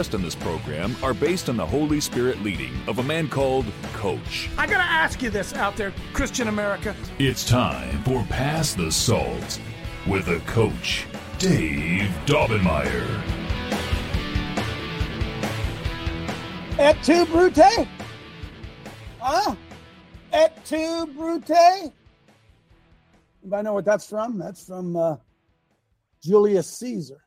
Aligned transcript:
in 0.00 0.22
this 0.22 0.34
program 0.34 0.96
are 1.02 1.12
based 1.12 1.50
on 1.50 1.58
the 1.58 1.66
Holy 1.66 2.00
Spirit 2.00 2.42
leading 2.42 2.72
of 2.88 2.98
a 2.98 3.02
man 3.02 3.28
called 3.28 3.66
Coach. 3.92 4.48
I 4.56 4.66
gotta 4.66 4.82
ask 4.82 5.20
you 5.22 5.28
this 5.28 5.52
out 5.52 5.76
there, 5.76 5.92
Christian 6.14 6.48
America. 6.48 6.96
It's 7.18 7.46
time 7.46 8.02
for 8.04 8.24
Pass 8.24 8.72
the 8.72 8.90
Salt 8.90 9.60
with 10.06 10.28
a 10.28 10.40
coach, 10.46 11.06
Dave 11.38 12.10
Daubenmire. 12.24 13.22
Et 16.78 16.96
tu, 17.02 17.26
Brute? 17.26 17.86
Huh? 19.20 19.54
Et 20.32 20.64
tu, 20.64 21.06
Brute? 21.14 21.50
Anybody 23.42 23.62
know 23.62 23.74
what 23.74 23.84
that's 23.84 24.08
from? 24.08 24.38
That's 24.38 24.64
from 24.64 24.96
uh, 24.96 25.16
Julius 26.22 26.70
Caesar. 26.78 27.20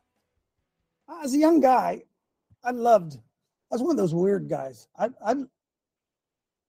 As 1.22 1.34
a 1.34 1.38
young 1.38 1.60
guy, 1.60 2.02
I 2.64 2.70
loved, 2.70 3.14
I 3.14 3.74
was 3.74 3.82
one 3.82 3.92
of 3.92 3.96
those 3.96 4.14
weird 4.14 4.48
guys. 4.48 4.88
I, 4.98 5.10
I 5.24 5.34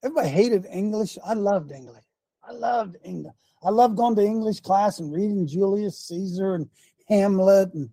everybody 0.04 0.30
hated 0.30 0.66
English. 0.72 1.18
I 1.26 1.34
loved 1.34 1.72
English. 1.72 2.04
I 2.44 2.52
loved 2.52 2.98
English. 3.04 3.34
I 3.64 3.70
loved 3.70 3.98
going 3.98 4.16
to 4.16 4.24
English 4.24 4.60
class 4.60 5.00
and 5.00 5.12
reading 5.12 5.48
Julius 5.48 6.00
Caesar 6.08 6.56
and 6.56 6.70
Hamlet 7.08 7.74
and 7.74 7.90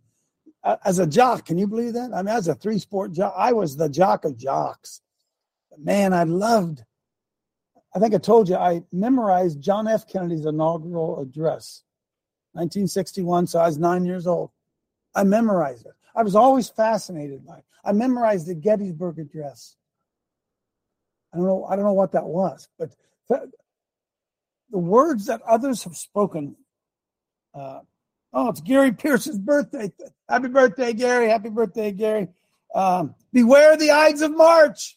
uh, 0.64 0.76
as 0.84 0.98
a 0.98 1.06
jock, 1.06 1.46
can 1.46 1.58
you 1.58 1.66
believe 1.66 1.94
that? 1.94 2.12
I 2.14 2.22
mean, 2.22 2.34
as 2.34 2.48
a 2.48 2.54
three 2.54 2.78
sport 2.78 3.12
jock, 3.12 3.34
I 3.36 3.52
was 3.52 3.76
the 3.76 3.88
jock 3.88 4.24
of 4.24 4.36
jocks. 4.36 5.00
But 5.70 5.80
man, 5.80 6.12
I 6.12 6.22
loved. 6.24 6.84
I 7.94 7.98
think 7.98 8.14
I 8.14 8.18
told 8.18 8.48
you 8.48 8.56
I 8.56 8.82
memorized 8.92 9.60
John 9.60 9.88
F. 9.88 10.06
Kennedy's 10.06 10.46
inaugural 10.46 11.20
address, 11.20 11.82
1961. 12.52 13.48
So 13.48 13.58
I 13.58 13.66
was 13.66 13.78
nine 13.78 14.04
years 14.04 14.26
old. 14.26 14.50
I 15.14 15.24
memorized 15.24 15.86
it. 15.86 15.92
I 16.14 16.22
was 16.22 16.34
always 16.34 16.68
fascinated 16.68 17.44
by 17.44 17.58
it. 17.58 17.64
I 17.84 17.92
memorized 17.92 18.46
the 18.46 18.54
Gettysburg 18.54 19.18
Address. 19.18 19.76
I 21.32 21.38
don't 21.38 21.46
know. 21.46 21.64
I 21.64 21.76
don't 21.76 21.84
know 21.84 21.92
what 21.92 22.12
that 22.12 22.24
was, 22.24 22.68
but 22.78 22.90
the, 23.28 23.50
the 24.70 24.78
words 24.78 25.26
that 25.26 25.40
others 25.42 25.84
have 25.84 25.96
spoken. 25.96 26.56
Uh, 27.54 27.80
oh, 28.32 28.48
it's 28.48 28.60
Gary 28.60 28.92
Pierce's 28.92 29.38
birthday. 29.38 29.92
Happy 30.28 30.48
birthday, 30.48 30.92
Gary! 30.92 31.28
Happy 31.28 31.48
birthday, 31.48 31.92
Gary! 31.92 32.28
Um, 32.74 33.14
beware 33.32 33.76
the 33.76 33.90
Ides 33.90 34.22
of 34.22 34.34
March. 34.36 34.96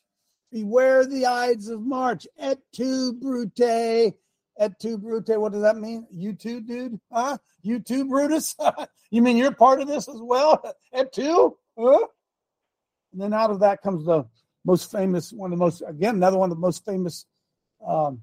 Beware 0.51 1.05
the 1.05 1.25
Ides 1.25 1.69
of 1.69 1.81
March. 1.81 2.27
Et 2.39 2.57
tu, 2.73 3.13
Brute. 3.13 3.59
Et 3.59 4.79
tu, 4.79 4.97
Brute. 4.97 5.37
What 5.37 5.51
does 5.51 5.61
that 5.63 5.77
mean? 5.77 6.07
You 6.11 6.33
too, 6.33 6.61
dude? 6.61 6.99
Huh? 7.11 7.37
You 7.61 7.79
too, 7.79 8.05
Brutus? 8.05 8.55
you 9.11 9.21
mean 9.21 9.35
you're 9.37 9.53
part 9.53 9.81
of 9.81 9.87
this 9.87 10.07
as 10.07 10.21
well? 10.21 10.61
Et 10.93 11.11
tu? 11.11 11.57
Huh? 11.77 12.07
And 13.15 13.21
then 13.21 13.33
out 13.33 13.49
of 13.49 13.61
that 13.61 13.81
comes 13.81 14.03
the 14.03 14.25
most 14.65 14.91
famous, 14.91 15.31
one 15.31 15.53
of 15.53 15.57
the 15.57 15.63
most, 15.63 15.81
again, 15.87 16.15
another 16.15 16.37
one 16.37 16.51
of 16.51 16.57
the 16.57 16.61
most 16.61 16.83
famous 16.83 17.25
um, 17.87 18.21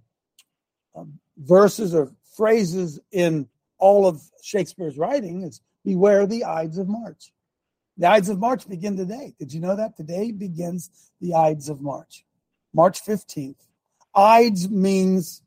um, 0.94 1.19
verses 1.38 1.94
or 1.94 2.12
phrases 2.36 3.00
in 3.10 3.48
all 3.78 4.06
of 4.06 4.20
Shakespeare's 4.42 4.98
writing 4.98 5.44
is 5.44 5.62
beware 5.82 6.26
the 6.26 6.44
Ides 6.44 6.76
of 6.76 6.88
March. 6.88 7.32
The 7.97 8.06
Ides 8.06 8.28
of 8.28 8.38
March 8.38 8.69
begin 8.69 8.94
today. 8.94 9.34
Did 9.38 9.54
you 9.54 9.60
know 9.60 9.76
that? 9.76 9.97
Today 9.97 10.31
begins 10.31 10.91
the 11.22 11.36
Ides 11.36 11.70
of 11.70 11.81
March, 11.81 12.26
March 12.75 13.02
15th. 13.02 13.66
Ides 14.14 14.69
means 14.69 15.41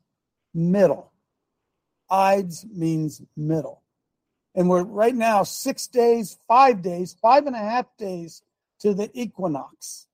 middle. 0.54 1.12
Ides 2.10 2.66
means 2.68 3.22
middle. 3.36 3.84
And 4.56 4.68
we're 4.68 4.82
right 4.82 5.14
now 5.14 5.44
six 5.44 5.86
days, 5.86 6.36
five 6.48 6.82
days, 6.82 7.14
five 7.22 7.46
and 7.46 7.54
a 7.54 7.60
half 7.60 7.86
days 7.96 8.42
to 8.80 8.94
the 8.94 9.10
equinox. 9.14 10.06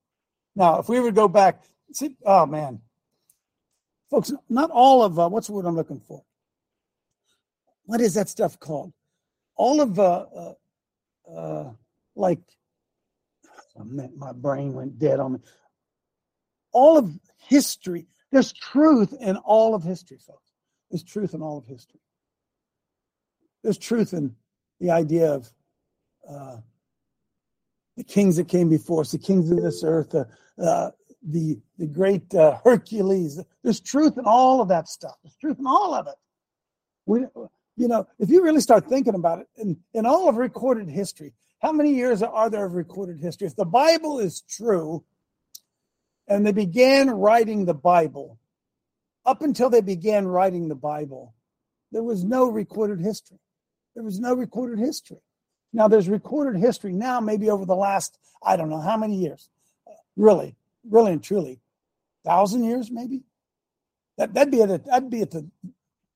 Now, 0.54 0.78
if 0.78 0.88
we 0.88 1.00
would 1.00 1.14
go 1.14 1.28
back, 1.28 1.62
see, 1.92 2.16
oh 2.24 2.46
man, 2.46 2.80
folks, 4.10 4.32
not 4.48 4.70
all 4.70 5.02
of 5.02 5.18
uh, 5.18 5.28
what's 5.28 5.46
the 5.46 5.52
word 5.52 5.66
I'm 5.66 5.76
looking 5.76 6.00
for? 6.00 6.24
What 7.84 8.00
is 8.00 8.14
that 8.14 8.28
stuff 8.28 8.58
called? 8.58 8.92
All 9.56 9.80
of 9.80 9.98
uh, 9.98 10.26
uh, 10.36 10.54
uh 11.30 11.70
like, 12.14 12.40
oh, 13.78 13.84
man, 13.84 14.12
my 14.16 14.32
brain 14.32 14.74
went 14.74 14.98
dead 14.98 15.18
on 15.18 15.34
me. 15.34 15.38
All 16.72 16.96
of 16.98 17.10
history, 17.38 18.06
there's 18.30 18.52
truth 18.52 19.14
in 19.20 19.36
all 19.36 19.74
of 19.74 19.82
history, 19.82 20.18
folks. 20.18 20.52
There's 20.90 21.02
truth 21.02 21.34
in 21.34 21.42
all 21.42 21.58
of 21.58 21.66
history. 21.66 22.00
There's 23.62 23.78
truth 23.78 24.12
in 24.12 24.34
the 24.80 24.90
idea 24.90 25.32
of 25.32 25.52
uh, 26.28 26.56
the 27.96 28.04
kings 28.04 28.36
that 28.36 28.48
came 28.48 28.68
before 28.68 29.02
us, 29.02 29.12
the 29.12 29.18
kings 29.18 29.50
of 29.50 29.62
this 29.62 29.82
earth, 29.84 30.14
uh, 30.14 30.24
uh, 30.60 30.90
the 31.22 31.58
the 31.78 31.86
great 31.86 32.34
uh, 32.34 32.58
Hercules. 32.64 33.40
There's 33.62 33.80
truth 33.80 34.18
in 34.18 34.24
all 34.24 34.60
of 34.60 34.68
that 34.68 34.88
stuff. 34.88 35.14
There's 35.22 35.36
truth 35.36 35.58
in 35.58 35.66
all 35.66 35.94
of 35.94 36.06
it. 36.06 36.14
We, 37.06 37.20
you 37.76 37.88
know, 37.88 38.06
if 38.18 38.30
you 38.30 38.42
really 38.42 38.60
start 38.60 38.86
thinking 38.86 39.14
about 39.14 39.40
it, 39.40 39.46
in, 39.56 39.76
in 39.94 40.06
all 40.06 40.28
of 40.28 40.36
recorded 40.36 40.88
history, 40.88 41.32
how 41.60 41.72
many 41.72 41.94
years 41.94 42.22
are 42.22 42.50
there 42.50 42.66
of 42.66 42.74
recorded 42.74 43.20
history? 43.20 43.46
If 43.46 43.56
the 43.56 43.64
Bible 43.64 44.18
is 44.18 44.42
true, 44.42 45.04
and 46.28 46.46
they 46.46 46.52
began 46.52 47.10
writing 47.10 47.64
the 47.64 47.74
Bible, 47.74 48.38
up 49.24 49.42
until 49.42 49.70
they 49.70 49.80
began 49.80 50.26
writing 50.26 50.68
the 50.68 50.74
Bible, 50.74 51.34
there 51.92 52.02
was 52.02 52.24
no 52.24 52.48
recorded 52.48 53.00
history. 53.00 53.38
There 53.94 54.04
was 54.04 54.18
no 54.18 54.34
recorded 54.34 54.78
history. 54.78 55.20
Now 55.72 55.88
there's 55.88 56.08
recorded 56.08 56.60
history 56.60 56.92
now, 56.92 57.20
maybe 57.20 57.50
over 57.50 57.64
the 57.64 57.76
last, 57.76 58.18
I 58.44 58.56
don't 58.56 58.70
know 58.70 58.80
how 58.80 58.96
many 58.96 59.16
years. 59.16 59.48
Really, 60.16 60.54
really 60.88 61.12
and 61.12 61.22
truly, 61.22 61.60
thousand 62.24 62.64
years, 62.64 62.90
maybe. 62.90 63.22
That 64.18 64.34
that'd 64.34 64.50
be 64.50 64.62
at 64.62 64.70
a, 64.70 64.78
that'd 64.78 65.10
be 65.10 65.22
at 65.22 65.30
the 65.30 65.48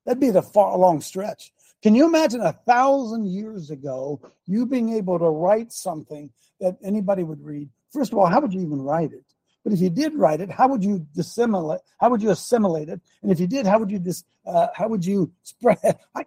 that'd 0.05 0.19
be 0.19 0.29
the 0.29 0.43
far 0.43 0.77
long 0.77 1.01
stretch. 1.01 1.51
Can 1.81 1.95
you 1.95 2.05
imagine 2.05 2.41
a 2.41 2.53
thousand 2.53 3.27
years 3.27 3.71
ago 3.71 4.21
you 4.45 4.65
being 4.65 4.93
able 4.93 5.17
to 5.17 5.29
write 5.29 5.71
something 5.71 6.29
that 6.59 6.77
anybody 6.83 7.23
would 7.23 7.43
read? 7.43 7.69
First 7.91 8.11
of 8.11 8.19
all, 8.19 8.27
how 8.27 8.39
would 8.39 8.53
you 8.53 8.61
even 8.61 8.81
write 8.81 9.13
it? 9.13 9.23
But 9.63 9.73
if 9.73 9.81
you 9.81 9.89
did 9.89 10.15
write 10.15 10.39
it, 10.39 10.49
how 10.49 10.67
would 10.69 10.83
you 10.83 11.05
dissimulate? 11.13 11.81
How 11.99 12.09
would 12.09 12.21
you 12.21 12.29
assimilate 12.29 12.89
it? 12.89 13.01
And 13.21 13.31
if 13.31 13.39
you 13.39 13.47
did, 13.47 13.65
how 13.65 13.79
would 13.79 13.91
you 13.91 13.99
dis, 13.99 14.23
uh, 14.45 14.67
How 14.73 14.87
would 14.87 15.05
you 15.05 15.31
spread? 15.43 15.97
I, 16.15 16.25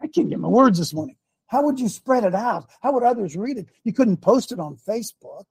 I 0.00 0.06
can't 0.06 0.30
get 0.30 0.38
my 0.38 0.48
words 0.48 0.78
this 0.78 0.94
morning. 0.94 1.16
How 1.48 1.62
would 1.64 1.80
you 1.80 1.88
spread 1.88 2.24
it 2.24 2.34
out? 2.34 2.68
How 2.80 2.92
would 2.92 3.02
others 3.02 3.36
read 3.36 3.58
it? 3.58 3.66
You 3.82 3.92
couldn't 3.92 4.18
post 4.18 4.52
it 4.52 4.60
on 4.60 4.76
Facebook. 4.76 5.44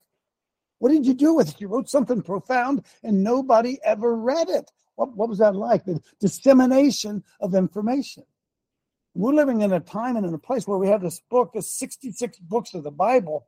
What 0.79 0.89
did 0.89 1.05
you 1.05 1.13
do 1.13 1.33
with 1.33 1.49
it? 1.49 1.59
You 1.59 1.67
wrote 1.67 1.89
something 1.89 2.21
profound 2.21 2.85
and 3.03 3.23
nobody 3.23 3.79
ever 3.83 4.15
read 4.15 4.47
it. 4.49 4.71
What, 4.95 5.15
what 5.15 5.27
was 5.29 5.39
that 5.39 5.55
like? 5.55 5.85
The 5.85 5.99
dissemination 6.19 7.23
of 7.41 7.55
information. 7.55 8.23
We're 9.15 9.33
living 9.33 9.61
in 9.61 9.73
a 9.73 9.79
time 9.79 10.15
and 10.15 10.25
in 10.25 10.33
a 10.33 10.39
place 10.39 10.67
where 10.67 10.77
we 10.77 10.87
have 10.89 11.01
this 11.01 11.19
book, 11.31 11.53
the 11.53 11.63
66 11.63 12.37
books 12.39 12.75
of 12.75 12.83
the 12.83 12.91
Bible, 12.91 13.47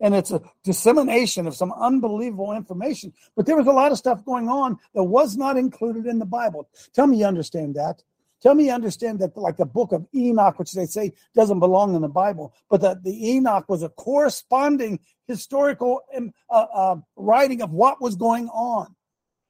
and 0.00 0.14
it's 0.14 0.32
a 0.32 0.42
dissemination 0.64 1.46
of 1.46 1.54
some 1.54 1.72
unbelievable 1.72 2.52
information. 2.52 3.12
But 3.36 3.46
there 3.46 3.56
was 3.56 3.68
a 3.68 3.72
lot 3.72 3.92
of 3.92 3.98
stuff 3.98 4.24
going 4.24 4.48
on 4.48 4.78
that 4.94 5.04
was 5.04 5.36
not 5.36 5.56
included 5.56 6.06
in 6.06 6.18
the 6.18 6.26
Bible. 6.26 6.68
Tell 6.92 7.06
me 7.06 7.18
you 7.18 7.26
understand 7.26 7.76
that. 7.76 8.02
Tell 8.42 8.54
me 8.54 8.66
you 8.66 8.72
understand 8.72 9.18
that, 9.20 9.36
like 9.36 9.56
the 9.56 9.66
book 9.66 9.92
of 9.92 10.06
Enoch, 10.14 10.58
which 10.58 10.72
they 10.72 10.86
say 10.86 11.12
doesn't 11.34 11.58
belong 11.58 11.94
in 11.94 12.02
the 12.02 12.08
Bible, 12.08 12.54
but 12.68 12.80
that 12.82 13.02
the 13.02 13.30
Enoch 13.30 13.64
was 13.68 13.82
a 13.82 13.88
corresponding 13.88 15.00
historical 15.26 16.02
um, 16.14 16.32
uh, 16.50 16.66
uh, 16.72 16.96
writing 17.16 17.62
of 17.62 17.72
what 17.72 18.00
was 18.00 18.14
going 18.14 18.48
on. 18.48 18.94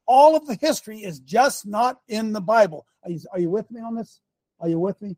All 0.07 0.37
of 0.37 0.47
the 0.47 0.55
history 0.55 0.99
is 0.99 1.19
just 1.19 1.65
not 1.65 1.99
in 2.07 2.31
the 2.31 2.41
Bible. 2.41 2.85
Are 3.03 3.11
you, 3.11 3.19
are 3.33 3.39
you 3.39 3.49
with 3.49 3.69
me 3.71 3.81
on 3.81 3.95
this? 3.95 4.21
Are 4.59 4.69
you 4.69 4.79
with 4.79 5.01
me? 5.01 5.17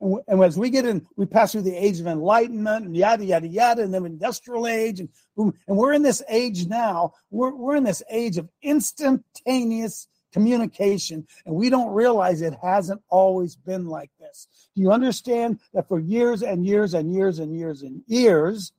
And, 0.00 0.18
and 0.26 0.42
as 0.42 0.58
we 0.58 0.70
get 0.70 0.86
in, 0.86 1.06
we 1.16 1.26
pass 1.26 1.52
through 1.52 1.62
the 1.62 1.76
age 1.76 2.00
of 2.00 2.06
enlightenment 2.06 2.86
and 2.86 2.96
yada, 2.96 3.24
yada, 3.24 3.46
yada, 3.46 3.82
and 3.82 3.92
then 3.92 4.06
industrial 4.06 4.66
age 4.66 5.00
and 5.00 5.10
boom. 5.36 5.52
And 5.68 5.76
we're 5.76 5.92
in 5.92 6.02
this 6.02 6.22
age 6.28 6.66
now, 6.66 7.12
we're, 7.30 7.54
we're 7.54 7.76
in 7.76 7.84
this 7.84 8.02
age 8.10 8.38
of 8.38 8.48
instantaneous 8.62 10.08
communication, 10.32 11.26
and 11.46 11.54
we 11.54 11.70
don't 11.70 11.92
realize 11.92 12.40
it 12.40 12.54
hasn't 12.62 13.02
always 13.08 13.56
been 13.56 13.86
like 13.86 14.10
this. 14.18 14.46
Do 14.74 14.82
you 14.82 14.92
understand 14.92 15.60
that 15.74 15.88
for 15.88 15.98
years 15.98 16.42
and 16.42 16.64
years 16.64 16.94
and 16.94 17.12
years 17.12 17.38
and 17.38 17.56
years 17.56 17.82
and 17.82 18.02
years, 18.06 18.72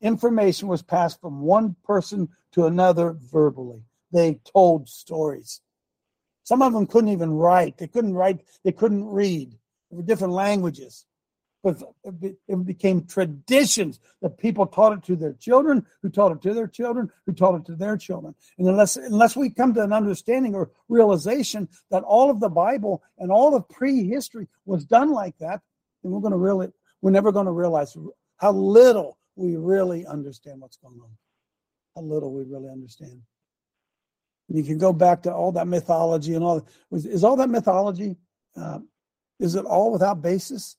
information 0.00 0.68
was 0.68 0.82
passed 0.82 1.20
from 1.20 1.40
one 1.40 1.76
person 1.84 2.28
to 2.52 2.66
another 2.66 3.16
verbally? 3.32 3.82
They 4.12 4.40
told 4.52 4.88
stories. 4.88 5.60
Some 6.44 6.62
of 6.62 6.72
them 6.72 6.86
couldn't 6.86 7.10
even 7.10 7.32
write. 7.32 7.76
They 7.76 7.88
couldn't 7.88 8.14
write. 8.14 8.40
They 8.62 8.72
couldn't 8.72 9.04
read. 9.04 9.50
There 9.90 9.96
were 9.96 10.02
different 10.04 10.32
languages 10.32 11.04
but 11.66 11.82
it 12.46 12.64
became 12.64 13.04
traditions 13.06 13.98
that 14.22 14.38
people 14.38 14.68
taught 14.68 14.92
it 14.92 15.02
to 15.02 15.16
their 15.16 15.32
children, 15.32 15.84
who 16.00 16.08
taught 16.08 16.30
it 16.30 16.40
to 16.42 16.54
their 16.54 16.68
children, 16.68 17.10
who 17.26 17.32
taught 17.32 17.56
it 17.56 17.64
to 17.64 17.74
their 17.74 17.96
children. 17.96 18.36
And 18.56 18.68
unless 18.68 18.94
unless 18.96 19.34
we 19.34 19.50
come 19.50 19.74
to 19.74 19.82
an 19.82 19.92
understanding 19.92 20.54
or 20.54 20.70
realization 20.88 21.68
that 21.90 22.04
all 22.04 22.30
of 22.30 22.38
the 22.38 22.48
Bible 22.48 23.02
and 23.18 23.32
all 23.32 23.56
of 23.56 23.68
prehistory 23.68 24.46
was 24.64 24.84
done 24.84 25.10
like 25.10 25.36
that, 25.38 25.60
then 26.04 26.12
we're 26.12 26.20
going 26.20 26.30
to 26.30 26.38
really 26.38 26.68
we're 27.02 27.10
never 27.10 27.32
going 27.32 27.46
to 27.46 27.52
realize 27.52 27.96
how 28.36 28.52
little 28.52 29.18
we 29.34 29.56
really 29.56 30.06
understand 30.06 30.60
what's 30.60 30.76
going 30.76 31.00
on. 31.02 31.10
How 31.96 32.02
little 32.02 32.32
we 32.32 32.44
really 32.44 32.70
understand. 32.70 33.20
And 34.48 34.56
you 34.56 34.62
can 34.62 34.78
go 34.78 34.92
back 34.92 35.20
to 35.22 35.34
all 35.34 35.50
that 35.50 35.66
mythology 35.66 36.36
and 36.36 36.44
all. 36.44 36.64
Is 36.92 37.24
all 37.24 37.34
that 37.34 37.50
mythology? 37.50 38.14
Uh, 38.56 38.78
is 39.40 39.56
it 39.56 39.64
all 39.64 39.90
without 39.90 40.22
basis? 40.22 40.76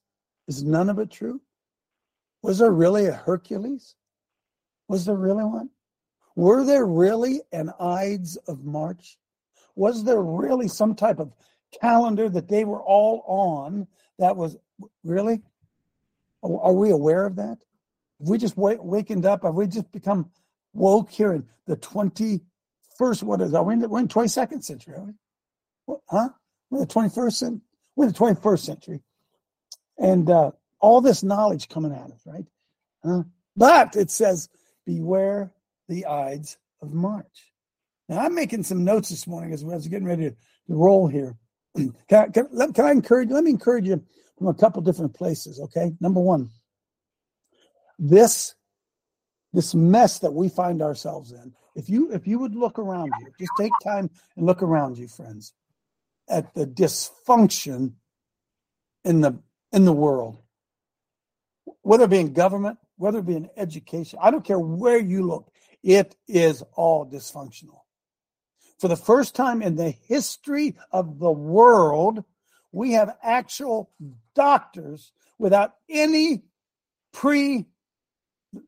Is 0.48 0.64
none 0.64 0.90
of 0.90 1.00
it 1.00 1.12
true? 1.12 1.42
Was 2.42 2.60
there 2.60 2.72
really 2.72 3.08
a 3.08 3.14
Hercules? 3.14 3.96
Was 4.88 5.06
there 5.06 5.16
really 5.16 5.44
one? 5.44 5.70
Were 6.36 6.64
there 6.64 6.86
really 6.86 7.42
an 7.52 7.72
Ides 7.80 8.38
of 8.48 8.64
March? 8.64 9.18
Was 9.76 10.04
there 10.04 10.22
really 10.22 10.68
some 10.68 10.96
type 10.96 11.20
of 11.20 11.34
calendar 11.82 12.30
that 12.30 12.48
they 12.48 12.64
were 12.64 12.82
all 12.82 13.24
on 13.28 13.88
that 14.20 14.36
was 14.36 14.56
really? 15.04 15.42
Are 16.44 16.74
we 16.74 16.92
aware 16.92 17.26
of 17.26 17.36
that? 17.36 17.58
Have 18.20 18.30
we 18.30 18.38
just 18.38 18.56
w- 18.56 18.82
wakened 18.82 19.26
up? 19.26 19.44
Have 19.44 19.56
we 19.56 19.68
just 19.68 19.92
become 19.92 20.30
woke 20.74 21.10
here 21.10 21.34
in 21.34 21.46
the 21.66 21.76
21st? 21.76 23.24
What 23.24 23.42
is 23.42 23.52
that? 23.52 23.66
We're 23.66 23.74
in 23.74 23.80
the, 23.80 23.90
we're 23.90 24.00
in 24.00 24.08
22nd 24.08 24.64
century, 24.64 24.96
are 24.96 25.04
we? 25.04 25.14
What, 25.86 26.00
huh? 26.08 26.30
We're 26.70 26.84
in 26.84 26.88
the 26.88 26.94
21st 26.94 27.34
century. 27.34 27.62
We're 27.96 28.06
in 28.06 28.14
the 28.14 28.20
21st 28.20 28.60
century 28.60 29.02
and 29.98 30.30
uh, 30.30 30.52
all 30.80 31.02
this 31.02 31.24
knowledge 31.24 31.70
coming 31.70 31.92
at 31.92 32.12
us, 32.12 32.22
right? 32.26 33.24
But 33.56 33.96
it 33.96 34.12
says, 34.12 34.50
beware 34.86 35.52
the 35.88 36.06
Ides 36.06 36.58
of 36.82 36.94
March. 36.94 37.52
Now, 38.10 38.20
I'm 38.20 38.36
making 38.36 38.64
some 38.64 38.86
notes 38.86 39.10
this 39.10 39.28
morning 39.28 39.54
as 39.54 39.64
I 39.64 39.68
was 39.68 39.88
getting 39.88 40.08
ready 40.08 40.30
to, 40.30 40.32
to 40.32 40.36
roll 40.70 41.08
here. 41.08 41.36
can, 41.76 41.94
I, 42.12 42.28
can, 42.28 42.74
can 42.74 42.86
I 42.86 42.92
encourage, 42.92 43.30
let 43.30 43.44
me 43.44 43.52
encourage 43.52 43.88
you 43.88 44.04
from 44.38 44.48
a 44.48 44.54
couple 44.54 44.82
different 44.82 45.16
places, 45.16 45.60
okay? 45.60 45.94
Number 46.00 46.22
one, 46.22 46.50
this 48.00 48.54
this 49.54 49.74
mess 49.74 50.20
that 50.20 50.34
we 50.34 50.50
find 50.50 50.82
ourselves 50.82 51.32
in 51.32 51.54
if 51.76 51.90
you 51.90 52.12
if 52.12 52.28
you 52.28 52.38
would 52.38 52.56
look 52.56 52.78
around 52.78 53.12
you 53.20 53.28
just 53.40 53.52
take 53.58 53.72
time 53.84 54.10
and 54.36 54.46
look 54.46 54.62
around 54.62 54.98
you 54.98 55.08
friends 55.08 55.54
at 56.30 56.54
the 56.54 56.66
dysfunction 56.66 57.94
in 59.04 59.22
the 59.22 59.40
in 59.72 59.86
the 59.86 59.94
world, 59.94 60.38
whether 61.82 62.06
it 62.06 62.10
be 62.10 62.20
in 62.20 62.34
government, 62.34 62.78
whether 62.98 63.20
it 63.20 63.26
be 63.26 63.36
in 63.36 63.50
education, 63.58 64.20
I 64.22 64.32
don't 64.32 64.46
care 64.46 64.60
where 64.60 64.98
you 64.98 65.24
look, 65.24 65.52
it 65.84 66.16
is 66.28 66.64
all 66.74 67.06
dysfunctional. 67.06 67.82
For 68.80 68.88
the 68.88 68.96
first 68.96 69.36
time 69.36 69.62
in 69.62 69.76
the 69.76 69.92
history 69.92 70.76
of 70.92 71.20
the 71.20 71.32
world, 71.32 72.24
we 72.72 72.94
have 72.94 73.18
actual 73.24 73.92
doctors 74.36 75.12
without 75.40 75.74
any 75.90 76.44
pre 77.14 77.66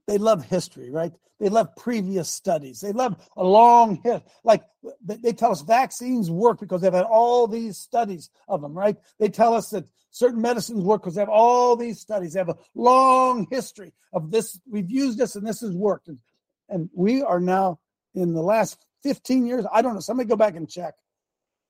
they 0.07 0.17
love 0.17 0.43
history, 0.43 0.89
right? 0.89 1.13
They 1.39 1.49
love 1.49 1.75
previous 1.77 2.29
studies. 2.29 2.81
They 2.81 2.91
love 2.91 3.15
a 3.37 3.43
long 3.43 4.01
history. 4.03 4.29
Like 4.43 4.63
they 5.03 5.31
tell 5.31 5.51
us 5.51 5.61
vaccines 5.61 6.29
work 6.29 6.59
because 6.59 6.81
they've 6.81 6.93
had 6.93 7.05
all 7.05 7.47
these 7.47 7.77
studies 7.77 8.29
of 8.47 8.61
them, 8.61 8.77
right? 8.77 8.97
They 9.19 9.29
tell 9.29 9.53
us 9.53 9.69
that 9.69 9.85
certain 10.11 10.41
medicines 10.41 10.83
work 10.83 11.01
because 11.01 11.15
they 11.15 11.21
have 11.21 11.29
all 11.29 11.75
these 11.75 11.99
studies. 11.99 12.33
They 12.33 12.39
have 12.39 12.49
a 12.49 12.57
long 12.75 13.47
history 13.49 13.93
of 14.11 14.31
this. 14.31 14.59
We've 14.69 14.89
used 14.91 15.17
this 15.17 15.35
and 15.35 15.47
this 15.47 15.61
has 15.61 15.73
worked. 15.73 16.09
And, 16.09 16.19
and 16.67 16.89
we 16.93 17.21
are 17.21 17.39
now 17.39 17.79
in 18.13 18.33
the 18.33 18.41
last 18.41 18.85
15 19.03 19.45
years. 19.45 19.65
I 19.71 19.81
don't 19.81 19.93
know. 19.93 20.01
Somebody 20.01 20.27
go 20.27 20.35
back 20.35 20.55
and 20.55 20.69
check. 20.69 20.95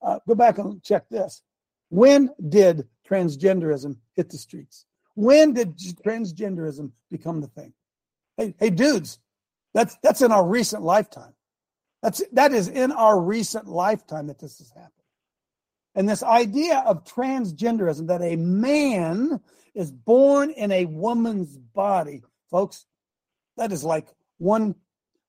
Uh, 0.01 0.19
go 0.27 0.33
back 0.33 0.57
and 0.57 0.81
check 0.81 1.07
this. 1.09 1.44
When 1.89 2.29
did 2.47 2.88
transgenderism 3.07 3.97
hit 4.15 4.29
the 4.29 4.38
streets? 4.38 4.85
When 5.15 5.53
did 5.53 5.77
transgenderism 5.77 6.91
become 7.11 7.41
the 7.41 7.47
thing? 7.47 7.73
Hey, 8.39 8.56
hey, 8.57 8.69
dudes, 8.69 9.19
that's 9.74 9.97
that's 10.01 10.21
in 10.21 10.31
our 10.31 10.47
recent 10.47 10.81
lifetime. 10.81 11.33
That's 12.01 12.24
that 12.31 12.53
is 12.53 12.69
in 12.69 12.94
our 12.94 13.19
recent 13.19 13.68
lifetime 13.68 14.27
that 14.27 14.39
this 14.39 14.59
has 14.59 14.69
happened. 14.69 14.94
And 15.94 16.07
this 16.07 16.24
idea 16.24 16.81
of 16.88 17.03
transgenderism 17.03 18.07
that 18.07 18.21
a 18.21 18.38
man 18.38 19.41
is 19.75 19.91
born 19.91 20.51
in 20.51 20.71
a 20.71 20.86
woman's 20.86 21.57
body, 21.57 22.21
folks, 22.50 22.86
that 23.57 23.74
is 23.74 23.83
like 23.83 24.07
one 24.38 24.74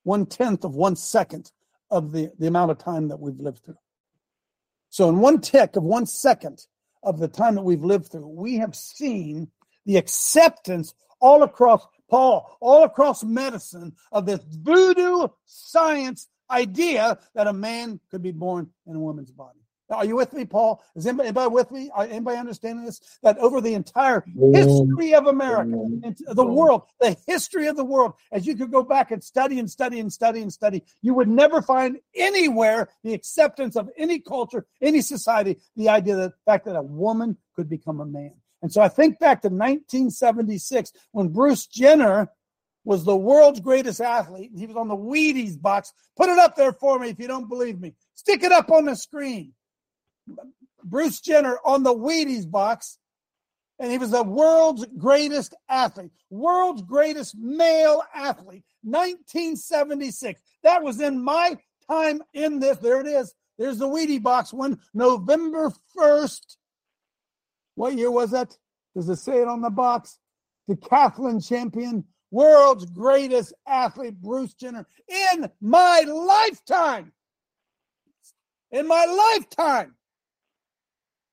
one 0.04 0.24
tenth 0.24 0.62
of 0.62 0.76
one 0.76 0.94
second 0.94 1.50
of 1.90 2.12
the, 2.12 2.30
the 2.38 2.46
amount 2.46 2.70
of 2.70 2.78
time 2.78 3.08
that 3.08 3.18
we've 3.18 3.40
lived 3.40 3.64
through. 3.64 3.74
So 4.90 5.08
in 5.08 5.18
one 5.18 5.40
tick 5.40 5.74
of 5.74 5.82
one 5.82 6.06
second 6.06 6.64
of 7.02 7.18
the 7.18 7.26
time 7.26 7.56
that 7.56 7.62
we've 7.62 7.82
lived 7.82 8.12
through, 8.12 8.28
we 8.28 8.58
have 8.58 8.76
seen 8.76 9.50
the 9.84 9.96
acceptance 9.96 10.94
all 11.20 11.42
across 11.42 11.84
Paul, 12.10 12.56
all 12.60 12.84
across 12.84 13.22
medicine 13.24 13.94
of 14.12 14.26
this 14.26 14.40
voodoo 14.50 15.28
science 15.46 16.28
idea 16.50 17.18
that 17.34 17.46
a 17.46 17.52
man 17.52 18.00
could 18.10 18.22
be 18.22 18.32
born 18.32 18.68
in 18.86 18.96
a 18.96 19.00
woman's 19.00 19.30
body. 19.30 19.60
Are 19.90 20.04
you 20.04 20.14
with 20.14 20.32
me, 20.32 20.44
Paul? 20.44 20.82
Is 20.94 21.06
anybody, 21.06 21.28
anybody 21.28 21.52
with 21.52 21.70
me? 21.72 21.90
Are 21.92 22.04
anybody 22.04 22.36
understanding 22.36 22.84
this? 22.84 23.00
That 23.22 23.38
over 23.38 23.60
the 23.60 23.74
entire 23.74 24.24
history 24.52 25.14
of 25.14 25.26
America, 25.26 25.76
the 26.28 26.46
world, 26.46 26.82
the 27.00 27.16
history 27.26 27.66
of 27.66 27.76
the 27.76 27.84
world, 27.84 28.14
as 28.30 28.46
you 28.46 28.54
could 28.54 28.70
go 28.70 28.84
back 28.84 29.10
and 29.10 29.22
study 29.22 29.58
and 29.58 29.68
study 29.68 29.98
and 29.98 30.12
study 30.12 30.42
and 30.42 30.52
study, 30.52 30.84
you 31.02 31.14
would 31.14 31.28
never 31.28 31.60
find 31.60 31.98
anywhere 32.14 32.88
the 33.02 33.14
acceptance 33.14 33.74
of 33.74 33.90
any 33.96 34.20
culture, 34.20 34.64
any 34.80 35.00
society, 35.00 35.58
the 35.76 35.88
idea 35.88 36.14
that 36.14 36.30
the 36.30 36.50
fact 36.50 36.66
that 36.66 36.76
a 36.76 36.82
woman 36.82 37.36
could 37.56 37.68
become 37.68 38.00
a 38.00 38.06
man. 38.06 38.34
And 38.62 38.72
so 38.72 38.80
I 38.80 38.88
think 38.88 39.18
back 39.18 39.42
to 39.42 39.48
1976 39.48 40.92
when 41.12 41.28
Bruce 41.28 41.66
Jenner 41.66 42.28
was 42.84 43.04
the 43.04 43.16
world's 43.16 43.60
greatest 43.60 44.00
athlete. 44.00 44.50
He 44.56 44.66
was 44.66 44.76
on 44.76 44.88
the 44.88 44.96
Wheaties 44.96 45.60
box. 45.60 45.92
Put 46.16 46.28
it 46.28 46.38
up 46.38 46.56
there 46.56 46.72
for 46.72 46.98
me 46.98 47.08
if 47.08 47.18
you 47.18 47.26
don't 47.26 47.48
believe 47.48 47.80
me. 47.80 47.94
Stick 48.14 48.42
it 48.42 48.52
up 48.52 48.70
on 48.70 48.86
the 48.86 48.96
screen. 48.96 49.52
Bruce 50.82 51.20
Jenner 51.20 51.58
on 51.64 51.82
the 51.82 51.94
Wheaties 51.94 52.50
box. 52.50 52.98
And 53.78 53.90
he 53.90 53.96
was 53.96 54.10
the 54.10 54.22
world's 54.22 54.84
greatest 54.98 55.54
athlete, 55.70 56.10
world's 56.28 56.82
greatest 56.82 57.34
male 57.38 58.02
athlete, 58.14 58.62
1976. 58.82 60.38
That 60.62 60.82
was 60.82 61.00
in 61.00 61.24
my 61.24 61.56
time 61.88 62.22
in 62.34 62.60
this. 62.60 62.76
There 62.76 63.00
it 63.00 63.06
is. 63.06 63.34
There's 63.58 63.78
the 63.78 63.88
Wheaties 63.88 64.22
box 64.22 64.52
one, 64.52 64.80
November 64.92 65.72
1st, 65.96 66.56
what 67.74 67.94
year 67.94 68.10
was 68.10 68.30
that? 68.32 68.56
Does 68.94 69.08
it 69.08 69.16
say 69.16 69.40
it 69.40 69.48
on 69.48 69.60
the 69.60 69.70
box? 69.70 70.18
Decathlon 70.68 71.46
champion, 71.46 72.04
world's 72.30 72.86
greatest 72.86 73.52
athlete, 73.66 74.20
Bruce 74.20 74.54
Jenner, 74.54 74.86
in 75.08 75.50
my 75.60 76.04
lifetime. 76.06 77.12
In 78.70 78.86
my 78.86 79.04
lifetime. 79.04 79.94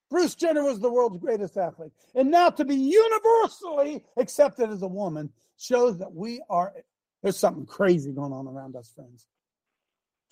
Bruce 0.10 0.36
Jenner 0.36 0.63
was 0.63 0.79
the 0.79 0.91
world's 0.91 1.17
greatest 1.17 1.58
athlete. 1.58 1.91
And 2.15 2.32
now 2.32 2.50
to 2.50 2.65
be 2.65 2.75
universally 2.75 4.03
accepted 4.15 4.70
as 4.70 4.82
a 4.82 4.88
woman 4.88 5.32
shows 5.58 5.98
that 6.00 6.13
we 6.13 6.41
are, 6.50 6.74
there's 7.22 7.38
something 7.38 7.65
crazy 7.65 8.12
going 8.12 8.32
on 8.32 8.48
around 8.48 8.75
us, 8.75 8.91
friends. 8.96 9.27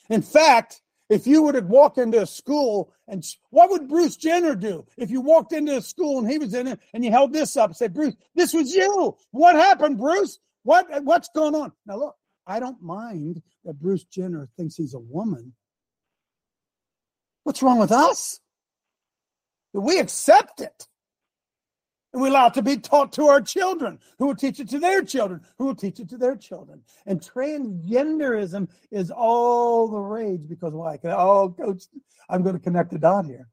In 0.10 0.22
fact, 0.22 0.82
if 1.10 1.28
you 1.28 1.44
would 1.44 1.56
have 1.56 1.68
walked 1.68 1.98
into 1.98 2.22
a 2.22 2.26
school 2.26 2.94
and 3.08 3.24
what 3.52 3.70
would 3.70 3.88
Bruce 3.88 4.16
Jenner 4.16 4.56
do 4.56 4.86
if 4.98 5.10
you 5.12 5.22
walked 5.22 5.54
into 5.54 5.78
a 5.78 5.82
school 5.82 6.20
and 6.20 6.30
he 6.30 6.38
was 6.38 6.54
in 6.54 6.68
it 6.68 6.80
and 6.94 7.06
you 7.06 7.12
held 7.12 7.34
this 7.34 7.56
up 7.56 7.70
and 7.70 7.78
said, 7.78 7.94
Bruce, 7.94 8.16
this 8.34 8.54
was 8.54 8.74
you. 8.74 9.16
What 9.32 9.56
happened, 9.56 9.98
Bruce? 9.98 10.40
What 10.64 10.92
uh, 10.92 11.02
what's 11.02 11.30
going 11.30 11.54
on? 11.54 11.72
Now 11.86 11.98
look, 11.98 12.16
I 12.48 12.60
don't 12.60 12.82
mind 12.82 13.42
that 13.66 13.80
Bruce 13.80 14.04
Jenner 14.06 14.50
thinks 14.58 14.76
he's 14.76 14.96
a 14.96 15.00
woman. 15.00 15.54
What's 17.44 17.62
wrong 17.62 17.78
with 17.78 17.92
us? 17.92 18.40
Do 19.74 19.82
We 19.82 20.00
accept 20.00 20.62
it. 20.62 20.88
And 22.16 22.22
we 22.22 22.30
allow 22.30 22.48
it 22.48 22.54
to 22.54 22.62
be 22.62 22.78
taught 22.78 23.12
to 23.14 23.28
our 23.28 23.42
children, 23.42 24.00
who 24.18 24.28
will 24.28 24.38
teach 24.38 24.62
it 24.62 24.70
to 24.70 24.80
their 24.80 25.04
children, 25.04 25.42
who 25.58 25.66
will 25.66 25.76
teach 25.76 26.00
it 26.00 26.08
to 26.12 26.18
their 26.18 26.38
children. 26.38 26.82
And 27.06 27.20
transgenderism 27.20 28.70
is 28.90 29.12
all 29.12 29.90
the 29.90 30.00
rage 30.00 30.48
because 30.48 30.72
why? 30.72 30.98
Oh, 31.04 31.50
coach, 31.50 31.84
I'm 32.30 32.42
going 32.42 32.56
to 32.56 32.62
connect 32.62 32.92
the 32.92 33.00
dot 33.00 33.26
here. 33.26 33.50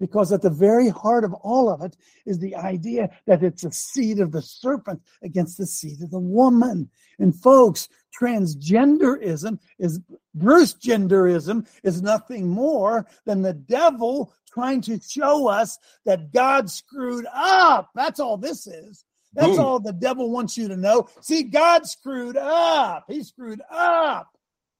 Because 0.00 0.32
at 0.32 0.42
the 0.42 0.50
very 0.50 0.88
heart 0.88 1.24
of 1.24 1.34
all 1.34 1.68
of 1.68 1.82
it 1.82 1.94
is 2.26 2.38
the 2.38 2.56
idea 2.56 3.10
that 3.26 3.44
it's 3.44 3.62
the 3.62 3.70
seed 3.70 4.18
of 4.18 4.32
the 4.32 4.42
serpent 4.42 5.02
against 5.22 5.58
the 5.58 5.66
seed 5.66 6.02
of 6.02 6.10
the 6.10 6.18
woman. 6.18 6.88
And 7.18 7.36
folks, 7.36 7.88
transgenderism 8.18 9.58
is 9.78 10.00
Bruce 10.34 10.74
genderism 10.74 11.68
is 11.82 12.02
nothing 12.02 12.48
more 12.48 13.06
than 13.26 13.42
the 13.42 13.52
devil 13.52 14.32
trying 14.52 14.80
to 14.82 14.98
show 15.00 15.48
us 15.48 15.78
that 16.04 16.32
God 16.32 16.70
screwed 16.70 17.26
up. 17.32 17.90
That's 17.94 18.20
all 18.20 18.36
this 18.36 18.66
is. 18.66 19.04
That's 19.32 19.56
Boom. 19.56 19.60
all 19.60 19.80
the 19.80 19.92
devil 19.92 20.30
wants 20.30 20.56
you 20.56 20.66
to 20.68 20.76
know. 20.76 21.08
See, 21.20 21.44
God 21.44 21.86
screwed 21.86 22.36
up. 22.36 23.04
He 23.08 23.22
screwed 23.22 23.62
up. 23.70 24.28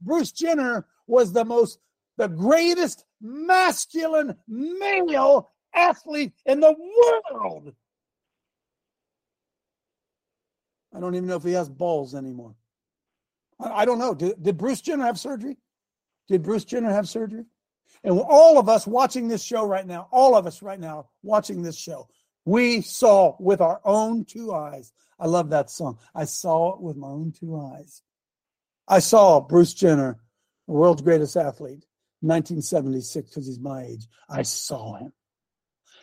Bruce 0.01 0.33
Jenner 0.33 0.87
was 1.07 1.33
the 1.33 1.45
most, 1.45 1.79
the 2.21 2.29
greatest 2.29 3.07
masculine 3.23 4.37
male 4.47 5.49
athlete 5.75 6.35
in 6.45 6.61
the 6.61 6.77
world. 7.33 7.73
I 10.95 11.01
don't 11.01 11.15
even 11.15 11.29
know 11.31 11.37
if 11.37 11.43
he 11.43 11.53
has 11.53 11.71
balls 11.71 12.15
anymore. 12.15 12.55
I, 13.59 13.87
don't 13.87 13.99
know. 13.99 14.13
Did, 14.15 14.43
did 14.43 14.59
Bruce 14.59 14.83
Jenner 14.83 15.05
have 15.05 15.19
surgery? 15.19 15.57
Did 16.29 16.43
Bruce 16.43 16.67
Jenner 16.67 16.91
have 16.91 17.09
surgery? 17.09 17.47
And 18.05 18.21
all 18.21 18.59
of 18.59 18.69
us 18.69 18.87
watching 18.87 19.27
this 19.27 19.43
show 19.43 19.65
right 19.65 19.87
now, 19.87 20.07
all 20.11 20.37
of 20.37 20.47
us 20.47 20.61
right 20.61 20.81
now 20.81 21.09
watching 21.23 21.63
this 21.63 21.79
show, 21.79 22.07
we 22.45 22.83
saw 22.83 23.35
with 23.41 23.63
our 23.63 23.81
own 23.83 24.27
two 24.27 24.53
eyes. 24.53 24.93
I 25.19 25.27
love 25.27 25.49
that 25.51 25.71
song. 25.71 25.99
I 26.15 26.25
saw 26.27 26.75
it 26.75 26.83
with 26.83 26.99
my 26.99 27.09
own 27.09 27.33
two 27.33 27.59
eyes. 27.59 28.03
I 28.87 28.99
saw 28.99 29.41
Bruce 29.41 29.73
Jenner, 29.73 30.19
the 30.67 30.75
world's 30.75 31.01
greatest 31.01 31.37
athlete, 31.37 31.87
1976, 32.21 33.29
because 33.29 33.47
he's 33.47 33.61
my 33.61 33.83
age. 33.83 34.07
I 34.29 34.43
saw 34.43 34.97
him 34.97 35.13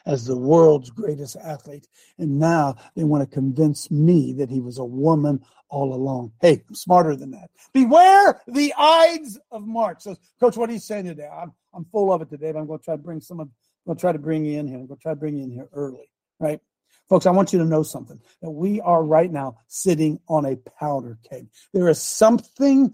as 0.08 0.26
the 0.26 0.38
world's 0.38 0.90
greatest 0.90 1.36
athlete. 1.36 1.88
And 2.18 2.40
now 2.40 2.76
they 2.96 3.04
want 3.04 3.30
to 3.30 3.34
convince 3.34 3.92
me 3.92 4.34
that 4.34 4.50
he 4.50 4.62
was 4.62 4.78
a 4.78 4.86
woman 4.86 5.44
all 5.70 5.94
along. 5.94 6.32
Hey, 6.42 6.64
I'm 6.68 6.76
smarter 6.76 7.16
than 7.16 7.32
that. 7.32 7.52
Beware 7.74 8.42
the 8.48 8.74
Ides 8.78 9.38
of 9.52 9.68
March. 9.68 10.02
So, 10.02 10.16
Coach, 10.40 10.56
what 10.56 10.70
are 10.70 10.74
you 10.74 10.80
saying 10.80 11.06
today? 11.06 11.28
I'm, 11.28 11.52
I'm 11.74 11.86
full 11.92 12.12
of 12.14 12.22
it 12.22 12.30
today, 12.30 12.54
but 12.54 12.60
I'm 12.60 12.68
going 12.68 12.80
to 12.80 12.86
try 12.86 12.96
to 12.96 13.02
bring 13.02 13.20
some 13.20 13.42
of, 13.42 13.48
I'm 13.48 13.54
going 13.86 13.98
to 13.98 14.02
try 14.02 14.12
to 14.14 14.20
bring 14.20 14.46
you 14.46 14.60
in 14.60 14.68
here. 14.68 14.78
I'm 14.78 14.88
going 14.88 14.98
to 14.98 15.04
try 15.04 15.12
to 15.12 15.20
bring 15.20 15.38
you 15.38 15.44
in 15.44 15.52
here 15.52 15.68
early, 15.74 16.10
right? 16.40 16.62
Folks, 17.10 17.26
I 17.26 17.32
want 17.32 17.54
you 17.54 17.60
to 17.60 17.66
know 17.66 17.84
something 17.84 18.20
that 18.42 18.50
we 18.50 18.82
are 18.82 19.04
right 19.04 19.32
now 19.32 19.58
sitting 19.68 20.20
on 20.28 20.46
a 20.46 20.56
powder 20.80 21.18
keg. 21.30 21.48
There 21.74 21.90
is 21.90 22.02
something, 22.02 22.94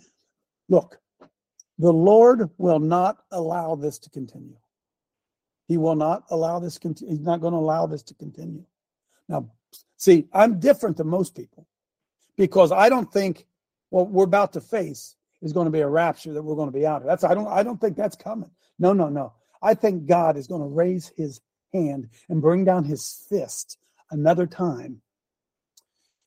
look, 0.67 0.99
the 1.77 1.91
Lord 1.91 2.49
will 2.57 2.79
not 2.79 3.17
allow 3.31 3.75
this 3.75 3.99
to 3.99 4.09
continue. 4.09 4.57
He 5.67 5.77
will 5.77 5.95
not 5.95 6.23
allow 6.29 6.59
this. 6.59 6.77
He's 6.81 7.19
not 7.19 7.41
going 7.41 7.53
to 7.53 7.59
allow 7.59 7.87
this 7.87 8.03
to 8.03 8.13
continue. 8.15 8.65
Now, 9.27 9.49
see, 9.97 10.27
I'm 10.33 10.59
different 10.59 10.97
than 10.97 11.07
most 11.07 11.35
people 11.35 11.67
because 12.37 12.71
I 12.71 12.89
don't 12.89 13.11
think 13.11 13.45
what 13.89 14.09
we're 14.09 14.25
about 14.25 14.53
to 14.53 14.61
face 14.61 15.15
is 15.41 15.53
going 15.53 15.65
to 15.65 15.71
be 15.71 15.81
a 15.81 15.87
rapture 15.87 16.33
that 16.33 16.43
we're 16.43 16.55
going 16.55 16.71
to 16.71 16.77
be 16.77 16.85
out 16.85 17.01
of. 17.01 17.07
That's 17.07 17.23
I 17.23 17.33
don't 17.33 17.47
I 17.47 17.63
don't 17.63 17.79
think 17.79 17.95
that's 17.95 18.15
coming. 18.15 18.51
No, 18.79 18.93
no, 18.93 19.09
no. 19.09 19.33
I 19.61 19.73
think 19.73 20.05
God 20.05 20.37
is 20.37 20.47
going 20.47 20.61
to 20.61 20.67
raise 20.67 21.11
His 21.15 21.41
hand 21.73 22.09
and 22.29 22.41
bring 22.41 22.65
down 22.65 22.83
His 22.83 23.25
fist 23.29 23.77
another 24.11 24.45
time 24.45 25.01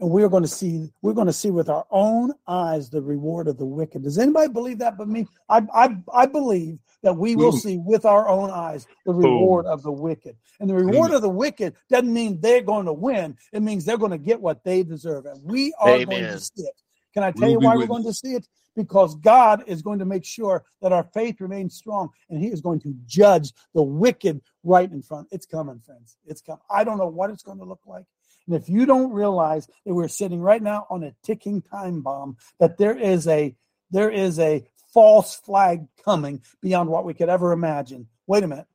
and 0.00 0.10
we're 0.10 0.28
going 0.28 0.42
to 0.42 0.48
see 0.48 0.92
we're 1.02 1.14
going 1.14 1.26
to 1.26 1.32
see 1.32 1.50
with 1.50 1.68
our 1.68 1.86
own 1.90 2.32
eyes 2.46 2.90
the 2.90 3.00
reward 3.00 3.48
of 3.48 3.56
the 3.56 3.64
wicked. 3.64 4.02
Does 4.02 4.18
anybody 4.18 4.52
believe 4.52 4.78
that 4.78 4.98
but 4.98 5.08
me? 5.08 5.26
I 5.48 5.62
i, 5.72 5.96
I 6.12 6.26
believe 6.26 6.78
that 7.02 7.16
we 7.16 7.36
will 7.36 7.52
see 7.52 7.78
with 7.78 8.04
our 8.04 8.28
own 8.28 8.50
eyes 8.50 8.86
the 9.04 9.12
reward 9.12 9.66
of 9.66 9.82
the 9.82 9.92
wicked. 9.92 10.36
And 10.60 10.68
the 10.68 10.74
reward 10.74 11.12
of 11.12 11.22
the 11.22 11.28
wicked 11.28 11.74
doesn't 11.88 12.12
mean 12.12 12.40
they're 12.40 12.62
going 12.62 12.86
to 12.86 12.92
win. 12.92 13.36
It 13.52 13.62
means 13.62 13.84
they're 13.84 13.98
going 13.98 14.10
to 14.10 14.18
get 14.18 14.40
what 14.40 14.64
they 14.64 14.82
deserve. 14.82 15.26
And 15.26 15.40
we 15.44 15.72
are 15.78 15.90
Amen. 15.90 16.06
going 16.06 16.24
to 16.24 16.40
see 16.40 16.62
it. 16.62 16.74
Can 17.14 17.22
i 17.22 17.30
tell 17.30 17.42
we'll 17.42 17.52
you 17.52 17.58
why 17.60 17.76
we're 17.76 17.86
going 17.86 18.04
to 18.04 18.12
see 18.12 18.34
it? 18.34 18.46
Because 18.74 19.14
God 19.16 19.62
is 19.66 19.80
going 19.80 19.98
to 20.00 20.04
make 20.04 20.24
sure 20.24 20.64
that 20.82 20.92
our 20.92 21.04
faith 21.14 21.40
remains 21.40 21.76
strong 21.76 22.10
and 22.28 22.38
He 22.38 22.48
is 22.48 22.60
going 22.60 22.80
to 22.80 22.94
judge 23.06 23.52
the 23.74 23.82
wicked 23.82 24.42
right 24.64 24.90
in 24.90 25.00
front. 25.00 25.28
It's 25.30 25.46
coming, 25.46 25.80
friends. 25.80 26.18
It's 26.26 26.42
coming. 26.42 26.60
I 26.70 26.84
don't 26.84 26.98
know 26.98 27.06
what 27.06 27.30
it's 27.30 27.42
going 27.42 27.58
to 27.58 27.64
look 27.64 27.80
like. 27.86 28.04
And 28.46 28.56
if 28.56 28.68
you 28.68 28.86
don't 28.86 29.12
realize 29.12 29.66
that 29.84 29.94
we're 29.94 30.08
sitting 30.08 30.40
right 30.40 30.62
now 30.62 30.86
on 30.88 31.02
a 31.02 31.14
ticking 31.22 31.62
time 31.62 32.02
bomb, 32.02 32.36
that 32.60 32.78
there 32.78 32.96
is 32.96 33.26
a 33.26 33.56
there 33.90 34.10
is 34.10 34.38
a 34.38 34.66
false 34.92 35.36
flag 35.36 35.86
coming 36.04 36.42
beyond 36.62 36.88
what 36.88 37.04
we 37.04 37.14
could 37.14 37.28
ever 37.28 37.52
imagine. 37.52 38.08
Wait 38.26 38.42
a 38.42 38.48
minute. 38.48 38.66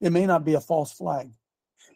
It 0.00 0.10
may 0.10 0.26
not 0.26 0.44
be 0.44 0.54
a 0.54 0.60
false 0.60 0.92
flag. 0.92 1.30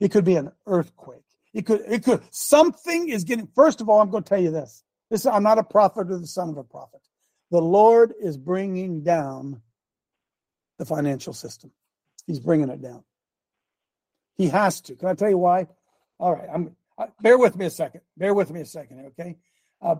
It 0.00 0.10
could 0.10 0.24
be 0.24 0.36
an 0.36 0.50
earthquake. 0.66 1.24
It 1.52 1.66
could 1.66 1.82
it 1.86 2.04
could 2.04 2.22
something 2.30 3.08
is 3.08 3.24
getting 3.24 3.48
first 3.54 3.80
of 3.80 3.88
all 3.88 4.00
I'm 4.00 4.10
going 4.10 4.22
to 4.22 4.28
tell 4.28 4.40
you 4.40 4.50
this. 4.50 4.82
This 5.10 5.26
I'm 5.26 5.42
not 5.42 5.58
a 5.58 5.64
prophet 5.64 6.10
or 6.10 6.18
the 6.18 6.26
son 6.26 6.48
of 6.48 6.56
a 6.56 6.64
prophet. 6.64 7.00
The 7.50 7.60
Lord 7.60 8.14
is 8.18 8.38
bringing 8.38 9.02
down 9.02 9.60
the 10.78 10.86
financial 10.86 11.34
system. 11.34 11.70
He's 12.26 12.40
bringing 12.40 12.70
it 12.70 12.80
down. 12.80 13.04
He 14.36 14.48
has 14.48 14.80
to. 14.82 14.96
Can 14.96 15.08
I 15.08 15.14
tell 15.14 15.28
you 15.28 15.38
why? 15.38 15.68
All 16.18 16.34
right, 16.34 16.48
I'm 16.52 16.74
bear 17.20 17.38
with 17.38 17.56
me 17.56 17.66
a 17.66 17.70
second. 17.70 18.02
Bear 18.16 18.34
with 18.34 18.50
me 18.50 18.60
a 18.60 18.66
second, 18.66 19.12
okay? 19.18 19.36
Uh, 19.80 19.96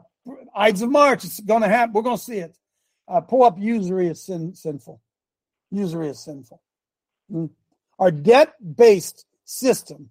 Ides 0.55 0.83
of 0.83 0.91
March, 0.91 1.25
it's 1.25 1.41
going 1.41 1.63
to 1.63 1.69
happen. 1.69 1.93
We're 1.93 2.03
going 2.03 2.17
to 2.17 2.23
see 2.23 2.39
it. 2.39 2.57
Uh, 3.09 3.21
pull 3.21 3.43
up 3.43 3.59
usury 3.59 4.09
is 4.09 4.25
sin, 4.25 4.55
sinful. 4.55 5.01
Usury 5.71 6.09
is 6.09 6.23
sinful. 6.23 6.63
Mm. 7.31 7.51
Our 7.99 8.11
debt 8.11 8.55
based 8.77 9.27
system, 9.45 10.11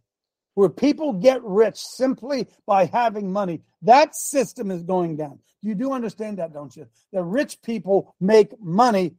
where 0.55 0.69
people 0.69 1.13
get 1.13 1.41
rich 1.43 1.77
simply 1.77 2.47
by 2.65 2.85
having 2.85 3.31
money, 3.31 3.61
that 3.83 4.15
system 4.15 4.71
is 4.71 4.83
going 4.83 5.15
down. 5.17 5.39
You 5.61 5.75
do 5.75 5.93
understand 5.93 6.39
that, 6.39 6.53
don't 6.53 6.75
you? 6.75 6.87
That 7.13 7.23
rich 7.23 7.61
people 7.61 8.15
make 8.19 8.59
money 8.59 9.15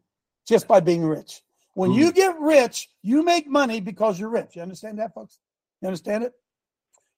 just 0.47 0.69
by 0.69 0.81
being 0.81 1.05
rich. 1.05 1.41
When 1.75 1.91
mm. 1.91 1.97
you 1.97 2.12
get 2.12 2.38
rich, 2.38 2.88
you 3.02 3.25
make 3.25 3.49
money 3.49 3.81
because 3.81 4.21
you're 4.21 4.29
rich. 4.29 4.57
You 4.57 4.62
understand 4.62 4.99
that, 4.99 5.14
folks? 5.14 5.38
You 5.81 5.88
understand 5.88 6.25
it? 6.25 6.33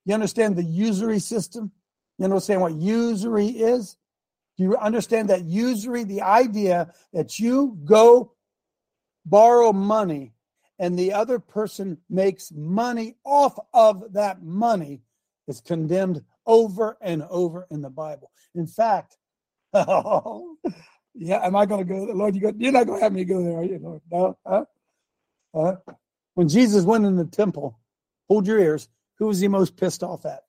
You 0.05 0.13
understand 0.13 0.55
the 0.55 0.63
usury 0.63 1.19
system? 1.19 1.71
You 2.17 2.25
understand 2.25 2.61
what 2.61 2.75
usury 2.75 3.47
is? 3.47 3.97
Do 4.57 4.63
you 4.63 4.77
understand 4.77 5.29
that 5.29 5.43
usury, 5.43 6.03
the 6.03 6.21
idea 6.21 6.93
that 7.11 7.39
you 7.39 7.77
go 7.83 8.33
borrow 9.25 9.73
money 9.73 10.33
and 10.79 10.97
the 10.97 11.13
other 11.13 11.39
person 11.39 11.97
makes 12.09 12.51
money 12.51 13.15
off 13.23 13.57
of 13.73 14.13
that 14.13 14.43
money 14.43 15.01
is 15.47 15.61
condemned 15.61 16.21
over 16.45 16.97
and 17.01 17.23
over 17.29 17.67
in 17.71 17.81
the 17.81 17.89
Bible. 17.89 18.31
In 18.53 18.67
fact, 18.67 19.17
yeah, 19.73 21.45
am 21.45 21.55
I 21.55 21.65
going 21.65 21.85
to 21.85 21.93
go? 21.93 22.03
Lord, 22.13 22.35
you 22.35 22.41
go, 22.41 22.53
you're 22.57 22.71
not 22.71 22.87
going 22.87 22.99
to 22.99 23.03
have 23.03 23.13
me 23.13 23.23
go 23.23 23.43
there, 23.43 23.57
are 23.57 23.63
you, 23.63 23.79
Lord? 23.81 24.01
No, 24.11 24.37
huh? 24.45 24.65
Huh? 25.53 25.75
When 26.33 26.47
Jesus 26.49 26.83
went 26.83 27.05
in 27.05 27.15
the 27.15 27.25
temple, 27.25 27.79
hold 28.27 28.47
your 28.47 28.59
ears. 28.59 28.89
Who 29.19 29.27
was 29.27 29.39
he 29.39 29.47
most 29.47 29.77
pissed 29.77 30.03
off 30.03 30.25
at? 30.25 30.43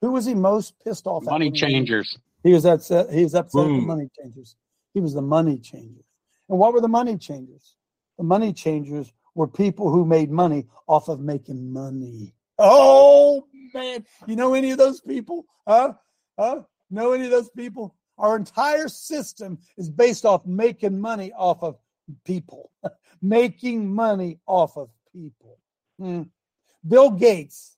Who 0.00 0.12
was 0.12 0.26
he 0.26 0.34
most 0.34 0.74
pissed 0.84 1.06
off 1.06 1.24
money 1.24 1.46
at? 1.46 1.50
Money 1.50 1.50
changers. 1.52 2.18
He 2.42 2.52
was 2.52 2.66
upset. 2.66 3.12
He 3.12 3.24
was 3.24 3.34
upset 3.34 3.62
mm. 3.62 3.76
at 3.76 3.80
the 3.80 3.86
money 3.86 4.08
changers. 4.20 4.56
He 4.92 5.00
was 5.00 5.14
the 5.14 5.22
money 5.22 5.58
changers. 5.58 6.04
And 6.48 6.58
what 6.58 6.72
were 6.72 6.80
the 6.80 6.88
money 6.88 7.16
changers? 7.16 7.74
The 8.18 8.24
money 8.24 8.52
changers 8.52 9.12
were 9.34 9.48
people 9.48 9.90
who 9.90 10.04
made 10.04 10.30
money 10.30 10.66
off 10.86 11.08
of 11.08 11.20
making 11.20 11.72
money. 11.72 12.34
Oh 12.58 13.46
man, 13.72 14.04
you 14.26 14.36
know 14.36 14.54
any 14.54 14.70
of 14.70 14.78
those 14.78 15.00
people? 15.00 15.46
Huh? 15.66 15.94
Huh? 16.38 16.62
Know 16.90 17.12
any 17.12 17.24
of 17.24 17.30
those 17.30 17.50
people? 17.50 17.96
Our 18.18 18.36
entire 18.36 18.88
system 18.88 19.58
is 19.76 19.90
based 19.90 20.24
off 20.24 20.46
making 20.46 21.00
money 21.00 21.32
off 21.32 21.62
of 21.62 21.78
people, 22.24 22.70
making 23.22 23.92
money 23.92 24.38
off 24.46 24.76
of 24.76 24.90
people. 25.12 25.58
Hmm. 25.98 26.22
Bill 26.86 27.10
Gates 27.10 27.73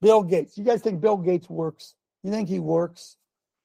Bill 0.00 0.22
Gates. 0.22 0.56
You 0.56 0.64
guys 0.64 0.82
think 0.82 1.00
Bill 1.00 1.16
Gates 1.16 1.48
works? 1.48 1.94
You 2.22 2.30
think 2.30 2.48
he 2.48 2.58
works? 2.58 3.16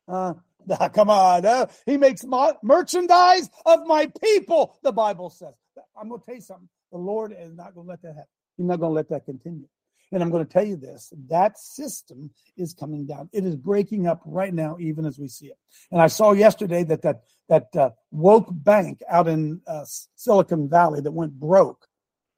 Uh, 0.08 0.34
come 0.94 1.10
on. 1.10 1.46
Uh, 1.46 1.68
he 1.86 1.98
makes 1.98 2.26
merchandise 2.64 3.50
of 3.66 3.86
my 3.86 4.12
people, 4.22 4.78
the 4.84 4.92
Bible 4.92 5.30
says. 5.30 5.54
I'm 6.00 6.10
going 6.10 6.22
to 6.22 6.26
tell 6.26 6.36
you 6.36 6.42
something. 6.42 6.70
The 6.92 6.98
Lord 6.98 7.36
is 7.38 7.56
not 7.56 7.74
going 7.74 7.88
to 7.88 7.92
let 7.92 8.02
that 8.04 8.16
happen. 8.16 8.30
He's 8.58 8.68
not 8.68 8.80
going 8.80 8.92
to 8.92 8.96
let 8.96 9.10
that 9.10 9.26
continue. 9.26 9.68
And 10.12 10.22
I'm 10.22 10.30
going 10.30 10.46
to 10.46 10.52
tell 10.52 10.66
you 10.66 10.76
this 10.76 11.12
that 11.28 11.58
system 11.58 12.30
is 12.56 12.74
coming 12.74 13.08
down. 13.08 13.30
It 13.34 13.46
is 13.46 13.56
breaking 13.56 14.06
up 14.06 14.22
right 14.26 14.54
now, 14.54 14.78
even 14.80 15.06
as 15.06 15.18
we 15.18 15.28
see 15.28 15.48
it. 15.48 15.58
And 15.92 16.00
I 16.00 16.08
saw 16.08 16.34
yesterday 16.34 16.84
that 16.84 17.02
that, 17.02 17.24
that 17.50 17.76
uh, 17.76 17.90
woke 18.12 18.48
bank 18.52 19.02
out 19.10 19.28
in 19.28 19.62
uh, 19.66 19.86
Silicon 20.16 20.70
Valley 20.70 21.02
that 21.02 21.12
went 21.12 21.34
broke, 21.34 21.88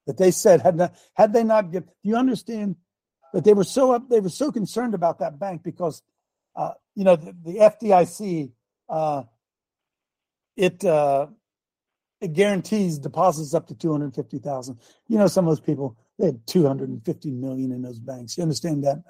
that 0.08 0.18
they 0.18 0.32
said, 0.32 0.62
had, 0.62 0.78
not, 0.78 0.96
had 1.16 1.34
they 1.34 1.44
not 1.44 1.72
given, 1.72 1.90
do 2.02 2.10
you 2.10 2.16
understand 2.16 2.78
But 3.36 3.44
they 3.44 3.54
were 3.54 3.66
so 3.66 3.92
up, 3.92 4.08
they 4.08 4.22
were 4.22 4.30
so 4.30 4.50
concerned 4.50 4.94
about 4.94 5.20
that 5.20 5.38
bank 5.38 5.62
because, 5.62 6.02
uh, 6.56 6.72
you 6.96 7.04
know, 7.04 7.18
the, 7.18 7.36
the 7.44 7.56
FDIC, 7.56 8.54
uh, 8.88 9.24
it 10.56 10.86
uh, 10.86 11.28
it 12.22 12.32
guarantees 12.32 12.98
deposits 12.98 13.54
up 13.54 13.68
to 13.68 13.76
two 13.76 13.92
hundred 13.92 14.16
fifty 14.16 14.40
thousand. 14.40 14.80
You 15.10 15.18
know, 15.18 15.28
some 15.28 15.46
of 15.46 15.52
those 15.52 15.60
people 15.60 15.98
they 16.18 16.28
had 16.28 16.48
two 16.48 16.66
hundred 16.66 16.88
and 16.88 17.04
fifty 17.04 17.30
million 17.30 17.74
in 17.74 17.82
those 17.82 18.00
banks. 18.00 18.38
You 18.38 18.44
understand 18.44 18.86
that? 18.86 19.04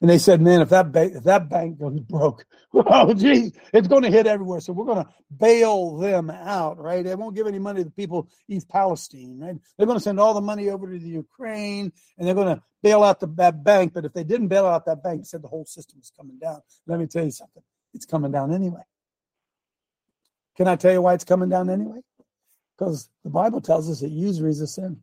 And 0.00 0.08
they 0.08 0.16
said, 0.16 0.40
man, 0.40 0.62
if 0.62 0.70
that 0.70 0.92
bank 0.92 1.14
if 1.14 1.24
that 1.24 1.50
bank 1.50 1.78
goes 1.78 2.00
broke, 2.00 2.46
oh 2.74 3.12
geez, 3.12 3.52
it's 3.74 3.88
going 3.88 4.02
to 4.02 4.10
hit 4.10 4.26
everywhere. 4.26 4.60
So 4.60 4.72
we're 4.72 4.86
going 4.86 5.04
to 5.04 5.10
bail 5.36 5.98
them 5.98 6.30
out, 6.30 6.78
right? 6.78 7.04
They 7.04 7.14
won't 7.14 7.36
give 7.36 7.46
any 7.46 7.58
money 7.58 7.80
to 7.80 7.84
the 7.84 7.90
people 7.90 8.28
East 8.48 8.68
Palestine, 8.68 9.38
right? 9.38 9.56
They're 9.76 9.86
going 9.86 9.98
to 9.98 10.02
send 10.02 10.18
all 10.18 10.32
the 10.32 10.40
money 10.40 10.70
over 10.70 10.90
to 10.90 10.98
the 10.98 11.08
Ukraine, 11.08 11.92
and 12.16 12.26
they're 12.26 12.34
going 12.34 12.56
to 12.56 12.62
bail 12.82 13.04
out 13.04 13.20
the 13.20 13.26
that 13.36 13.62
bank. 13.62 13.92
But 13.92 14.06
if 14.06 14.14
they 14.14 14.24
didn't 14.24 14.48
bail 14.48 14.66
out 14.66 14.86
that 14.86 15.02
bank, 15.02 15.26
said 15.26 15.42
the 15.42 15.48
whole 15.48 15.66
system 15.66 15.98
is 16.00 16.12
coming 16.16 16.38
down. 16.38 16.62
Let 16.86 16.98
me 16.98 17.06
tell 17.06 17.24
you 17.24 17.30
something, 17.30 17.62
it's 17.92 18.06
coming 18.06 18.32
down 18.32 18.54
anyway. 18.54 18.82
Can 20.56 20.66
I 20.66 20.76
tell 20.76 20.92
you 20.92 21.02
why 21.02 21.12
it's 21.12 21.24
coming 21.24 21.50
down 21.50 21.68
anyway? 21.68 22.00
Because 22.78 23.10
the 23.22 23.30
Bible 23.30 23.60
tells 23.60 23.90
us 23.90 24.00
that 24.00 24.10
usury 24.10 24.50
is 24.50 24.62
a 24.62 24.66
sin. 24.66 25.00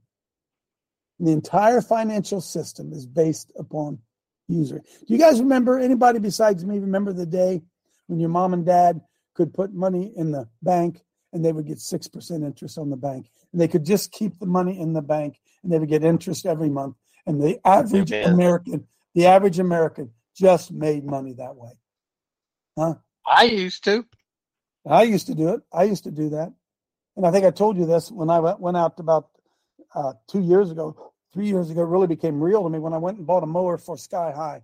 The 1.20 1.32
entire 1.32 1.82
financial 1.82 2.42
system 2.42 2.94
is 2.94 3.06
based 3.06 3.51
upon 3.58 4.00
usury. 4.48 4.82
Do 4.82 5.13
you 5.13 5.18
guys 5.18 5.39
remember 5.39 5.80
anybody 5.80 6.20
besides 6.20 6.66
me 6.66 6.80
remember 6.80 7.13
the 7.13 7.25
day 7.25 7.62
when 8.08 8.20
your 8.20 8.30
mom 8.30 8.54
and 8.54 8.66
dad 8.66 9.01
could 9.36 9.54
put 9.54 9.74
money 9.74 10.13
in 10.16 10.32
the 10.32 10.48
bank 10.62 11.01
and 11.34 11.44
they 11.44 11.51
would 11.51 11.68
get 11.68 11.77
6% 11.77 12.46
interest 12.46 12.77
on 12.77 12.89
the 12.89 12.96
bank 12.96 13.30
and 13.51 13.62
they 13.62 13.68
could 13.68 13.86
just 13.86 14.12
keep 14.12 14.39
the 14.39 14.46
money 14.46 14.80
in 14.80 14.94
the 14.94 15.01
bank 15.01 15.39
and 15.63 15.72
they 15.72 15.80
would 15.80 15.89
get 15.89 16.04
interest 16.04 16.46
every 16.46 16.70
month 16.70 16.96
and 17.25 17.42
the 17.42 17.60
average 17.66 18.12
American 18.12 18.88
the 19.13 19.25
average 19.25 19.60
American 19.60 20.12
just 20.36 20.72
made 20.72 21.04
money 21.04 21.34
that 21.34 21.56
way. 21.56 21.72
Huh? 22.77 22.96
I 23.25 23.44
used 23.44 23.84
to. 23.86 24.06
I 24.88 25.04
used 25.04 25.27
to 25.27 25.36
do 25.36 25.50
it. 25.50 25.62
I 25.74 25.84
used 25.84 26.04
to 26.04 26.12
do 26.12 26.30
that. 26.30 26.54
And 27.16 27.25
I 27.25 27.32
think 27.32 27.44
I 27.44 27.51
told 27.51 27.77
you 27.77 27.86
this 27.86 28.12
when 28.12 28.30
I 28.30 28.39
went 28.39 28.77
out 28.77 29.00
about 29.00 29.30
uh, 29.96 30.13
two 30.27 30.42
years 30.42 30.70
ago 30.70 31.13
three 31.38 31.46
years 31.46 31.70
ago 31.70 31.84
really 31.84 32.08
became 32.08 32.41
real 32.41 32.63
to 32.63 32.70
me 32.70 32.79
when 32.79 32.94
I 32.94 32.98
went 32.98 33.20
and 33.20 33.27
bought 33.27 33.44
a 33.44 33.46
mower 33.46 33.77
for 33.77 33.96
Sky 33.96 34.34
High, 34.36 34.63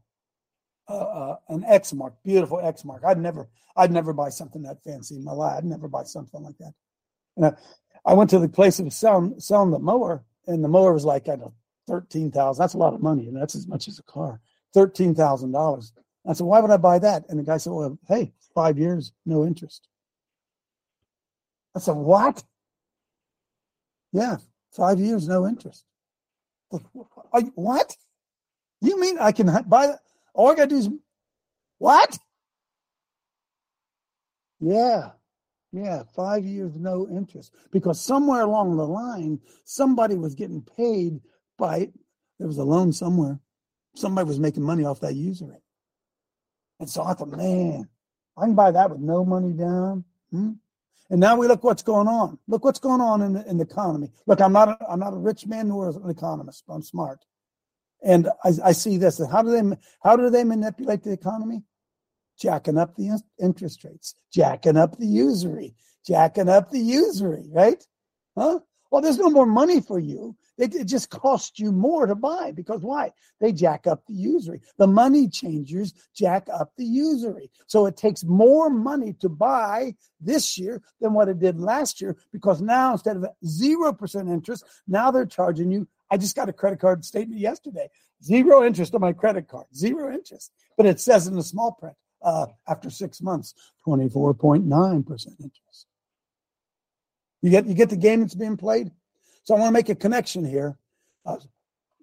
uh, 0.89 0.98
uh, 0.98 1.36
an 1.50 1.62
Exmark, 1.62 2.13
beautiful 2.25 2.58
Exmark. 2.58 3.03
I'd 3.06 3.20
never, 3.20 3.48
I'd 3.75 3.92
never 3.92 4.12
buy 4.12 4.30
something 4.30 4.63
that 4.63 4.84
fancy 4.84 5.15
in 5.15 5.24
my 5.24 5.34
life. 5.34 5.60
I'd 5.60 5.65
never 5.65 5.88
buy 5.88 6.01
something 6.01 6.42
like 6.42 6.58
that. 6.58 6.74
And 7.38 7.46
I, 7.46 7.53
I 8.06 8.15
went 8.15 8.32
to 8.32 8.39
the 8.39 8.50
place 8.50 8.80
of 8.80 8.92
selling, 8.92 9.39
selling 9.39 9.70
the 9.70 9.77
mower, 9.77 10.24
and 10.48 10.63
the 10.63 10.68
mower 10.68 10.94
was 10.94 11.06
like, 11.06 11.30
I 11.30 11.36
know, 11.36 11.53
thirteen 11.86 12.32
thousand. 12.32 12.63
That's 12.63 12.74
a 12.74 12.80
lot 12.80 12.96
of 12.96 13.03
money, 13.03 13.27
and 13.27 13.38
that's 13.38 13.53
as 13.53 13.68
much 13.68 13.88
as 13.88 14.00
a 14.00 14.03
car. 14.03 14.42
Thirteen 14.74 15.13
thousand 15.13 15.51
dollars. 15.51 15.94
I 16.27 16.34
said, 16.34 16.48
why 16.48 16.60
would 16.60 16.72
I 16.72 16.77
buy 16.77 16.98
that? 16.98 17.25
And 17.30 17.38
the 17.38 17.44
guy 17.44 17.58
said, 17.58 17.74
well, 17.74 18.00
hey, 18.08 18.34
five 18.56 18.80
years, 18.80 19.13
no 19.27 19.46
interest. 19.46 19.88
I 21.75 21.80
said, 21.80 21.98
what? 21.98 22.44
Yeah, 24.12 24.38
five 24.72 25.00
years, 25.00 25.27
no 25.27 25.46
interest. 25.46 25.86
What? 27.56 27.96
You 28.82 29.00
mean 29.00 29.18
I 29.20 29.32
can 29.32 29.48
buy 29.68 29.88
that? 29.88 30.00
All 30.34 30.51
I 30.51 30.56
got 30.56 30.63
to 30.63 30.70
do 30.70 30.77
is 30.77 30.89
what? 31.77 32.18
Yeah, 34.60 35.12
yeah, 35.72 36.03
five 36.15 36.46
years 36.46 36.75
no 36.75 37.08
interest 37.10 37.53
because 37.72 38.00
somewhere 38.00 38.42
along 38.42 38.77
the 38.77 38.88
line 38.88 39.39
somebody 39.65 40.15
was 40.15 40.36
getting 40.36 40.62
paid 40.77 41.20
by 41.58 41.89
there 42.39 42.48
was 42.48 42.58
a 42.58 42.63
loan 42.63 42.92
somewhere. 42.92 43.39
Somebody 43.96 44.27
was 44.27 44.39
making 44.39 44.63
money 44.63 44.86
off 44.86 45.01
that 45.01 45.15
usury, 45.15 45.58
and 46.80 46.89
so 46.89 47.03
I 47.03 47.13
thought, 47.13 47.30
man, 47.30 47.88
I 48.38 48.46
can 48.46 48.56
buy 48.56 48.72
that 48.72 48.89
with 48.89 49.00
no 49.00 49.24
money 49.24 49.53
down. 49.53 50.03
Hmm? 50.32 50.53
And 51.13 51.20
now 51.20 51.36
we 51.36 51.48
look 51.48 51.63
what's 51.63 51.84
going 51.84 52.08
on. 52.08 52.39
Look 52.48 52.65
what's 52.65 52.79
going 52.79 53.00
on 53.00 53.22
in 53.22 53.34
the, 53.34 53.48
in 53.48 53.58
the 53.58 53.65
economy. 53.65 54.10
Look, 54.25 54.41
I'm 54.41 54.51
not 54.51 54.70
a, 54.70 54.77
I'm 54.89 55.00
not 55.00 55.13
a 55.13 55.17
rich 55.17 55.46
man 55.46 55.67
nor 55.67 55.89
an 55.89 56.10
economist, 56.10 56.63
but 56.67 56.74
I'm 56.74 56.82
smart. 56.82 57.20
And 58.03 58.29
I, 58.43 58.50
I 58.65 58.72
see 58.72 58.98
this. 58.98 59.22
How 59.32 59.43
do 59.43 59.51
they 59.51 59.77
how 60.01 60.15
do 60.15 60.32
they 60.32 60.43
manipulate 60.43 61.03
the 61.03 61.12
economy? 61.12 61.62
Jacking 62.39 62.79
up 62.79 62.96
the 62.96 63.22
interest 63.39 63.84
rates, 63.84 64.15
jacking 64.34 64.75
up 64.75 64.98
the 64.98 65.05
usury, 65.05 65.75
jacking 66.03 66.50
up 66.50 66.72
the 66.72 66.79
usury, 66.79 67.46
right? 67.51 67.85
Huh? 68.35 68.61
Well, 68.90 69.03
there's 69.03 69.20
no 69.20 69.29
more 69.29 69.46
money 69.46 69.81
for 69.81 70.00
you. 70.00 70.35
It, 70.57 70.75
it 70.75 70.85
just 70.85 71.09
costs 71.09 71.59
you 71.59 71.72
more 71.72 72.05
to 72.05 72.16
buy 72.16 72.51
because 72.51 72.81
why? 72.81 73.11
They 73.39 73.51
jack 73.51 73.87
up 73.87 74.05
the 74.05 74.13
usury. 74.13 74.61
The 74.77 74.87
money 74.87 75.27
changers 75.27 75.94
jack 76.16 76.48
up 76.53 76.72
the 76.77 76.85
usury. 76.85 77.50
So 77.66 77.87
it 77.87 77.98
takes 77.98 78.24
more 78.24 78.70
money 78.70 79.13
to 79.22 79.29
buy 79.29 79.96
this 80.22 80.57
year 80.57 80.81
than 81.01 81.13
what 81.13 81.29
it 81.29 81.39
did 81.39 81.59
last 81.59 82.01
year 82.01 82.18
because 82.31 82.61
now 82.61 82.92
instead 82.92 83.18
of 83.18 83.25
0% 83.44 84.31
interest, 84.31 84.63
now 84.87 85.09
they're 85.09 85.25
charging 85.25 85.72
you. 85.72 85.87
I 86.11 86.18
just 86.18 86.35
got 86.35 86.50
a 86.50 86.53
credit 86.53 86.79
card 86.79 87.03
statement 87.03 87.39
yesterday. 87.39 87.89
Zero 88.24 88.63
interest 88.63 88.94
on 88.94 89.01
my 89.01 89.13
credit 89.13 89.48
card, 89.48 89.66
zero 89.75 90.13
interest. 90.13 90.51
But 90.77 90.85
it 90.85 91.00
says 91.00 91.27
in 91.27 91.35
the 91.35 91.44
small 91.44 91.72
print 91.72 91.96
uh, 92.22 92.48
after 92.68 92.89
six 92.89 93.22
months, 93.22 93.55
24.9% 93.87 95.09
interest. 95.09 95.87
You 97.42 97.50
get 97.50 97.66
you 97.66 97.74
get 97.74 97.89
the 97.89 97.98
game 97.98 98.22
that's 98.22 98.35
being 98.35 98.55
played. 98.55 98.92
So 99.44 99.56
I 99.56 99.60
want 99.60 99.70
to 99.70 99.74
make 99.74 99.90
a 99.90 99.96
connection 99.96 100.46
here. 100.46 100.77
Uh, 101.25 101.38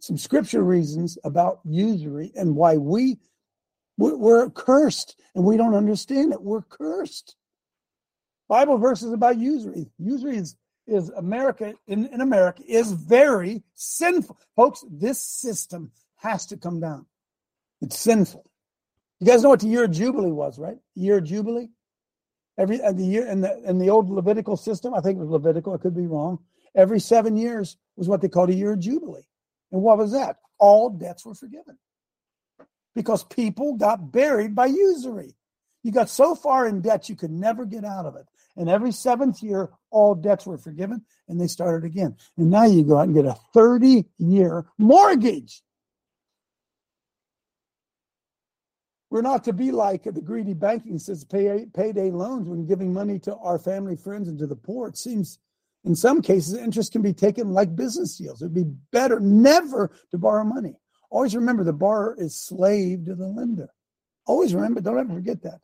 some 0.01 0.17
scripture 0.17 0.63
reasons 0.63 1.19
about 1.25 1.61
usury 1.65 2.33
and 2.35 2.57
why 2.57 2.77
we 2.77 3.19
we're, 4.01 4.49
cursed 4.51 5.21
and 5.35 5.45
we 5.45 5.59
don't 5.59 5.75
understand 5.75 6.33
it. 6.33 6.41
We're 6.41 6.63
cursed. 6.63 7.37
Bible 8.49 8.79
verses 8.79 9.13
about 9.13 9.37
usury. 9.39 9.91
Usury 9.99 10.37
is 10.37 10.57
is 10.87 11.11
America 11.11 11.75
in, 11.87 12.07
in 12.07 12.21
America 12.21 12.63
is 12.67 12.91
very 12.91 13.63
sinful. 13.75 14.37
Folks, 14.57 14.85
this 14.91 15.23
system 15.23 15.93
has 16.17 16.47
to 16.47 16.57
come 16.57 16.81
down. 16.81 17.07
It's 17.81 17.99
sinful. 17.99 18.45
You 19.21 19.27
guys 19.27 19.43
know 19.43 19.51
what 19.51 19.61
the 19.61 19.69
year 19.69 19.85
of 19.85 19.93
Jubilee 19.93 20.33
was, 20.33 20.59
right? 20.59 20.79
Year 20.97 21.19
of 21.19 21.25
Jubilee? 21.25 21.69
Every 22.59 22.83
uh, 22.83 22.93
the 22.93 23.05
year 23.05 23.27
in 23.27 23.41
the 23.43 23.63
in 23.69 23.79
the 23.79 23.91
old 23.91 24.11
Levitical 24.11 24.57
system, 24.57 24.95
I 24.95 25.01
think 25.01 25.17
it 25.17 25.21
was 25.21 25.31
Levitical, 25.31 25.75
I 25.75 25.79
could 25.79 25.95
be 25.95 26.07
wrong. 26.07 26.41
Every 26.75 27.01
seven 27.01 27.37
years 27.37 27.77
was 27.97 28.09
what 28.09 28.21
they 28.21 28.29
called 28.29 28.51
a 28.51 28.55
year 28.55 28.73
of 28.73 28.81
Jubilee. 28.81 29.27
And 29.73 29.83
what 29.83 29.99
was 29.99 30.13
that? 30.13 30.37
All 30.59 30.91
debts 30.91 31.25
were 31.25 31.35
forgiven 31.35 31.79
because 32.95 33.25
people 33.25 33.75
got 33.75 34.13
buried 34.13 34.55
by 34.55 34.67
usury. 34.67 35.35
You 35.83 35.93
got 35.93 36.11
so 36.11 36.35
far 36.35 36.67
in 36.67 36.83
debt 36.83 37.09
you 37.09 37.17
could 37.17 37.31
never 37.31 37.65
get 37.65 37.85
out 37.85 38.07
of 38.07 38.17
it. 38.17 38.27
And 38.57 38.69
every 38.69 38.93
seventh 38.93 39.43
year, 39.43 39.71
all 39.91 40.15
debts 40.15 40.45
were 40.45 40.59
forgiven 40.59 41.03
and 41.29 41.41
they 41.41 41.47
started 41.47 41.87
again. 41.87 42.17
And 42.37 42.51
now 42.51 42.65
you 42.65 42.85
go 42.85 42.99
out 42.99 43.07
and 43.07 43.15
get 43.15 43.25
a 43.25 43.37
30 43.55 44.05
year 44.19 44.67
mortgage. 44.77 45.63
We're 49.09 49.23
not 49.23 49.45
to 49.45 49.53
be 49.53 49.73
like 49.73 50.05
the 50.05 50.21
greedy 50.21 50.55
banking 50.55 50.99
says 50.99 51.25
pay, 51.25 51.67
payday 51.75 52.11
loans 52.11 52.49
when 52.49 52.67
giving 52.67 52.93
money 52.93 53.19
to 53.21 53.35
our 53.37 53.59
family, 53.59 53.97
friends, 53.97 54.29
and 54.29 54.39
to 54.39 54.47
the 54.47 54.55
poor. 54.55 54.89
It 54.89 54.97
seems 54.97 55.39
in 55.85 55.95
some 55.95 56.21
cases, 56.21 56.55
interest 56.55 56.93
can 56.93 57.03
be 57.03 57.13
taken 57.13 57.53
like 57.53 57.75
business 57.75 58.17
deals. 58.17 58.43
It'd 58.43 58.55
be 58.55 58.71
better 58.93 59.19
never 59.19 59.91
to 60.11 60.19
borrow 60.19 60.45
money. 60.45 60.77
Always 61.11 61.35
remember 61.35 61.65
the 61.65 61.73
borrower 61.73 62.15
is 62.19 62.37
slave 62.37 63.07
to 63.07 63.15
the 63.15 63.27
lender. 63.27 63.71
Always 64.27 64.55
remember, 64.55 64.81
don't 64.81 64.99
ever 64.99 65.15
forget 65.15 65.43
that. 65.43 65.61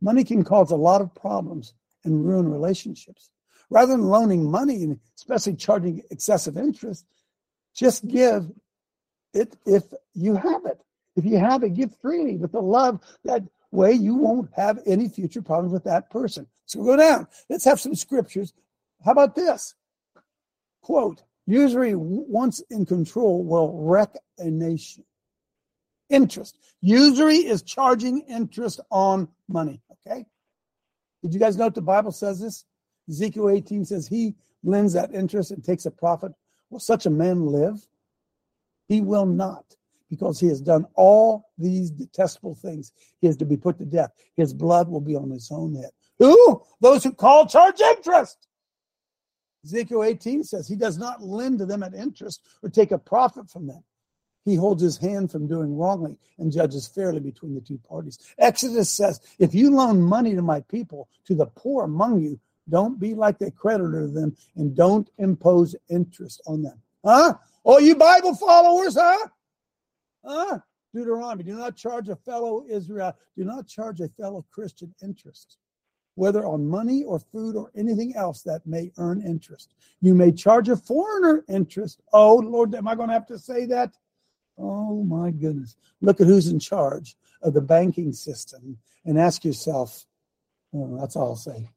Money 0.00 0.24
can 0.24 0.44
cause 0.44 0.70
a 0.70 0.76
lot 0.76 1.00
of 1.00 1.14
problems 1.14 1.74
and 2.04 2.24
ruin 2.24 2.50
relationships. 2.50 3.30
Rather 3.68 3.92
than 3.92 4.06
loaning 4.06 4.48
money 4.48 4.84
and 4.84 5.00
especially 5.16 5.56
charging 5.56 6.02
excessive 6.10 6.56
interest, 6.56 7.04
just 7.74 8.06
give 8.06 8.50
it 9.34 9.56
if 9.66 9.82
you 10.14 10.34
have 10.36 10.64
it. 10.64 10.80
If 11.16 11.24
you 11.24 11.38
have 11.38 11.62
it, 11.64 11.74
give 11.74 11.96
freely 12.00 12.36
with 12.36 12.52
the 12.52 12.60
love. 12.60 13.00
That 13.24 13.42
way 13.72 13.92
you 13.92 14.14
won't 14.14 14.50
have 14.54 14.78
any 14.86 15.08
future 15.08 15.42
problems 15.42 15.72
with 15.72 15.84
that 15.84 16.10
person. 16.10 16.46
So 16.66 16.84
go 16.84 16.96
down. 16.96 17.26
Let's 17.48 17.64
have 17.64 17.80
some 17.80 17.94
scriptures 17.94 18.52
how 19.06 19.12
about 19.12 19.36
this? 19.36 19.72
Quote, 20.82 21.22
usury 21.46 21.94
once 21.94 22.60
in 22.70 22.84
control 22.84 23.44
will 23.44 23.72
wreck 23.72 24.12
a 24.38 24.50
nation. 24.50 25.04
Interest. 26.10 26.58
Usury 26.80 27.36
is 27.36 27.62
charging 27.62 28.22
interest 28.22 28.80
on 28.90 29.28
money. 29.48 29.80
Okay. 30.06 30.26
Did 31.22 31.32
you 31.32 31.38
guys 31.38 31.56
note 31.56 31.76
the 31.76 31.82
Bible 31.82 32.10
says 32.10 32.40
this? 32.40 32.64
Ezekiel 33.08 33.50
18 33.50 33.84
says, 33.84 34.08
He 34.08 34.34
lends 34.64 34.92
that 34.94 35.14
interest 35.14 35.52
and 35.52 35.62
takes 35.62 35.86
a 35.86 35.90
profit. 35.92 36.32
Will 36.70 36.80
such 36.80 37.06
a 37.06 37.10
man 37.10 37.46
live? 37.46 37.86
He 38.88 39.00
will 39.00 39.26
not, 39.26 39.64
because 40.10 40.40
he 40.40 40.48
has 40.48 40.60
done 40.60 40.84
all 40.94 41.50
these 41.58 41.92
detestable 41.92 42.56
things. 42.56 42.90
He 43.20 43.28
is 43.28 43.36
to 43.36 43.44
be 43.44 43.56
put 43.56 43.78
to 43.78 43.84
death. 43.84 44.10
His 44.36 44.52
blood 44.52 44.88
will 44.88 45.00
be 45.00 45.14
on 45.14 45.30
his 45.30 45.48
own 45.52 45.76
head. 45.76 45.90
Who? 46.18 46.62
Those 46.80 47.04
who 47.04 47.12
call 47.12 47.46
charge 47.46 47.80
interest. 47.80 48.48
Ezekiel 49.66 50.04
18 50.04 50.44
says 50.44 50.68
he 50.68 50.76
does 50.76 50.96
not 50.96 51.22
lend 51.22 51.58
to 51.58 51.66
them 51.66 51.82
at 51.82 51.94
interest 51.94 52.40
or 52.62 52.70
take 52.70 52.92
a 52.92 52.98
profit 52.98 53.50
from 53.50 53.66
them. 53.66 53.82
he 54.44 54.54
holds 54.54 54.80
his 54.80 54.96
hand 54.96 55.30
from 55.30 55.48
doing 55.48 55.76
wrongly 55.76 56.16
and 56.38 56.52
judges 56.52 56.86
fairly 56.86 57.18
between 57.18 57.52
the 57.54 57.60
two 57.60 57.78
parties. 57.78 58.16
Exodus 58.38 58.88
says, 58.88 59.20
if 59.40 59.54
you 59.54 59.74
loan 59.74 60.00
money 60.00 60.36
to 60.36 60.42
my 60.42 60.60
people, 60.62 61.08
to 61.26 61.34
the 61.34 61.46
poor 61.46 61.84
among 61.84 62.20
you, 62.20 62.38
don't 62.68 63.00
be 63.00 63.12
like 63.14 63.38
the 63.38 63.50
creditor 63.50 64.06
to 64.06 64.12
them 64.12 64.36
and 64.54 64.76
don't 64.76 65.10
impose 65.18 65.74
interest 65.88 66.40
on 66.46 66.62
them. 66.62 66.80
Huh? 67.04 67.34
Oh, 67.64 67.78
you 67.78 67.96
Bible 67.96 68.34
followers, 68.36 68.96
huh? 68.96 69.26
Huh? 70.24 70.58
Deuteronomy, 70.94 71.42
do 71.42 71.56
not 71.56 71.76
charge 71.76 72.08
a 72.08 72.16
fellow 72.16 72.64
Israel, 72.70 73.14
do 73.36 73.44
not 73.44 73.66
charge 73.66 74.00
a 74.00 74.08
fellow 74.08 74.44
Christian 74.50 74.94
interest, 75.02 75.58
whether 76.16 76.44
on 76.44 76.66
money 76.66 77.04
or 77.04 77.20
food 77.20 77.54
or 77.54 77.70
anything 77.76 78.16
else 78.16 78.42
that 78.42 78.66
may 78.66 78.90
earn 78.98 79.22
interest. 79.22 79.74
You 80.00 80.14
may 80.14 80.32
charge 80.32 80.68
a 80.68 80.76
foreigner 80.76 81.44
interest. 81.48 82.00
Oh, 82.12 82.36
Lord, 82.36 82.74
am 82.74 82.88
I 82.88 82.94
going 82.94 83.08
to 83.08 83.14
have 83.14 83.26
to 83.26 83.38
say 83.38 83.66
that? 83.66 83.92
Oh, 84.58 85.04
my 85.04 85.30
goodness. 85.30 85.76
Look 86.00 86.20
at 86.20 86.26
who's 86.26 86.48
in 86.48 86.58
charge 86.58 87.16
of 87.42 87.54
the 87.54 87.60
banking 87.60 88.12
system 88.12 88.78
and 89.04 89.18
ask 89.18 89.44
yourself, 89.44 90.04
oh, 90.74 90.98
that's 90.98 91.16
all 91.16 91.28
I'll 91.28 91.36
say. 91.36 91.68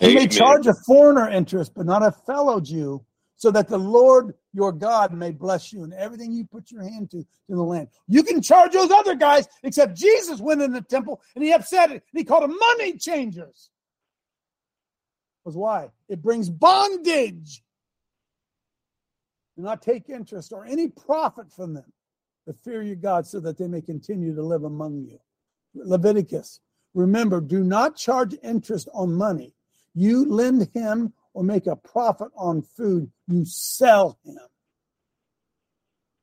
You 0.00 0.14
may 0.14 0.26
charge 0.26 0.66
a 0.66 0.74
foreigner 0.86 1.28
interest, 1.30 1.72
but 1.74 1.86
not 1.86 2.02
a 2.02 2.12
fellow 2.12 2.60
Jew 2.60 3.04
so 3.42 3.50
that 3.50 3.66
the 3.66 3.76
Lord 3.76 4.34
your 4.52 4.70
God 4.70 5.12
may 5.12 5.32
bless 5.32 5.72
you 5.72 5.82
in 5.82 5.92
everything 5.92 6.30
you 6.30 6.44
put 6.44 6.70
your 6.70 6.84
hand 6.84 7.10
to 7.10 7.26
in 7.48 7.56
the 7.56 7.62
land. 7.64 7.88
You 8.06 8.22
can 8.22 8.40
charge 8.40 8.70
those 8.70 8.92
other 8.92 9.16
guys, 9.16 9.48
except 9.64 9.96
Jesus 9.96 10.38
went 10.38 10.62
in 10.62 10.70
the 10.70 10.80
temple 10.80 11.20
and 11.34 11.42
he 11.42 11.52
upset 11.52 11.90
it 11.90 12.04
and 12.12 12.20
he 12.20 12.22
called 12.22 12.44
them 12.44 12.56
money 12.56 12.96
changers. 12.96 13.70
Because 15.42 15.56
why? 15.56 15.88
It 16.08 16.22
brings 16.22 16.50
bondage. 16.50 17.64
Do 19.56 19.64
not 19.64 19.82
take 19.82 20.08
interest 20.08 20.52
or 20.52 20.64
any 20.64 20.86
profit 20.86 21.50
from 21.50 21.74
them, 21.74 21.92
but 22.46 22.62
fear 22.62 22.80
your 22.80 22.94
God 22.94 23.26
so 23.26 23.40
that 23.40 23.58
they 23.58 23.66
may 23.66 23.80
continue 23.80 24.36
to 24.36 24.42
live 24.44 24.62
among 24.62 25.00
you. 25.00 25.18
Leviticus, 25.74 26.60
remember, 26.94 27.40
do 27.40 27.64
not 27.64 27.96
charge 27.96 28.36
interest 28.44 28.88
on 28.94 29.12
money. 29.12 29.52
You 29.94 30.26
lend 30.26 30.68
him 30.72 31.12
or 31.34 31.42
make 31.42 31.66
a 31.66 31.76
profit 31.76 32.28
on 32.36 32.62
food, 32.62 33.10
you 33.28 33.44
sell 33.44 34.18
him. 34.24 34.38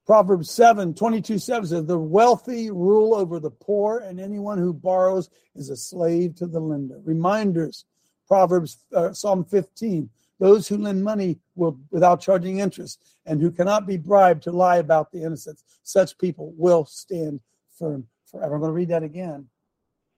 Proverbs 0.06 0.50
7 0.50 0.95
22 0.95 1.38
7 1.38 1.67
says, 1.67 1.86
The 1.86 1.98
wealthy 1.98 2.72
rule 2.72 3.13
over 3.13 3.39
the 3.39 3.52
poor, 3.52 4.00
and 4.00 4.19
anyone 4.19 4.58
who 4.58 4.74
borrows 4.74 5.30
is 5.56 5.69
a 5.69 5.76
slave 5.76 6.36
to 6.36 6.48
the 6.48 6.60
lender. 6.60 7.00
Reminders 7.04 7.86
Proverbs, 8.28 8.84
uh, 8.95 9.13
Psalm 9.13 9.45
15 9.45 10.10
Those 10.39 10.67
who 10.67 10.78
lend 10.78 11.04
money 11.04 11.39
will 11.56 11.80
without 11.91 12.22
charging 12.22 12.60
interest, 12.60 13.00
and 13.26 13.39
who 13.39 13.52
cannot 13.52 13.86
be 13.86 13.98
bribed 13.98 14.43
to 14.43 14.52
lie 14.52 14.78
about 14.78 15.12
the 15.12 15.22
innocents, 15.22 15.63
such 15.84 16.17
people 16.17 16.54
will 16.58 16.86
stand 16.86 17.39
firm 17.78 18.08
forever. 18.26 18.56
I'm 18.56 18.62
going 18.62 18.69
to 18.69 18.74
read 18.74 18.89
that 18.89 19.04
again. 19.04 19.48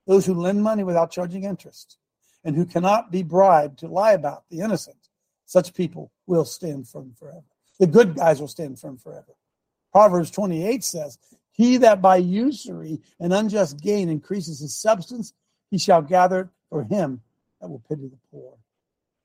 Those 0.08 0.26
who 0.26 0.34
lend 0.34 0.64
money 0.64 0.84
without 0.84 1.12
charging 1.12 1.44
interest 1.44 1.98
and 2.44 2.56
who 2.56 2.66
cannot 2.66 3.12
be 3.12 3.24
bribed 3.24 3.80
to 3.80 3.88
lie 3.88 4.14
about 4.14 4.44
the 4.50 4.60
innocent, 4.60 5.10
such 5.46 5.74
people 5.74 6.12
will 6.28 6.46
stand 6.46 6.88
firm 6.88 7.14
forever. 7.18 7.44
The 7.80 7.88
good 7.88 8.16
guys 8.16 8.40
will 8.40 8.48
stand 8.48 8.80
firm 8.80 8.98
forever. 8.98 9.36
Proverbs 9.92 10.32
28 10.32 10.84
says, 10.84 11.18
He 11.52 11.78
that 11.78 12.02
by 12.02 12.18
usury 12.18 13.02
and 13.20 13.34
unjust 13.34 13.82
gain 13.82 14.10
increases 14.10 14.60
his 14.60 14.76
substance, 14.76 15.34
he 15.70 15.78
shall 15.78 16.02
gather 16.02 16.50
for 16.70 16.84
him 16.84 17.22
that 17.60 17.70
will 17.70 17.84
pity 17.88 18.08
the 18.08 18.18
poor. 18.32 18.58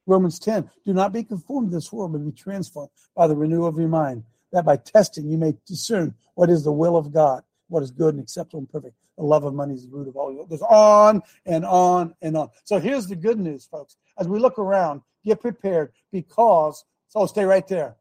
Romans 0.07 0.39
10, 0.39 0.71
do 0.85 0.93
not 0.93 1.13
be 1.13 1.25
conformed 1.25 1.71
to 1.71 1.77
this 1.77 1.93
world, 1.93 2.13
but 2.13 2.25
be 2.25 2.33
transformed 2.33 2.91
by 3.15 3.27
the 3.27 3.35
renewal 3.35 3.67
of 3.67 3.79
your 3.79 3.89
mind, 3.89 4.23
that 4.53 4.65
by 4.65 4.77
testing 4.77 5.29
you 5.29 5.37
may 5.37 5.55
discern 5.67 6.15
what 6.35 6.51
is 6.51 6.63
the 6.63 6.73
will 6.73 6.97
of 6.97 7.13
God, 7.13 7.43
what 7.69 7.83
is 7.83 7.91
good 7.91 8.15
and 8.15 8.23
acceptable 8.23 8.61
and 8.61 8.71
perfect. 8.71 8.95
The 9.17 9.25
love 9.25 9.45
of 9.45 9.55
money 9.55 9.75
is 9.75 9.87
the 9.87 9.97
root 9.97 10.09
of 10.09 10.17
all. 10.17 10.31
It 10.31 10.49
goes 10.49 10.63
on 10.63 11.23
and 11.47 11.65
on 11.65 12.15
and 12.21 12.37
on. 12.37 12.51
So 12.65 12.79
here's 12.79 13.07
the 13.07 13.17
good 13.17 13.39
news, 13.39 13.67
folks. 13.67 13.97
As 14.19 14.29
we 14.29 14.39
look 14.39 14.59
around, 14.59 15.03
get 15.25 15.41
prepared 15.41 15.93
because, 16.13 16.85
so 17.09 17.27
stay 17.27 17.45
right 17.45 17.67
there. 17.67 17.97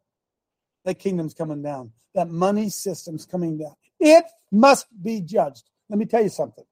That 0.83 0.99
kingdom's 0.99 1.33
coming 1.33 1.61
down. 1.61 1.91
That 2.13 2.29
money 2.29 2.69
system's 2.69 3.25
coming 3.25 3.57
down. 3.57 3.75
It 3.99 4.25
must 4.51 4.87
be 5.01 5.21
judged. 5.21 5.69
Let 5.89 5.99
me 5.99 6.05
tell 6.05 6.23
you 6.23 6.29
something. 6.29 6.65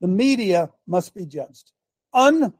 The 0.00 0.08
media 0.08 0.70
must 0.86 1.14
be 1.14 1.26
judged. 1.26 1.72
Un, 2.12 2.52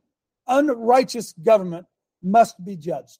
unrighteous 0.46 1.34
government 1.42 1.86
must 2.22 2.62
be 2.64 2.76
judged. 2.76 3.18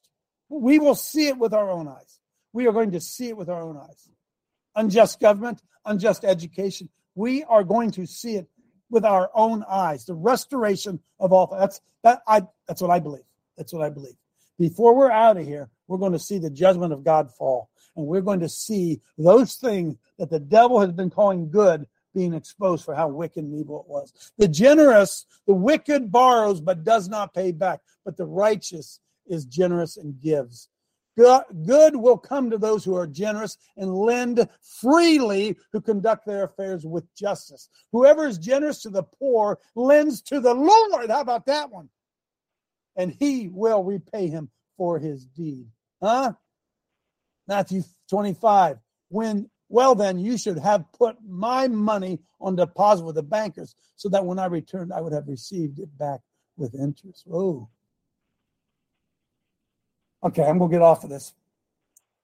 We 0.49 0.79
will 0.79 0.95
see 0.95 1.27
it 1.27 1.37
with 1.37 1.53
our 1.53 1.69
own 1.69 1.87
eyes. 1.87 2.19
We 2.53 2.67
are 2.67 2.71
going 2.71 2.91
to 2.91 3.01
see 3.01 3.29
it 3.29 3.37
with 3.37 3.49
our 3.49 3.61
own 3.61 3.77
eyes. 3.77 4.07
Unjust 4.75 5.19
government, 5.19 5.61
unjust 5.85 6.23
education, 6.23 6.89
we 7.15 7.43
are 7.43 7.63
going 7.63 7.91
to 7.91 8.05
see 8.05 8.35
it 8.35 8.47
with 8.89 9.05
our 9.05 9.29
own 9.33 9.63
eyes. 9.69 10.05
The 10.05 10.13
restoration 10.13 10.99
of 11.19 11.33
all 11.33 11.47
that's 11.47 11.81
that 12.03 12.21
I 12.27 12.43
that's 12.67 12.81
what 12.81 12.91
I 12.91 12.99
believe. 12.99 13.23
That's 13.57 13.73
what 13.73 13.83
I 13.83 13.89
believe. 13.89 14.15
Before 14.59 14.95
we're 14.95 15.11
out 15.11 15.37
of 15.37 15.45
here, 15.45 15.69
we're 15.87 15.97
going 15.97 16.13
to 16.13 16.19
see 16.19 16.37
the 16.37 16.49
judgment 16.49 16.93
of 16.93 17.03
God 17.03 17.31
fall. 17.31 17.69
And 17.95 18.07
we're 18.07 18.21
going 18.21 18.39
to 18.39 18.49
see 18.49 19.01
those 19.17 19.55
things 19.55 19.95
that 20.17 20.29
the 20.29 20.39
devil 20.39 20.79
has 20.79 20.91
been 20.91 21.09
calling 21.09 21.49
good 21.49 21.87
being 22.13 22.33
exposed 22.33 22.85
for 22.85 22.95
how 22.95 23.07
wicked 23.07 23.43
and 23.43 23.59
evil 23.59 23.81
it 23.81 23.89
was. 23.89 24.13
The 24.37 24.47
generous, 24.47 25.25
the 25.47 25.53
wicked 25.53 26.11
borrows 26.11 26.61
but 26.61 26.83
does 26.83 27.09
not 27.09 27.33
pay 27.33 27.51
back, 27.51 27.81
but 28.05 28.17
the 28.17 28.25
righteous 28.25 28.99
is 29.27 29.45
generous 29.45 29.97
and 29.97 30.19
gives. 30.21 30.69
Good 31.15 31.95
will 31.95 32.17
come 32.17 32.49
to 32.49 32.57
those 32.57 32.83
who 32.83 32.95
are 32.95 33.05
generous 33.05 33.57
and 33.77 33.93
lend 33.93 34.47
freely, 34.61 35.57
who 35.71 35.79
conduct 35.79 36.25
their 36.25 36.45
affairs 36.45 36.85
with 36.85 37.13
justice. 37.15 37.69
Whoever 37.91 38.25
is 38.25 38.39
generous 38.39 38.81
to 38.81 38.89
the 38.89 39.03
poor 39.03 39.59
lends 39.75 40.21
to 40.23 40.39
the 40.39 40.53
Lord. 40.53 41.09
How 41.09 41.21
about 41.21 41.45
that 41.45 41.71
one? 41.71 41.89
And 42.95 43.15
he 43.19 43.47
will 43.47 43.83
repay 43.83 44.27
him 44.27 44.49
for 44.75 44.97
his 44.97 45.25
deed. 45.25 45.67
Huh? 46.01 46.33
Matthew 47.47 47.83
25. 48.09 48.77
When, 49.09 49.49
well, 49.69 49.93
then, 49.93 50.17
you 50.17 50.37
should 50.37 50.57
have 50.57 50.91
put 50.93 51.17
my 51.27 51.67
money 51.67 52.19
on 52.41 52.55
deposit 52.55 53.05
with 53.05 53.15
the 53.15 53.23
bankers 53.23 53.75
so 53.95 54.09
that 54.09 54.25
when 54.25 54.39
I 54.39 54.45
returned, 54.45 54.91
I 54.91 55.01
would 55.01 55.13
have 55.13 55.27
received 55.27 55.79
it 55.79 55.95
back 55.97 56.21
with 56.57 56.73
interest. 56.73 57.27
Oh, 57.31 57.69
Okay, 60.23 60.43
I'm 60.43 60.59
to 60.59 60.67
get 60.69 60.81
off 60.81 61.03
of 61.03 61.09
this. 61.09 61.33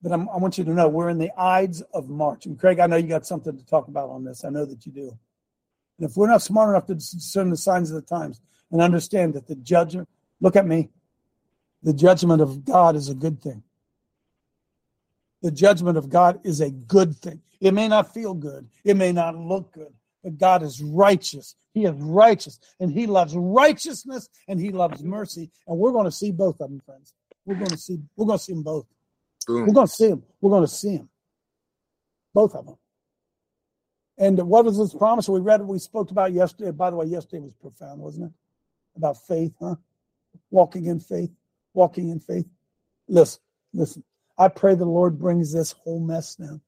But 0.01 0.13
I'm, 0.13 0.29
i 0.29 0.37
want 0.37 0.57
you 0.57 0.63
to 0.63 0.73
know 0.73 0.87
we're 0.87 1.09
in 1.09 1.17
the 1.17 1.31
Ides 1.37 1.81
of 1.93 2.09
March. 2.09 2.45
And 2.45 2.57
Craig, 2.57 2.79
I 2.79 2.87
know 2.87 2.95
you 2.95 3.07
got 3.07 3.25
something 3.25 3.57
to 3.57 3.65
talk 3.65 3.89
about 3.89 4.09
on 4.09 4.23
this. 4.23 4.45
I 4.45 4.49
know 4.49 4.65
that 4.65 4.85
you 4.85 4.91
do. 4.91 5.17
And 5.97 6.09
if 6.09 6.15
we're 6.15 6.29
not 6.29 6.41
smart 6.41 6.69
enough 6.69 6.85
to 6.87 6.95
discern 6.95 7.49
the 7.49 7.57
signs 7.57 7.91
of 7.91 7.95
the 7.95 8.01
times 8.01 8.39
and 8.71 8.81
understand 8.81 9.33
that 9.33 9.47
the 9.47 9.55
judgment, 9.55 10.07
look 10.39 10.55
at 10.55 10.65
me, 10.65 10.89
the 11.83 11.93
judgment 11.93 12.41
of 12.41 12.63
God 12.63 12.95
is 12.95 13.09
a 13.09 13.13
good 13.15 13.41
thing. 13.41 13.63
The 15.41 15.51
judgment 15.51 15.97
of 15.97 16.09
God 16.09 16.39
is 16.43 16.61
a 16.61 16.69
good 16.69 17.17
thing. 17.17 17.41
It 17.59 17.73
may 17.73 17.89
not 17.89 18.13
feel 18.13 18.33
good, 18.33 18.69
it 18.85 18.95
may 18.95 19.11
not 19.11 19.35
look 19.37 19.73
good, 19.73 19.93
but 20.23 20.37
God 20.37 20.63
is 20.63 20.81
righteous. 20.81 21.55
He 21.73 21.85
is 21.85 21.93
righteous, 21.95 22.59
and 22.79 22.91
He 22.91 23.05
loves 23.05 23.35
righteousness 23.35 24.29
and 24.47 24.59
He 24.59 24.71
loves 24.71 25.03
mercy. 25.03 25.51
And 25.67 25.77
we're 25.77 25.91
going 25.91 26.05
to 26.05 26.11
see 26.11 26.31
both 26.31 26.59
of 26.61 26.69
them, 26.69 26.81
friends. 26.85 27.13
We're 27.49 27.55
going 27.55 27.71
to 27.71 27.77
see. 27.77 27.97
We're 28.15 28.27
going 28.27 28.37
to 28.37 28.43
see 28.43 28.53
them 28.53 28.61
both. 28.61 28.85
Boom. 29.47 29.65
We're 29.65 29.73
going 29.73 29.87
to 29.87 29.91
see 29.93 30.09
them. 30.09 30.23
We're 30.39 30.51
going 30.51 30.67
to 30.67 30.67
see 30.67 30.97
them. 30.97 31.09
Both 32.31 32.53
of 32.53 32.67
them. 32.67 32.77
And 34.19 34.37
what 34.47 34.65
was 34.65 34.77
this 34.77 34.93
promise 34.93 35.27
we 35.27 35.39
read? 35.39 35.63
We 35.63 35.79
spoke 35.79 36.11
about 36.11 36.31
yesterday. 36.31 36.69
By 36.69 36.91
the 36.91 36.95
way, 36.95 37.07
yesterday 37.07 37.41
was 37.41 37.53
profound, 37.59 38.01
wasn't 38.01 38.27
it? 38.27 38.31
About 38.95 39.17
faith, 39.25 39.51
huh? 39.59 39.77
Walking 40.51 40.85
in 40.85 40.99
faith. 40.99 41.31
Walking 41.73 42.09
in 42.09 42.19
faith. 42.19 42.45
Listen, 43.07 43.41
listen. 43.73 44.03
I 44.37 44.47
pray 44.47 44.75
the 44.75 44.85
Lord 44.85 45.17
brings 45.17 45.51
this 45.51 45.71
whole 45.71 45.99
mess 45.99 46.35
down. 46.35 46.61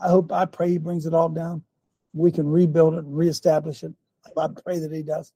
I 0.00 0.08
hope. 0.08 0.32
I 0.32 0.46
pray 0.46 0.70
He 0.70 0.78
brings 0.78 1.04
it 1.04 1.12
all 1.12 1.28
down. 1.28 1.62
We 2.14 2.32
can 2.32 2.48
rebuild 2.48 2.94
it, 2.94 3.04
and 3.04 3.14
reestablish 3.14 3.82
it. 3.82 3.92
I 4.34 4.48
pray 4.64 4.78
that 4.78 4.92
He 4.92 5.02
does. 5.02 5.30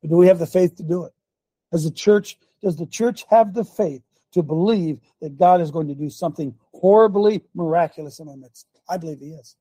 But 0.00 0.08
do 0.08 0.16
we 0.16 0.28
have 0.28 0.38
the 0.38 0.46
faith 0.46 0.74
to 0.76 0.82
do 0.82 1.04
it? 1.04 1.12
As 1.70 1.84
a 1.84 1.90
church, 1.90 2.38
does 2.66 2.74
the 2.74 2.86
church 2.86 3.24
have 3.30 3.54
the 3.54 3.64
faith 3.64 4.02
to 4.32 4.42
believe 4.42 4.98
that 5.20 5.38
God 5.38 5.60
is 5.60 5.70
going 5.70 5.86
to 5.86 5.94
do 5.94 6.10
something 6.10 6.52
horribly 6.74 7.44
miraculous 7.54 8.18
in 8.18 8.28
our 8.28 8.36
midst? 8.36 8.66
I 8.88 8.96
believe 8.96 9.20
He 9.20 9.26
is. 9.26 9.54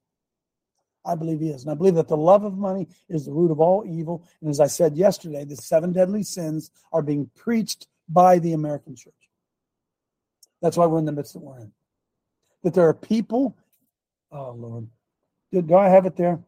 I 1.06 1.14
believe 1.14 1.40
He 1.40 1.50
is. 1.50 1.62
And 1.62 1.72
I 1.72 1.76
believe 1.76 1.94
that 1.94 2.08
the 2.08 2.18
love 2.18 2.44
of 2.46 2.58
money 2.58 2.88
is 3.08 3.28
the 3.28 3.32
root 3.32 3.52
of 3.52 3.60
all 3.60 3.86
evil. 3.88 4.28
And 4.42 4.50
as 4.50 4.60
I 4.60 4.66
said 4.66 4.98
yesterday, 4.98 5.46
the 5.46 5.56
seven 5.56 5.94
deadly 5.94 6.24
sins 6.24 6.72
are 6.92 7.04
being 7.04 7.30
preached 7.36 7.86
by 8.10 8.40
the 8.40 8.54
American 8.54 8.96
church. 8.96 9.14
That's 10.64 10.76
why 10.76 10.88
we're 10.88 10.98
in 10.98 11.06
the 11.06 11.12
midst 11.12 11.34
that 11.34 11.44
we're 11.44 11.60
in. 11.60 11.72
That 12.64 12.74
there 12.74 12.88
are 12.88 12.94
people, 12.96 13.56
oh 14.32 14.54
Lord, 14.54 14.88
do, 15.52 15.62
do 15.62 15.76
I 15.76 15.90
have 15.90 16.08
it 16.08 16.18
there? 16.18 16.40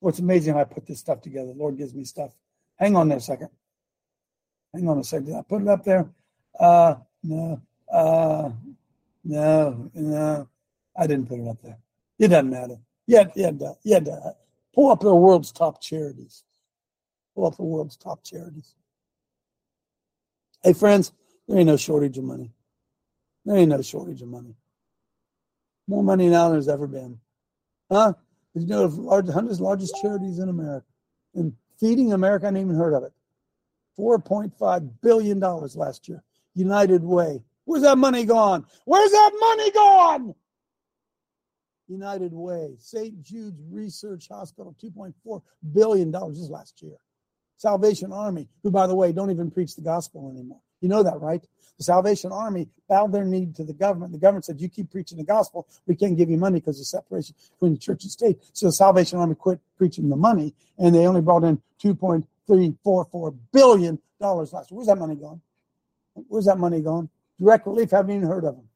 Well, 0.00 0.10
it's 0.10 0.20
amazing 0.20 0.54
how 0.54 0.60
I 0.60 0.64
put 0.64 0.86
this 0.86 1.00
stuff 1.00 1.20
together. 1.20 1.48
The 1.48 1.58
Lord 1.58 1.76
gives 1.76 1.94
me 1.94 2.04
stuff. 2.04 2.30
Hang 2.76 2.94
on 2.94 3.08
there 3.08 3.18
a 3.18 3.20
second. 3.20 3.48
Hang 4.74 4.88
on 4.88 4.98
a 4.98 5.04
second. 5.04 5.26
Did 5.26 5.36
I 5.36 5.42
put 5.42 5.62
it 5.62 5.68
up 5.68 5.84
there? 5.84 6.08
Uh, 6.58 6.96
no. 7.22 7.60
Uh, 7.90 8.50
no. 9.24 9.90
No. 9.94 10.48
I 10.96 11.06
didn't 11.06 11.28
put 11.28 11.38
it 11.38 11.48
up 11.48 11.62
there. 11.62 11.78
It 12.18 12.28
doesn't 12.28 12.50
matter. 12.50 12.76
Yeah, 13.06 13.24
yeah, 13.36 13.50
yeah. 13.84 14.00
Pull 14.74 14.90
up 14.90 15.00
the 15.00 15.14
world's 15.14 15.52
top 15.52 15.80
charities. 15.80 16.42
Pull 17.34 17.46
up 17.46 17.56
the 17.56 17.62
world's 17.62 17.96
top 17.96 18.24
charities. 18.24 18.74
Hey, 20.62 20.72
friends, 20.72 21.12
there 21.46 21.58
ain't 21.58 21.68
no 21.68 21.76
shortage 21.76 22.18
of 22.18 22.24
money. 22.24 22.50
There 23.44 23.56
ain't 23.56 23.68
no 23.68 23.82
shortage 23.82 24.22
of 24.22 24.28
money. 24.28 24.54
More 25.86 26.02
money 26.02 26.28
now 26.28 26.44
than 26.44 26.52
there's 26.52 26.68
ever 26.68 26.86
been. 26.86 27.20
Huh? 27.90 28.14
You 28.54 28.66
know 28.66 28.86
the 28.86 29.00
large, 29.00 29.26
100 29.26 29.60
largest 29.60 29.94
charities 30.00 30.38
in 30.38 30.48
America? 30.48 30.86
And 31.34 31.54
Feeding 31.78 32.12
America, 32.12 32.46
I 32.46 32.48
hadn't 32.48 32.62
even 32.62 32.76
heard 32.76 32.94
of 32.94 33.02
it. 33.02 33.12
$4.5 33.98 34.90
billion 35.02 35.40
last 35.40 36.08
year. 36.08 36.22
United 36.54 37.02
Way. 37.02 37.42
Where's 37.64 37.82
that 37.82 37.98
money 37.98 38.24
gone? 38.24 38.66
Where's 38.84 39.10
that 39.10 39.30
money 39.38 39.70
gone? 39.70 40.34
United 41.88 42.32
Way, 42.32 42.74
St. 42.78 43.22
Jude's 43.22 43.62
Research 43.70 44.28
Hospital, 44.28 44.74
$2.4 44.82 45.42
billion 45.72 46.12
just 46.34 46.50
last 46.50 46.82
year. 46.82 46.96
Salvation 47.56 48.12
Army, 48.12 48.48
who, 48.62 48.70
by 48.70 48.86
the 48.86 48.94
way, 48.94 49.12
don't 49.12 49.30
even 49.30 49.50
preach 49.50 49.74
the 49.74 49.82
gospel 49.82 50.30
anymore. 50.30 50.60
You 50.80 50.88
know 50.88 51.02
that, 51.02 51.20
right? 51.20 51.42
The 51.78 51.84
Salvation 51.84 52.30
Army 52.30 52.68
bowed 52.88 53.12
their 53.12 53.24
knee 53.24 53.48
to 53.56 53.64
the 53.64 53.72
government. 53.72 54.12
The 54.12 54.18
government 54.18 54.44
said, 54.44 54.60
You 54.60 54.68
keep 54.68 54.90
preaching 54.90 55.18
the 55.18 55.24
gospel, 55.24 55.66
we 55.86 55.96
can't 55.96 56.16
give 56.16 56.30
you 56.30 56.36
money 56.36 56.60
because 56.60 56.78
of 56.78 56.86
separation 56.86 57.34
between 57.52 57.78
church 57.78 58.02
and 58.02 58.12
state. 58.12 58.38
So 58.52 58.66
the 58.66 58.72
Salvation 58.72 59.18
Army 59.18 59.34
quit 59.34 59.60
preaching 59.76 60.08
the 60.08 60.16
money, 60.16 60.54
and 60.78 60.94
they 60.94 61.06
only 61.06 61.20
brought 61.20 61.44
in 61.44 61.60
$2.344 62.48 63.36
billion 63.52 63.98
last 64.20 64.52
year. 64.52 64.62
Where's 64.70 64.86
that 64.88 64.98
money 64.98 65.14
gone? 65.16 65.40
Where's 66.28 66.46
that 66.46 66.58
money 66.58 66.80
gone? 66.80 67.08
Direct 67.40 67.66
Relief, 67.66 67.90
haven't 67.90 68.14
even 68.14 68.28
heard 68.28 68.44
of 68.44 68.56
them. 68.56 68.68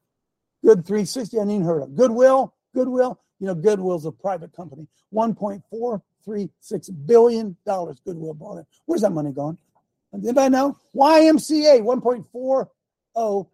Good 0.64 0.84
360, 0.86 1.36
I 1.36 1.40
haven't 1.40 1.54
even 1.54 1.66
heard 1.66 1.82
of. 1.82 1.94
Goodwill, 1.94 2.54
Goodwill, 2.74 3.20
you 3.38 3.46
know, 3.46 3.54
Goodwill's 3.54 4.06
a 4.06 4.12
private 4.12 4.52
company. 4.52 4.88
$1.436 5.14 7.06
billion 7.06 7.56
Goodwill 7.64 8.34
bought 8.34 8.58
it. 8.58 8.66
Where's 8.86 9.02
that 9.02 9.12
money 9.12 9.30
gone? 9.30 9.56
Anybody 10.12 10.50
know? 10.50 10.76
YMCA, 10.94 11.80
$1.40 11.80 13.46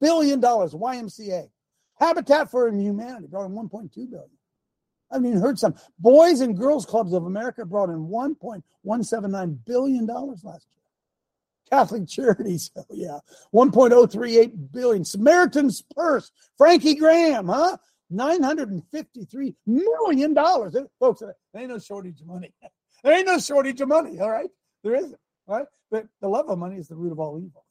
billion. 0.00 0.40
YMCA. 0.40 1.50
Habitat 1.98 2.50
for 2.50 2.70
Humanity 2.70 3.26
brought 3.26 3.46
in 3.46 3.52
$1.2 3.52 3.94
billion. 3.94 4.30
I 5.10 5.16
haven't 5.16 5.28
even 5.28 5.40
heard 5.40 5.58
some. 5.58 5.74
Boys 5.98 6.40
and 6.40 6.56
Girls 6.56 6.84
Clubs 6.84 7.12
of 7.12 7.24
America 7.24 7.64
brought 7.64 7.90
in 7.90 8.08
$1.179 8.08 9.58
billion 9.64 10.06
last 10.06 10.44
year. 10.44 10.82
Catholic 11.70 12.08
Charities, 12.08 12.70
oh 12.76 12.84
yeah, 12.90 13.18
1.038 13.54 14.72
billion. 14.72 15.04
Samaritan's 15.04 15.82
Purse, 15.94 16.30
Frankie 16.56 16.94
Graham, 16.94 17.48
huh? 17.48 17.76
953 18.10 19.54
million 19.66 20.32
dollars. 20.32 20.76
Folks, 21.00 21.20
there 21.20 21.34
ain't 21.56 21.70
no 21.70 21.78
shortage 21.78 22.20
of 22.20 22.26
money. 22.26 22.52
There 23.04 23.16
ain't 23.16 23.26
no 23.26 23.38
shortage 23.38 23.80
of 23.80 23.88
money, 23.88 24.18
all 24.18 24.30
right? 24.30 24.48
There 24.82 24.96
isn't, 24.96 25.20
all 25.46 25.58
right? 25.58 25.66
But 25.92 26.06
the 26.20 26.26
love 26.26 26.48
of 26.48 26.58
money 26.58 26.76
is 26.76 26.88
the 26.88 26.96
root 26.96 27.12
of 27.12 27.20
all 27.20 27.38
evil. 27.38 27.64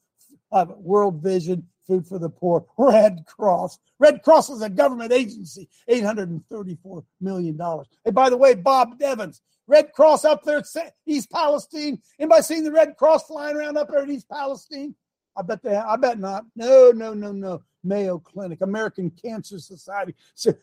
Uh, 0.49 0.65
World 0.77 1.21
Vision, 1.21 1.67
Food 1.87 2.07
for 2.07 2.19
the 2.19 2.29
Poor, 2.29 2.65
Red 2.77 3.25
Cross. 3.27 3.79
Red 3.99 4.23
Cross 4.23 4.49
is 4.49 4.61
a 4.61 4.69
government 4.69 5.11
agency, 5.11 5.69
$834 5.89 7.05
million. 7.21 7.59
Hey, 8.03 8.11
by 8.11 8.29
the 8.29 8.37
way, 8.37 8.55
Bob 8.55 9.01
Evans, 9.01 9.41
Red 9.67 9.93
Cross 9.93 10.25
up 10.25 10.43
there 10.43 10.57
at 10.57 10.93
East 11.05 11.31
Palestine. 11.31 12.01
Anybody 12.19 12.41
seen 12.41 12.63
the 12.63 12.71
Red 12.71 12.95
Cross 12.97 13.27
flying 13.27 13.55
around 13.55 13.77
up 13.77 13.89
there 13.89 14.03
at 14.03 14.09
East 14.09 14.29
Palestine? 14.29 14.95
I 15.37 15.41
bet 15.41 15.61
they. 15.63 15.75
I 15.75 15.95
bet 15.97 16.19
not. 16.19 16.45
No, 16.55 16.91
no, 16.91 17.13
no, 17.13 17.31
no. 17.31 17.61
Mayo 17.83 18.19
Clinic, 18.19 18.61
American 18.61 19.11
Cancer 19.11 19.59
Society, 19.59 20.15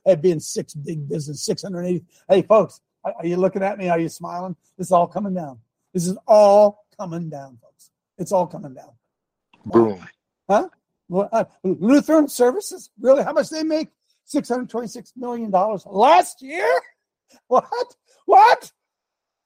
had 0.07 0.23
been 0.23 0.41
six 0.41 0.75
big 0.75 1.09
business, 1.09 1.45
680. 1.45 2.05
Hey, 2.29 2.43
folks, 2.43 2.81
are 3.05 3.27
you 3.27 3.37
looking 3.37 3.63
at 3.63 3.79
me? 3.79 3.89
Are 3.89 3.99
you 3.99 4.09
smiling? 4.09 4.57
This 4.77 4.89
is 4.89 4.93
all 4.93 5.07
coming 5.07 5.35
down. 5.35 5.59
This 5.93 6.07
is 6.07 6.17
all 6.27 6.85
coming 6.99 7.29
down, 7.29 7.59
folks. 7.63 7.91
It's 8.19 8.33
all 8.33 8.47
coming 8.47 8.75
down. 8.75 8.91
Boom. 9.67 10.05
Huh? 10.49 10.69
Uh, 11.15 11.45
Lutheran 11.65 12.29
Services, 12.29 12.91
really? 13.01 13.23
How 13.23 13.33
much 13.33 13.51
they 13.51 13.63
make? 13.65 13.89
$626 14.33 15.13
million 15.17 15.51
last 15.51 16.43
year? 16.43 16.69
What? 17.49 17.67
What? 18.27 18.71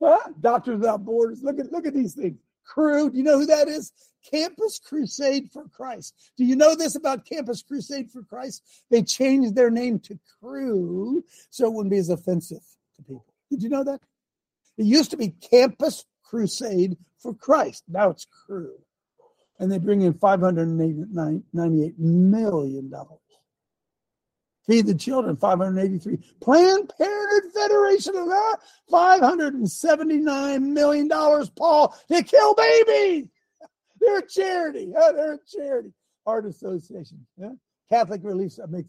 Huh? 0.02 0.18
Doctors 0.40 0.78
Without 0.78 1.04
Borders. 1.04 1.42
Look 1.42 1.58
at 1.58 1.72
look 1.72 1.86
at 1.86 1.94
these 1.94 2.14
things. 2.14 2.38
Cru, 2.64 3.10
Do 3.10 3.16
you 3.16 3.22
know 3.22 3.38
who 3.38 3.46
that 3.46 3.68
is? 3.68 3.92
Campus 4.28 4.80
Crusade 4.80 5.50
for 5.52 5.68
Christ. 5.68 6.14
Do 6.36 6.44
you 6.44 6.56
know 6.56 6.74
this 6.74 6.96
about 6.96 7.24
Campus 7.24 7.62
Crusade 7.62 8.10
for 8.10 8.22
Christ? 8.22 8.62
They 8.90 9.02
changed 9.02 9.54
their 9.54 9.70
name 9.70 10.00
to 10.00 10.18
Cru 10.40 11.22
so 11.50 11.66
it 11.66 11.72
wouldn't 11.72 11.92
be 11.92 11.98
as 11.98 12.10
offensive 12.10 12.62
to 12.96 13.02
people. 13.02 13.24
Did 13.50 13.62
you 13.62 13.68
know 13.68 13.84
that? 13.84 14.00
It 14.78 14.86
used 14.86 15.12
to 15.12 15.16
be 15.16 15.28
Campus 15.28 16.04
Crusade 16.24 16.96
for 17.18 17.34
Christ. 17.34 17.84
Now 17.88 18.10
it's 18.10 18.26
Cru. 18.26 18.72
And 19.58 19.72
they 19.72 19.78
bring 19.78 20.02
in 20.02 20.14
$598 20.14 21.98
million. 21.98 22.92
Feed 24.66 24.86
the 24.86 24.94
Children, 24.94 25.36
583. 25.36 26.18
Planned 26.40 26.92
Parenthood 26.98 27.52
Federation 27.54 28.16
of 28.16 28.26
that, 28.26 28.56
$579 28.90 30.62
million, 30.62 31.08
Paul, 31.08 31.96
to 32.10 32.22
kill 32.22 32.54
babies. 32.54 33.28
They're 34.00 34.18
a 34.18 34.26
charity. 34.26 34.92
Oh, 34.96 35.12
they're 35.16 35.34
a 35.34 35.38
charity. 35.48 35.92
Art 36.26 36.46
Association. 36.46 37.26
Yeah? 37.38 37.52
Catholic 37.88 38.20
Relief. 38.24 38.54
I 38.62 38.66
mean, 38.66 38.88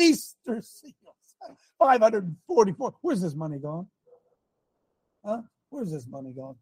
Easter 0.00 0.60
Seals. 0.62 0.94
544. 1.78 2.94
Where's 3.00 3.22
this 3.22 3.34
money 3.34 3.58
gone? 3.58 3.86
Huh? 5.24 5.42
Where's 5.70 5.90
this 5.92 6.06
money 6.06 6.32
gone? 6.32 6.56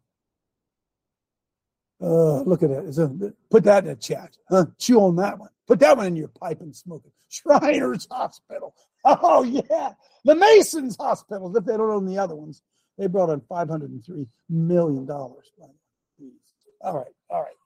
Uh, 2.01 2.43
look 2.43 2.63
at 2.63 2.71
it. 2.71 2.99
A, 2.99 3.35
put 3.51 3.65
that 3.65 3.85
in 3.85 3.91
the 3.91 3.97
chat. 3.97 4.37
Huh? 4.49 4.67
Chew 4.79 5.01
on 5.01 5.17
that 5.17 5.39
one. 5.39 5.51
Put 5.67 5.81
that 5.81 5.97
one 5.97 6.07
in 6.07 6.17
your 6.17 6.29
pipe 6.29 6.61
and 6.61 6.75
smoke 6.75 7.03
it. 7.05 7.13
Shriners 7.29 8.07
Hospital. 8.11 8.75
Oh, 9.05 9.43
yeah. 9.43 9.93
The 10.25 10.35
Masons 10.35 10.97
Hospitals, 10.99 11.57
if 11.57 11.65
they 11.65 11.77
don't 11.77 11.91
own 11.91 12.07
the 12.07 12.19
other 12.19 12.37
ones, 12.37 12.63
they 12.97 13.07
brought 13.07 13.31
in 13.31 13.41
$503 13.41 14.27
million. 14.49 15.09
All 15.11 15.37
right. 16.83 17.07
All 17.31 17.43
right. 17.43 17.57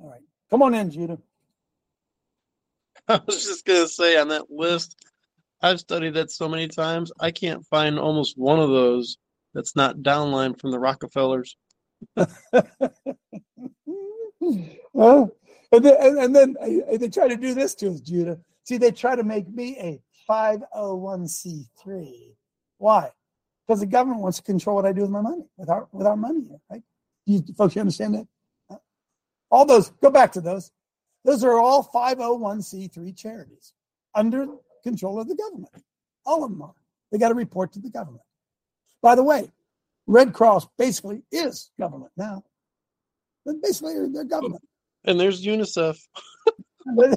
All 0.00 0.10
right. 0.10 0.22
Come 0.50 0.62
on 0.62 0.74
in, 0.74 0.90
Judah. 0.90 1.18
I 3.08 3.20
was 3.26 3.44
just 3.44 3.64
going 3.64 3.82
to 3.82 3.88
say 3.88 4.16
on 4.18 4.28
that 4.28 4.50
list, 4.50 4.96
I've 5.60 5.80
studied 5.80 6.14
that 6.14 6.30
so 6.30 6.48
many 6.48 6.68
times, 6.68 7.12
I 7.20 7.30
can't 7.30 7.64
find 7.66 7.98
almost 7.98 8.38
one 8.38 8.60
of 8.60 8.70
those 8.70 9.18
that's 9.52 9.76
not 9.76 9.98
downline 9.98 10.60
from 10.60 10.70
the 10.70 10.78
Rockefellers. 10.78 11.56
Well, 14.92 15.30
and 15.72 15.84
then, 15.84 16.18
and 16.18 16.36
then 16.36 16.56
uh, 16.60 16.92
uh, 16.92 16.96
they 16.96 17.08
try 17.08 17.28
to 17.28 17.36
do 17.36 17.54
this 17.54 17.74
to 17.76 17.90
us, 17.90 18.00
Judah. 18.00 18.38
See, 18.64 18.78
they 18.78 18.90
try 18.90 19.16
to 19.16 19.24
make 19.24 19.48
me 19.48 19.76
a 19.78 20.00
501c3. 20.30 22.34
Why? 22.78 23.10
Because 23.66 23.80
the 23.80 23.86
government 23.86 24.20
wants 24.20 24.38
to 24.38 24.44
control 24.44 24.76
what 24.76 24.86
I 24.86 24.92
do 24.92 25.02
with 25.02 25.10
my 25.10 25.20
money, 25.20 25.44
with 25.56 25.68
our 25.68 25.88
with 25.92 26.06
our 26.06 26.16
money, 26.16 26.44
right? 26.70 26.82
Do 27.26 27.32
you 27.32 27.44
folks, 27.56 27.74
you 27.74 27.80
understand 27.80 28.14
that? 28.14 28.26
All 29.50 29.64
those, 29.64 29.90
go 30.02 30.10
back 30.10 30.32
to 30.32 30.40
those. 30.40 30.72
Those 31.24 31.44
are 31.44 31.58
all 31.58 31.88
501c3 31.94 33.16
charities 33.16 33.72
under 34.14 34.46
control 34.82 35.20
of 35.20 35.28
the 35.28 35.34
government. 35.34 35.72
All 36.26 36.44
of 36.44 36.50
them 36.50 36.62
are. 36.62 36.74
They 37.10 37.18
got 37.18 37.28
to 37.28 37.34
report 37.34 37.72
to 37.72 37.80
the 37.80 37.90
government. 37.90 38.24
By 39.00 39.14
the 39.14 39.22
way, 39.22 39.50
Red 40.06 40.32
Cross 40.32 40.68
basically 40.78 41.22
is 41.32 41.70
government 41.78 42.12
now. 42.16 42.44
But 43.44 43.62
basically, 43.62 43.94
they're 44.12 44.24
government. 44.24 44.62
And 45.04 45.20
there's 45.20 45.44
UNICEF. 45.44 45.98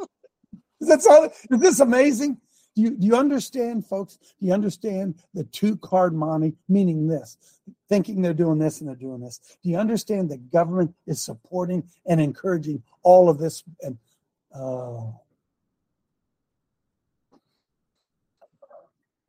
That's 0.81 1.07
all. 1.07 1.25
Is 1.25 1.59
this 1.59 1.79
amazing? 1.79 2.37
Do 2.75 2.83
you, 2.83 2.91
do 2.91 3.07
you 3.07 3.15
understand, 3.15 3.87
folks? 3.87 4.17
Do 4.39 4.45
you 4.45 4.53
understand 4.53 5.15
the 5.33 5.45
two 5.45 5.77
card 5.77 6.13
money, 6.13 6.53
meaning 6.69 7.07
this, 7.07 7.37
thinking 7.89 8.21
they're 8.21 8.35
doing 8.35 8.59
this 8.59 8.81
and 8.81 8.87
they're 8.87 8.95
doing 8.95 9.19
this? 9.19 9.39
Do 9.63 9.69
you 9.69 9.77
understand 9.77 10.29
the 10.29 10.37
government 10.37 10.93
is 11.07 11.23
supporting 11.23 11.89
and 12.05 12.21
encouraging 12.21 12.83
all 13.01 13.29
of 13.29 13.39
this? 13.39 13.63
And 13.81 13.97
uh, 14.53 15.05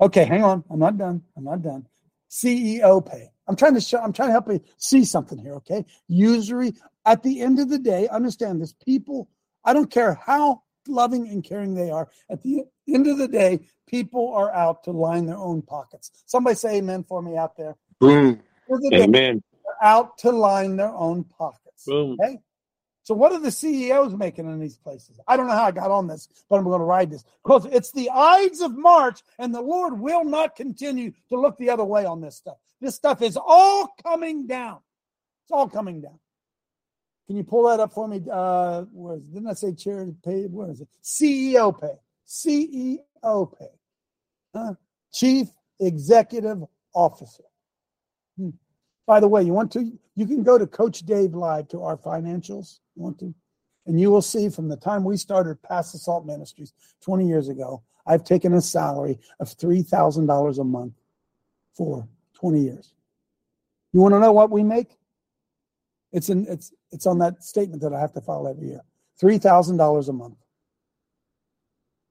okay, 0.03 0.25
hang 0.25 0.45
on. 0.45 0.63
I'm 0.69 0.79
not 0.79 0.99
done. 0.99 1.23
I'm 1.35 1.45
not 1.45 1.63
done. 1.63 1.87
CEO 2.31 3.05
pay. 3.05 3.31
I'm 3.49 3.57
trying 3.57 3.75
to 3.75 3.81
show. 3.81 3.99
I'm 3.99 4.13
trying 4.13 4.29
to 4.29 4.33
help 4.33 4.49
you 4.49 4.63
see 4.77 5.05
something 5.05 5.39
here. 5.39 5.55
Okay, 5.55 5.85
usury. 6.07 6.75
At 7.07 7.23
the 7.23 7.41
end 7.41 7.59
of 7.59 7.71
the 7.71 7.79
day, 7.79 8.07
understand 8.09 8.61
this. 8.61 8.73
People. 8.73 9.29
I 9.65 9.73
don't 9.73 9.91
care 9.91 10.15
how 10.15 10.63
loving 10.87 11.29
and 11.29 11.43
caring 11.43 11.75
they 11.75 11.91
are. 11.91 12.09
At 12.31 12.43
the 12.43 12.65
end 12.89 13.07
of 13.07 13.19
the 13.19 13.29
day, 13.29 13.61
people 13.87 14.33
are 14.35 14.53
out 14.55 14.85
to 14.85 14.93
line 14.93 15.27
their 15.27 15.37
own 15.37 15.63
pockets. 15.63 16.11
Somebody 16.27 16.57
say 16.57 16.77
amen 16.77 17.05
for 17.05 17.23
me 17.23 17.37
out 17.37 17.57
there. 17.57 17.77
Boom. 18.01 18.41
Amen. 18.93 19.43
out 19.83 20.19
to 20.19 20.31
line 20.31 20.77
their 20.77 20.95
own 20.95 21.25
pockets. 21.25 21.85
Boom. 21.87 22.17
Okay. 22.21 22.39
So 23.09 23.15
what 23.15 23.33
are 23.33 23.41
the 23.41 23.51
CEOs 23.51 24.15
making 24.15 24.45
in 24.45 24.61
these 24.61 24.77
places? 24.77 25.19
I 25.27 25.39
don't 25.39 25.47
know 25.47 25.55
how 25.55 25.65
I 25.65 25.71
got 25.71 25.91
on 25.91 26.07
this, 26.07 26.29
but 26.51 26.57
I'm 26.59 26.65
going 26.65 26.79
to 26.79 26.85
ride 26.85 27.11
this 27.11 27.25
because 27.43 27.65
it's 27.65 27.91
the 27.91 28.11
Ides 28.11 28.61
of 28.61 28.77
March, 28.77 29.23
and 29.39 29.55
the 29.55 29.63
Lord 29.63 29.99
will 29.99 30.27
not 30.27 30.55
continue 30.55 31.15
to 31.31 31.41
look 31.41 31.57
the 31.57 31.71
other 31.71 31.87
way 31.87 32.05
on 32.05 32.21
this 32.21 32.37
stuff. 32.37 32.59
This 32.83 32.97
stuff 32.97 33.23
is 33.23 33.39
all 33.43 33.95
coming 34.03 34.47
down. 34.47 34.81
It's 35.45 35.53
all 35.53 35.71
coming 35.71 36.03
down. 36.03 36.19
Can 37.27 37.39
you 37.39 37.45
pull 37.45 37.67
that 37.69 37.81
up 37.81 37.95
for 37.95 38.07
me? 38.07 38.21
Uh, 38.31 38.83
where 38.93 39.17
is 39.17 39.23
it? 39.23 39.33
Didn't 39.33 39.49
I 39.49 39.55
say 39.55 39.73
charity 39.73 40.15
pay? 40.23 40.43
Where 40.43 40.71
is 40.71 40.83
it? 40.83 40.89
CEO 41.03 41.81
pay. 41.81 41.95
CEO 42.27 43.59
pay. 43.59 43.71
Huh? 44.55 44.75
Chief 45.15 45.49
Executive 45.81 46.63
Officer. 46.93 47.45
Hmm. 48.37 48.51
By 49.07 49.21
the 49.21 49.29
way, 49.29 49.45
you 49.45 49.55
want 49.55 49.73
to? 49.73 49.99
You 50.15 50.27
can 50.27 50.43
go 50.43 50.59
to 50.59 50.67
Coach 50.67 51.07
Dave 51.07 51.33
Live 51.33 51.69
to 51.69 51.83
our 51.85 51.97
financials. 51.97 52.81
Want 52.99 53.19
to? 53.21 53.35
And 53.87 53.99
you 53.99 54.11
will 54.11 54.23
see 54.23 54.49
from 54.49 54.69
the 54.69 54.77
time 54.77 55.05
we 55.05 55.17
started 55.17 55.63
Pass 55.63 55.93
the 55.93 55.99
Salt 55.99 56.27
Ministries 56.27 56.73
20 57.03 57.27
years 57.27 57.49
ago, 57.49 57.83
I've 58.07 58.25
taken 58.25 58.53
a 58.55 58.61
salary 58.61 59.19
of 59.41 59.49
$3,000 59.49 60.59
a 60.59 60.65
month 60.65 60.95
for 61.75 62.07
20 62.35 62.61
years. 62.61 62.93
You 63.93 64.01
want 64.01 64.15
to 64.15 64.21
know 64.21 64.33
what 64.33 64.51
we 64.51 64.63
make? 64.63 64.99
It's 66.13 66.29
in 66.29 66.47
it's 66.49 66.73
it's 66.91 67.07
on 67.07 67.19
that 67.19 67.43
statement 67.43 67.83
that 67.83 67.93
I 67.93 68.01
have 68.01 68.13
to 68.15 68.21
file 68.21 68.49
every 68.49 68.69
year. 68.69 68.81
Three 69.21 69.39
thousand 69.39 69.77
dollars 69.77 70.09
a 70.09 70.13
month. 70.13 70.39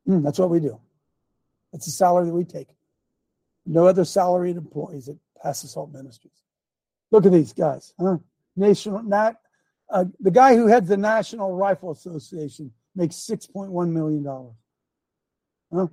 Mm, 0.07 0.23
that's 0.23 0.39
what 0.39 0.49
we 0.49 0.59
do. 0.59 0.79
It's 1.73 1.85
the 1.85 1.91
salary 1.91 2.27
that 2.27 2.33
we 2.33 2.43
take. 2.43 2.69
No 3.65 3.87
other 3.87 4.05
salaried 4.05 4.55
employees 4.55 5.09
at 5.09 5.15
Pass 5.41 5.69
Salt 5.69 5.91
Ministries. 5.91 6.43
Look 7.11 7.25
at 7.25 7.31
these 7.31 7.53
guys, 7.53 7.93
huh? 7.99 8.17
National 8.55 9.01
not 9.01 9.37
uh, 9.89 10.05
the 10.19 10.31
guy 10.31 10.55
who 10.55 10.67
heads 10.67 10.89
the 10.89 10.97
National 10.97 11.53
Rifle 11.53 11.91
Association 11.91 12.71
makes 12.95 13.15
six 13.15 13.45
point 13.45 13.71
one 13.71 13.93
million 13.93 14.23
dollars. 14.23 14.55
Huh? 15.73 15.87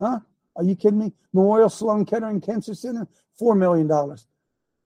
Huh? 0.00 0.20
Are 0.56 0.64
you 0.64 0.76
kidding 0.76 0.98
me? 0.98 1.12
Memorial 1.32 1.68
Sloan 1.68 2.04
Kettering 2.04 2.40
Cancer 2.40 2.74
Center, 2.74 3.06
four 3.38 3.54
million 3.54 3.86
dollars. 3.86 4.26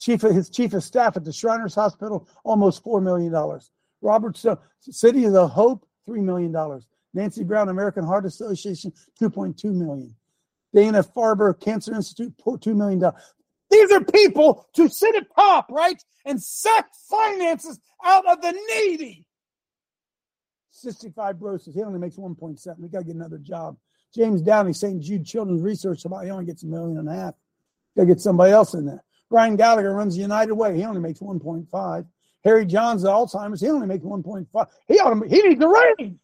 Chief 0.00 0.22
of 0.22 0.34
his 0.34 0.48
chief 0.48 0.74
of 0.74 0.84
staff 0.84 1.16
at 1.16 1.24
the 1.24 1.32
Shriners 1.32 1.74
Hospital, 1.74 2.28
almost 2.44 2.82
four 2.82 3.00
million 3.00 3.32
dollars. 3.32 3.70
Robert 4.00 4.38
City 4.80 5.24
of 5.24 5.32
the 5.32 5.48
Hope, 5.48 5.86
three 6.06 6.20
million 6.20 6.52
dollars. 6.52 6.86
Nancy 7.14 7.42
Brown 7.42 7.68
American 7.68 8.04
Heart 8.04 8.26
Association, 8.26 8.92
two 9.18 9.30
point 9.30 9.58
two 9.58 9.72
million. 9.72 10.14
Dana 10.74 11.02
Farber 11.02 11.58
Cancer 11.58 11.94
Institute, 11.94 12.32
two 12.60 12.74
million 12.74 13.00
dollars. 13.00 13.22
These 13.70 13.92
are 13.92 14.02
people 14.02 14.66
to 14.74 14.88
sit 14.88 15.14
at 15.14 15.26
top, 15.34 15.70
right, 15.70 16.02
and 16.24 16.42
suck 16.42 16.86
finances 17.08 17.80
out 18.04 18.26
of 18.26 18.40
the 18.40 18.52
needy. 18.52 19.24
Cystic 20.72 21.14
fibrosis, 21.14 21.74
he 21.74 21.82
only 21.82 21.98
makes 21.98 22.16
1.7. 22.16 22.78
We 22.78 22.88
got 22.88 23.00
to 23.00 23.04
get 23.04 23.16
another 23.16 23.38
job. 23.38 23.76
James 24.14 24.40
Downing, 24.40 24.72
St. 24.72 25.02
Jude 25.02 25.26
Children's 25.26 25.62
Research, 25.62 26.04
about 26.04 26.24
he 26.24 26.30
only 26.30 26.44
gets 26.44 26.62
a 26.62 26.66
million 26.66 26.98
and 26.98 27.08
a 27.08 27.14
half. 27.14 27.34
Got 27.96 28.02
to 28.02 28.06
get 28.06 28.20
somebody 28.20 28.52
else 28.52 28.74
in 28.74 28.86
there. 28.86 29.02
Brian 29.28 29.56
Gallagher 29.56 29.92
runs 29.92 30.14
the 30.14 30.22
United 30.22 30.54
Way. 30.54 30.76
He 30.76 30.84
only 30.84 31.00
makes 31.00 31.20
1.5. 31.20 32.06
Harry 32.44 32.64
Johns, 32.64 33.04
Alzheimer's, 33.04 33.60
he 33.60 33.68
only 33.68 33.86
makes 33.86 34.04
1.5. 34.04 34.66
He 34.86 34.98
ought 35.00 35.20
to, 35.20 35.28
he 35.28 35.42
needs 35.42 35.62
a 35.62 35.68
raise. 35.68 36.14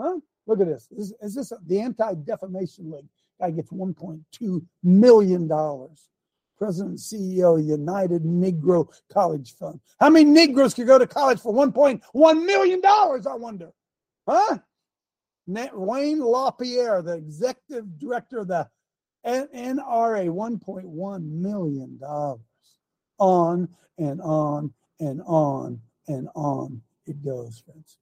Huh? 0.00 0.18
Look 0.46 0.60
at 0.60 0.66
this. 0.66 0.88
Is, 0.96 1.14
is 1.20 1.34
this 1.34 1.52
a, 1.52 1.58
the 1.66 1.80
Anti-Defamation 1.80 2.90
League? 2.90 3.08
Guy 3.40 3.50
gets 3.50 3.70
1.2 3.70 4.64
million 4.82 5.46
dollars. 5.46 6.08
President 6.64 6.98
CEO 6.98 7.62
United 7.62 8.22
Negro 8.22 8.88
College 9.12 9.54
Fund. 9.56 9.80
How 10.00 10.08
many 10.08 10.24
Negroes 10.24 10.72
could 10.72 10.86
go 10.86 10.98
to 10.98 11.06
college 11.06 11.38
for 11.38 11.52
1.1 11.52 12.46
million 12.46 12.80
dollars? 12.80 13.26
I 13.26 13.34
wonder. 13.34 13.70
Huh? 14.26 14.56
Wayne 15.46 16.20
LaPierre, 16.20 17.02
the 17.02 17.16
executive 17.16 17.98
director 17.98 18.38
of 18.38 18.48
the 18.48 18.66
NRA, 19.26 20.30
$1.1 20.30 21.22
million. 21.30 22.00
On 23.18 23.68
and 23.98 24.22
on 24.22 24.72
and 25.00 25.22
on 25.26 25.80
and 26.08 26.28
on 26.34 26.80
it 27.06 27.22
goes, 27.22 27.62
friends. 27.66 27.98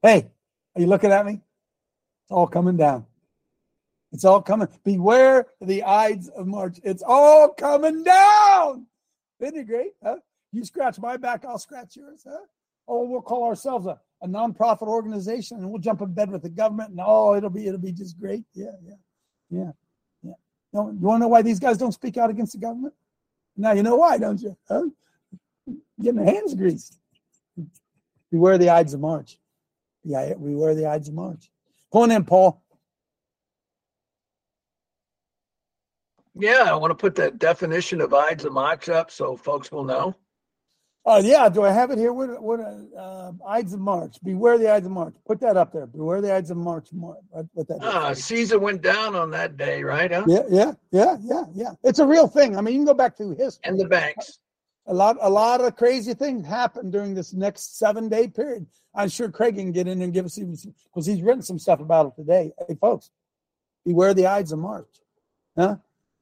Hey, 0.00 0.30
are 0.74 0.80
you 0.80 0.86
looking 0.86 1.12
at 1.12 1.26
me? 1.26 1.34
It's 1.34 2.30
all 2.30 2.46
coming 2.46 2.78
down. 2.78 3.04
It's 4.12 4.24
all 4.24 4.40
coming. 4.40 4.68
Beware 4.84 5.46
the 5.60 5.82
Ides 5.82 6.28
of 6.28 6.46
March. 6.46 6.78
It's 6.82 7.02
all 7.06 7.50
coming 7.50 8.02
down. 8.02 8.86
Isn't 9.40 9.58
it 9.58 9.66
great? 9.66 9.92
Huh? 10.02 10.16
You 10.52 10.64
scratch 10.64 10.98
my 10.98 11.16
back, 11.16 11.44
I'll 11.44 11.58
scratch 11.58 11.96
yours. 11.96 12.22
Huh? 12.26 12.38
Oh, 12.86 13.04
we'll 13.04 13.20
call 13.20 13.44
ourselves 13.44 13.86
a, 13.86 14.00
a 14.22 14.26
nonprofit 14.26 14.88
organization 14.88 15.58
and 15.58 15.68
we'll 15.68 15.80
jump 15.80 16.00
in 16.00 16.12
bed 16.14 16.30
with 16.30 16.42
the 16.42 16.48
government 16.48 16.90
and 16.90 17.00
oh, 17.04 17.34
it'll 17.34 17.50
be 17.50 17.66
it'll 17.66 17.78
be 17.78 17.92
just 17.92 18.18
great. 18.18 18.44
Yeah, 18.54 18.72
yeah, 18.82 18.94
yeah, 19.50 19.72
yeah. 20.22 20.32
You, 20.72 20.98
you 20.98 21.06
want 21.06 21.16
to 21.16 21.18
know 21.18 21.28
why 21.28 21.42
these 21.42 21.60
guys 21.60 21.76
don't 21.76 21.92
speak 21.92 22.16
out 22.16 22.30
against 22.30 22.52
the 22.52 22.58
government? 22.58 22.94
Now 23.56 23.72
you 23.72 23.82
know 23.82 23.96
why, 23.96 24.16
don't 24.16 24.40
you? 24.40 24.56
Huh? 24.66 24.84
Getting 26.00 26.24
hands 26.24 26.54
greased. 26.54 26.98
Beware 28.30 28.56
the 28.56 28.70
Ides 28.70 28.94
of 28.94 29.00
March. 29.00 29.38
Yeah, 30.04 30.34
we 30.34 30.54
wear 30.54 30.74
the 30.74 30.86
Ides 30.86 31.08
of 31.08 31.14
March. 31.14 31.50
Go 31.90 32.02
on 32.02 32.10
in, 32.10 32.24
Paul. 32.24 32.62
Yeah, 36.38 36.64
I 36.66 36.74
want 36.76 36.92
to 36.92 36.94
put 36.94 37.14
that 37.16 37.38
definition 37.38 38.00
of 38.00 38.14
Ides 38.14 38.44
of 38.44 38.52
March 38.52 38.88
up 38.88 39.10
so 39.10 39.36
folks 39.36 39.72
will 39.72 39.84
know. 39.84 40.14
Oh 41.04 41.12
uh, 41.12 41.20
yeah, 41.20 41.48
do 41.48 41.62
I 41.62 41.72
have 41.72 41.90
it 41.90 41.96
here? 41.96 42.12
What 42.12 42.42
what 42.42 42.60
uh, 42.60 43.32
Ides 43.48 43.72
of 43.72 43.80
March? 43.80 44.16
Beware 44.22 44.58
the 44.58 44.70
Ides 44.70 44.84
of 44.84 44.92
March. 44.92 45.14
Put 45.26 45.40
that 45.40 45.56
up 45.56 45.72
there. 45.72 45.86
Beware 45.86 46.20
the 46.20 46.34
Ides 46.34 46.50
of 46.50 46.58
March. 46.58 46.88
What 46.92 47.18
that? 47.32 47.78
Ah, 47.80 48.12
Caesar 48.12 48.58
went 48.58 48.82
down 48.82 49.16
on 49.16 49.30
that 49.30 49.56
day, 49.56 49.82
right? 49.82 50.12
Huh? 50.12 50.24
Yeah, 50.26 50.42
yeah, 50.50 50.72
yeah, 50.90 51.16
yeah, 51.22 51.44
yeah. 51.54 51.70
It's 51.82 51.98
a 51.98 52.06
real 52.06 52.28
thing. 52.28 52.58
I 52.58 52.60
mean, 52.60 52.74
you 52.74 52.80
can 52.80 52.86
go 52.86 52.94
back 52.94 53.16
through 53.16 53.36
history. 53.36 53.62
And 53.64 53.80
the 53.80 53.88
banks. 53.88 54.38
A 54.86 54.92
lot, 54.92 55.16
a 55.20 55.30
lot 55.30 55.62
of 55.62 55.76
crazy 55.76 56.14
things 56.14 56.46
happened 56.46 56.92
during 56.92 57.14
this 57.14 57.32
next 57.32 57.78
seven 57.78 58.08
day 58.08 58.28
period. 58.28 58.66
I'm 58.94 59.08
sure 59.08 59.30
Craig 59.30 59.56
can 59.56 59.72
get 59.72 59.88
in 59.88 60.02
and 60.02 60.12
give 60.12 60.26
us 60.26 60.36
even 60.36 60.56
because 60.84 61.06
he's 61.06 61.22
written 61.22 61.42
some 61.42 61.58
stuff 61.58 61.80
about 61.80 62.06
it 62.06 62.16
today. 62.16 62.52
Hey, 62.66 62.74
folks, 62.78 63.10
beware 63.86 64.12
the 64.12 64.26
Ides 64.26 64.52
of 64.52 64.58
March. 64.58 64.88
Huh? 65.56 65.76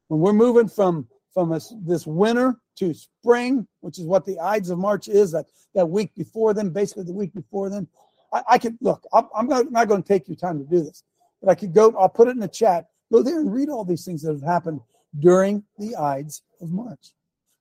When 0.07 0.19
we're 0.19 0.33
moving 0.33 0.67
from 0.67 1.07
from 1.37 1.51
a, 1.51 1.59
this 1.83 2.07
winter 2.07 2.55
to 2.77 2.95
spring, 2.95 3.67
which 3.81 3.99
is 3.99 4.05
what 4.05 4.25
the 4.25 4.39
Ides 4.39 4.71
of 4.71 4.79
March 4.79 5.07
is, 5.07 5.31
that, 5.33 5.45
that 5.75 5.87
week 5.87 6.15
before 6.15 6.51
then, 6.55 6.71
basically 6.71 7.03
the 7.03 7.13
week 7.13 7.31
before 7.31 7.69
then, 7.69 7.87
I, 8.33 8.41
I 8.49 8.57
could 8.57 8.75
look, 8.81 9.03
I'm, 9.13 9.27
I'm 9.35 9.47
not, 9.47 9.71
not 9.71 9.87
going 9.87 10.01
to 10.01 10.07
take 10.07 10.27
your 10.27 10.35
time 10.35 10.57
to 10.57 10.65
do 10.65 10.83
this, 10.83 11.03
but 11.39 11.51
I 11.51 11.53
could 11.53 11.75
go, 11.75 11.95
I'll 11.95 12.09
put 12.09 12.27
it 12.27 12.31
in 12.31 12.39
the 12.39 12.47
chat, 12.47 12.87
go 13.11 13.21
there 13.21 13.39
and 13.39 13.53
read 13.53 13.69
all 13.69 13.85
these 13.85 14.03
things 14.03 14.23
that 14.23 14.33
have 14.33 14.41
happened 14.41 14.81
during 15.19 15.63
the 15.77 15.95
Ides 15.95 16.41
of 16.59 16.71
March. 16.71 17.11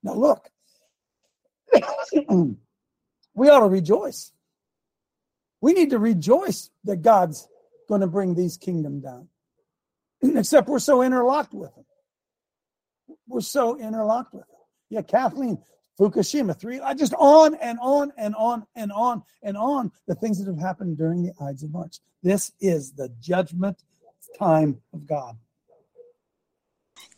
Now, 0.02 0.14
look, 0.14 0.48
we 3.34 3.50
ought 3.50 3.60
to 3.60 3.68
rejoice. 3.68 4.32
We 5.60 5.74
need 5.74 5.90
to 5.90 5.98
rejoice 5.98 6.70
that 6.84 7.02
God's 7.02 7.46
going 7.90 8.00
to 8.00 8.06
bring 8.06 8.34
these 8.34 8.56
kingdom 8.56 9.00
down, 9.00 9.28
except 10.22 10.68
we're 10.68 10.78
so 10.78 11.02
interlocked 11.02 11.52
with 11.52 11.74
them 11.74 11.85
we're 13.28 13.40
so 13.40 13.78
interlocked 13.78 14.32
with 14.34 14.42
it. 14.42 14.56
Yeah, 14.90 15.02
Kathleen, 15.02 15.58
Fukushima, 15.98 16.58
three, 16.58 16.80
I 16.80 16.94
just 16.94 17.14
on 17.14 17.54
and 17.56 17.78
on 17.80 18.12
and 18.18 18.34
on 18.36 18.66
and 18.74 18.92
on 18.92 19.22
and 19.42 19.56
on 19.56 19.90
the 20.06 20.14
things 20.14 20.38
that 20.38 20.50
have 20.50 20.60
happened 20.60 20.98
during 20.98 21.22
the 21.22 21.32
Ides 21.40 21.62
of 21.62 21.72
March. 21.72 21.98
This 22.22 22.52
is 22.60 22.92
the 22.92 23.08
judgment 23.20 23.82
time 24.38 24.80
of 24.92 25.06
God. 25.06 25.36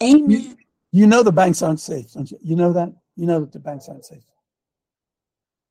Amen. 0.03 0.31
You, 0.31 0.57
you 0.93 1.07
know 1.07 1.23
the 1.23 1.33
banks 1.33 1.61
aren't 1.63 1.81
safe, 1.81 2.13
don't 2.13 2.31
you? 2.31 2.39
You 2.43 2.57
know 2.57 2.73
that? 2.73 2.93
You 3.17 3.27
know 3.27 3.41
that 3.41 3.53
the 3.53 3.59
banks 3.59 3.89
aren't 3.89 4.05
safe. 4.05 4.23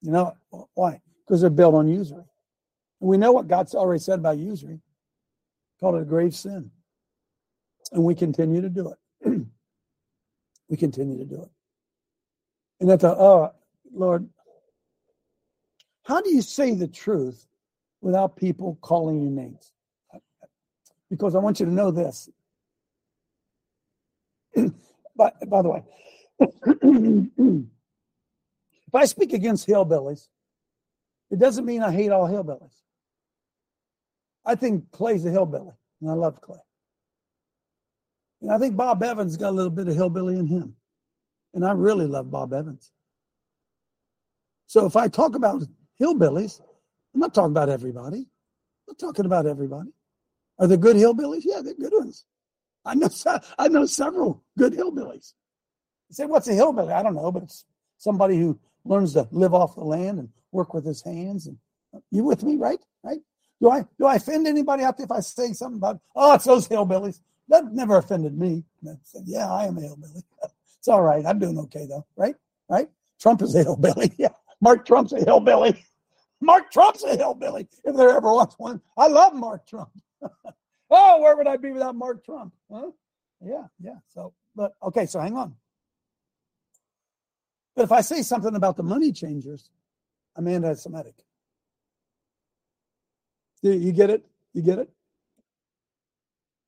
You 0.02 0.12
know 0.12 0.36
why? 0.74 1.02
Because 1.26 1.42
they're 1.42 1.50
built 1.50 1.76
on 1.76 1.88
usury. 1.88 2.24
And 3.02 3.10
we 3.10 3.18
know 3.18 3.32
what 3.32 3.48
God's 3.48 3.74
already 3.74 4.00
said 4.00 4.20
about 4.20 4.38
usury. 4.38 4.80
Called 5.80 5.96
it 5.96 6.02
a 6.02 6.06
grave 6.06 6.36
sin. 6.36 6.72
And 7.92 8.04
we 8.04 8.16
continue 8.16 8.62
to 8.62 8.70
do 8.70 8.94
it. 9.24 9.48
we 10.70 10.78
continue 10.78 11.18
to 11.18 11.26
do 11.26 11.42
it. 11.42 11.50
And 12.80 12.92
I 12.92 12.98
thought, 12.98 13.18
oh, 13.18 13.52
Lord, 13.94 14.28
how 16.04 16.22
do 16.22 16.30
you 16.34 16.42
say 16.42 16.74
the 16.74 16.88
truth 16.88 17.48
without 18.02 18.36
people 18.36 18.78
calling 18.82 19.22
you 19.22 19.30
names? 19.30 19.72
Because 21.10 21.36
I 21.36 21.40
want 21.40 21.60
you 21.60 21.66
to 21.66 21.72
know 21.72 21.92
this. 21.92 22.30
but 25.16 25.50
by 25.50 25.62
the 25.62 25.70
way, 25.70 25.84
if 28.88 28.94
I 28.94 29.06
speak 29.06 29.34
against 29.34 29.68
hillbillies, 29.68 30.28
it 31.30 31.40
doesn't 31.40 31.66
mean 31.66 31.84
I 31.84 31.92
hate 31.92 32.12
all 32.12 32.28
hillbillies. 32.28 32.76
I 34.46 34.56
think 34.56 34.92
Clay's 34.92 35.26
a 35.26 35.32
hillbilly, 35.32 35.74
and 36.02 36.10
I 36.10 36.14
love 36.14 36.40
Clay. 36.40 36.58
And 38.42 38.52
I 38.52 38.58
think 38.58 38.76
Bob 38.76 39.02
Evans 39.04 39.38
got 39.38 39.50
a 39.50 39.52
little 39.52 39.72
bit 39.72 39.88
of 39.88 39.96
hillbilly 39.96 40.38
in 40.38 40.48
him. 40.48 40.76
And 41.54 41.66
I 41.66 41.72
really 41.72 42.06
love 42.06 42.30
Bob 42.30 42.54
Evans. 42.54 42.92
So 44.68 44.86
if 44.86 44.96
I 44.96 45.08
talk 45.08 45.36
about 45.36 45.64
hillbillies, 46.00 46.62
I'm 47.14 47.22
not 47.22 47.34
talking 47.34 47.52
about 47.52 47.70
everybody. 47.70 48.18
I'm 48.18 48.26
not 48.90 49.00
talking 49.00 49.26
about 49.26 49.48
everybody. 49.48 49.90
Are 50.60 50.68
there 50.68 50.78
good 50.78 50.98
hillbillies? 50.98 51.44
Yeah, 51.46 51.62
they're 51.64 51.74
good 51.74 51.94
ones. 51.94 52.26
I 52.86 52.96
know 52.96 53.10
I 53.58 53.68
know 53.68 53.86
several 53.86 54.44
good 54.58 54.74
hillbillies. 54.74 55.34
You 56.10 56.14
say, 56.14 56.26
what's 56.26 56.48
a 56.48 56.54
hillbilly? 56.54 56.94
I 56.94 57.04
don't 57.04 57.16
know, 57.16 57.32
but 57.32 57.44
it's 57.44 57.66
somebody 57.98 58.38
who 58.38 58.60
learns 58.86 59.14
to 59.14 59.28
live 59.32 59.54
off 59.54 59.76
the 59.76 59.84
land 59.84 60.20
and 60.20 60.30
work 60.52 60.74
with 60.74 60.86
his 60.86 61.02
hands. 61.02 61.48
And 61.48 61.58
you 62.12 62.24
with 62.24 62.44
me, 62.44 62.56
right? 62.56 62.80
Right? 63.04 63.20
Do 63.62 63.70
I 63.70 63.86
do 63.98 64.06
I 64.06 64.16
offend 64.16 64.48
anybody 64.48 64.84
out 64.84 64.98
there 64.98 65.06
if 65.06 65.12
I 65.12 65.20
say 65.20 65.54
something 65.54 65.78
about 65.78 66.00
oh 66.16 66.36
it's 66.36 66.46
those 66.46 66.68
hillbillies? 66.68 67.20
That 67.50 67.74
never 67.74 67.98
offended 67.98 68.38
me. 68.38 68.64
I 68.88 68.94
said, 69.04 69.24
yeah, 69.26 69.52
I 69.52 69.66
am 69.66 69.78
a 69.78 69.82
hillbilly. 69.82 70.24
It's 70.80 70.88
all 70.88 71.02
right. 71.02 71.26
I'm 71.26 71.40
doing 71.40 71.58
okay 71.60 71.86
though, 71.86 72.06
right? 72.16 72.36
Right? 72.70 72.88
Trump 73.20 73.42
is 73.42 73.56
a 73.56 73.64
hillbilly. 73.64 74.14
Yeah. 74.18 74.30
Mark 74.62 74.86
Trump's 74.86 75.12
a 75.12 75.20
hillbilly. 75.20 75.84
Mark 76.42 76.72
Trump's 76.72 77.04
a 77.04 77.16
hillbilly, 77.16 77.68
if 77.84 77.96
there 77.96 78.10
ever 78.10 78.32
was 78.32 78.54
one. 78.58 78.80
I 78.98 79.08
love 79.08 79.34
Mark 79.34 79.68
Trump. 79.68 79.90
oh, 80.90 81.22
where 81.22 81.36
would 81.36 81.48
I 81.48 81.58
be 81.58 81.72
without 81.72 81.96
Mark 81.96 82.24
Trump? 82.24 82.54
Huh? 82.72 82.92
Yeah, 83.44 83.66
yeah. 83.80 83.98
So, 84.14 84.34
but 84.56 84.74
okay, 84.84 85.06
so 85.06 85.20
hang 85.20 85.36
on. 85.36 85.56
But 87.76 87.84
if 87.84 87.92
I 87.92 88.02
say 88.02 88.22
something 88.22 88.56
about 88.56 88.78
the 88.78 88.84
money 88.84 89.12
changers, 89.12 89.70
I'm 90.36 90.48
anti 90.48 90.74
Semitic. 90.74 91.16
You 93.62 93.92
get 93.92 94.10
it? 94.10 94.26
You 94.54 94.62
get 94.62 94.80
it? 94.80 94.90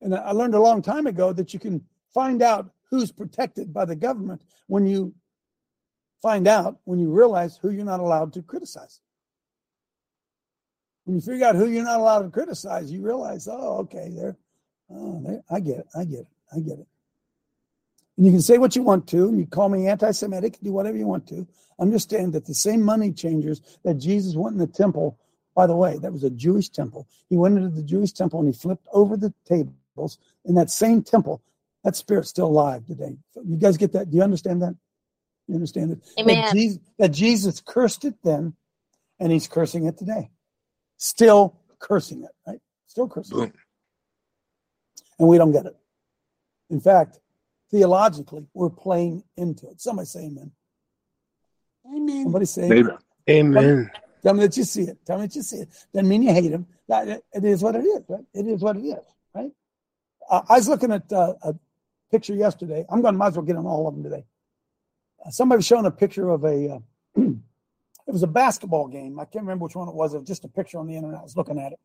And 0.02 0.16
I 0.16 0.32
learned 0.32 0.56
a 0.56 0.62
long 0.62 0.82
time 0.82 1.08
ago 1.08 1.34
that 1.34 1.54
you 1.54 1.60
can 1.60 1.84
find 2.14 2.41
out 2.41 2.72
who's 2.89 3.12
protected 3.12 3.74
by 3.74 3.86
the 3.86 3.95
government 3.95 4.41
when 4.68 4.86
you 4.86 5.14
find 6.22 6.47
out, 6.47 6.80
when 6.86 7.00
you 7.00 7.12
realize 7.12 7.58
who 7.58 7.70
you're 7.70 7.86
not 7.86 8.00
allowed 8.00 8.34
to 8.34 8.41
criticize. 8.41 9.00
When 11.06 11.16
you 11.16 11.22
figure 11.22 11.45
out 11.45 11.56
who 11.56 11.68
you're 11.68 11.84
not 11.84 12.00
allowed 12.00 12.24
to 12.24 12.30
criticize, 12.30 12.91
you 12.91 13.02
realize, 13.02 13.47
oh, 13.47 13.80
okay, 13.80 14.10
there, 14.16 14.38
oh, 14.91 15.43
I 15.50 15.60
get 15.60 15.80
it, 15.80 15.88
I 15.95 16.04
get 16.04 16.20
it, 16.20 16.28
I 16.56 16.60
get 16.60 16.80
it. 16.80 16.88
And 18.18 18.26
you 18.26 18.32
can 18.32 18.41
say 18.41 18.58
what 18.58 18.76
you 18.76 18.84
want 18.84 19.08
to, 19.08 19.30
and 19.30 19.39
you 19.39 19.45
call 19.45 19.70
me 19.70 19.88
anti-Semitic, 19.88 20.60
do 20.62 20.72
whatever 20.72 20.97
you 20.97 21.08
want 21.08 21.28
to. 21.30 21.47
Understand 21.80 22.34
that 22.34 22.45
the 22.45 22.54
same 22.54 22.82
money 22.82 23.14
changers 23.14 23.62
that 23.86 23.95
Jesus 23.95 24.36
went 24.36 24.54
in 24.54 24.60
the 24.60 24.68
temple. 24.68 25.18
By 25.56 25.68
the 25.68 25.76
way, 25.76 25.97
that 26.00 26.12
was 26.12 26.24
a 26.24 26.30
Jewish 26.30 26.70
temple. 26.70 27.08
He 27.30 27.38
went 27.38 27.58
into 27.58 27.70
the 27.70 27.82
Jewish 27.82 28.12
temple 28.12 28.39
and 28.39 28.54
he 28.54 28.60
flipped 28.60 28.88
over 28.91 29.16
the 29.16 29.34
tables 30.00 30.18
in 30.45 30.56
that 30.56 30.70
same 30.70 31.04
temple. 31.04 31.41
That 31.84 31.95
spirit's 31.95 32.30
still 32.30 32.47
alive 32.47 32.86
today. 32.86 33.18
You 33.45 33.58
guys 33.58 33.78
get 33.78 33.93
that? 33.93 34.10
Do 34.10 34.18
you 34.18 34.24
understand 34.24 34.62
that? 34.62 34.76
You 35.47 35.56
understand 35.56 35.91
it? 35.91 36.00
Amen. 36.20 36.41
That 36.41 36.54
Jesus, 36.54 36.80
that 36.97 37.12
Jesus 37.12 37.62
cursed 37.62 38.06
it 38.06 38.16
then, 38.24 38.54
and 39.20 39.32
he's 39.32 39.47
cursing 39.47 39.86
it 39.86 39.97
today 39.97 40.30
still 41.00 41.56
cursing 41.80 42.24
it, 42.24 42.32
right? 42.45 42.60
Still 42.86 43.08
cursing 43.08 43.38
Boom. 43.38 43.47
it. 43.47 43.56
And 45.18 45.28
we 45.28 45.38
don't 45.38 45.52
get 45.52 45.66
it. 45.66 45.76
In 46.70 46.80
fact, 46.80 47.20
theologically, 47.72 48.45
we're 48.54 48.70
playing 48.70 49.24
into 49.36 49.68
it. 49.70 49.82
Somebody 49.82 50.06
say 50.06 50.26
amen. 50.26 50.52
Amen. 51.88 52.24
Somebody 52.24 52.45
say 52.45 52.70
Amen. 52.70 52.97
Amen. 53.30 53.91
Tell 54.22 54.34
me 54.34 54.41
that 54.41 54.56
you 54.58 54.64
see 54.64 54.84
it. 54.84 54.97
Tell 55.06 55.18
me 55.18 55.26
that 55.26 55.36
you 55.36 55.41
see 55.41 55.58
it. 55.58 55.70
Doesn't 55.93 56.08
mean 56.08 56.24
you 56.24 56.34
hate 56.34 56.52
him. 56.52 56.68
That, 56.88 57.08
it 57.08 57.43
is 57.43 57.64
what 57.64 57.76
it 57.76 57.86
is, 57.86 58.04
right? 58.08 58.26
It 58.34 58.47
is 58.47 58.62
what 58.62 58.76
it 58.76 58.82
is, 58.82 58.93
right? 58.93 59.04
Uh, 60.30 60.42
I 60.48 60.58
was 60.58 60.70
looking 60.70 60.92
at 60.92 61.12
uh, 61.12 61.34
a 61.42 61.56
picture 62.12 62.36
yesterday. 62.36 62.86
I'm 62.90 63.02
going 63.02 63.14
to 63.14 63.18
might 63.18 63.28
as 63.28 63.36
well 63.36 63.46
get 63.46 63.56
on 63.56 63.66
all 63.66 63.88
of 63.88 63.96
them 63.96 64.04
today. 64.04 64.26
Uh, 65.26 65.32
somebody 65.32 65.58
was 65.58 65.66
showing 65.66 65.86
a 65.86 65.92
picture 65.92 66.30
of 66.30 66.44
a 66.44 66.80
uh, 67.18 67.22
It 68.10 68.12
was 68.12 68.24
a 68.24 68.28
basketball 68.28 68.88
game. 68.88 69.20
I 69.20 69.26
can't 69.26 69.44
remember 69.44 69.66
which 69.66 69.76
one 69.76 69.88
it 69.88 69.94
was. 69.94 70.16
It 70.16 70.18
was 70.18 70.28
just 70.28 70.44
a 70.44 70.48
picture 70.48 70.80
on 70.80 70.88
the 70.88 70.96
internet. 70.96 71.20
I 71.20 71.24
was 71.24 71.38
looking 71.38 71.60
at 71.60 71.74
it. 71.74 71.80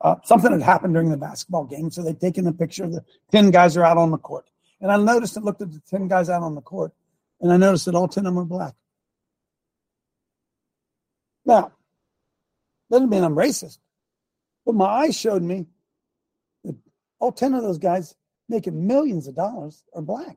Uh, 0.00 0.16
something 0.24 0.50
had 0.50 0.60
happened 0.60 0.92
during 0.92 1.08
the 1.08 1.16
basketball 1.16 1.62
game, 1.62 1.88
so 1.88 2.02
they'd 2.02 2.20
taken 2.20 2.48
a 2.48 2.52
picture. 2.52 2.82
Of 2.82 2.94
the 2.94 3.04
ten 3.30 3.52
guys 3.52 3.76
are 3.76 3.84
out 3.84 3.96
on 3.96 4.10
the 4.10 4.18
court, 4.18 4.44
and 4.80 4.90
I 4.90 4.96
noticed 4.96 5.36
and 5.36 5.44
looked 5.44 5.62
at 5.62 5.70
the 5.70 5.80
ten 5.88 6.08
guys 6.08 6.28
out 6.28 6.42
on 6.42 6.56
the 6.56 6.60
court, 6.60 6.90
and 7.40 7.52
I 7.52 7.56
noticed 7.56 7.84
that 7.84 7.94
all 7.94 8.08
ten 8.08 8.26
of 8.26 8.34
them 8.34 8.42
are 8.42 8.44
black. 8.44 8.74
Now, 11.46 11.70
doesn't 12.90 13.08
mean 13.08 13.22
I'm 13.22 13.36
racist, 13.36 13.78
but 14.66 14.74
my 14.74 14.86
eyes 14.86 15.16
showed 15.16 15.44
me 15.44 15.66
all 17.22 17.30
ten 17.30 17.54
of 17.54 17.62
those 17.62 17.78
guys 17.78 18.16
making 18.48 18.86
millions 18.86 19.28
of 19.28 19.36
dollars 19.36 19.84
are 19.94 20.02
black. 20.02 20.36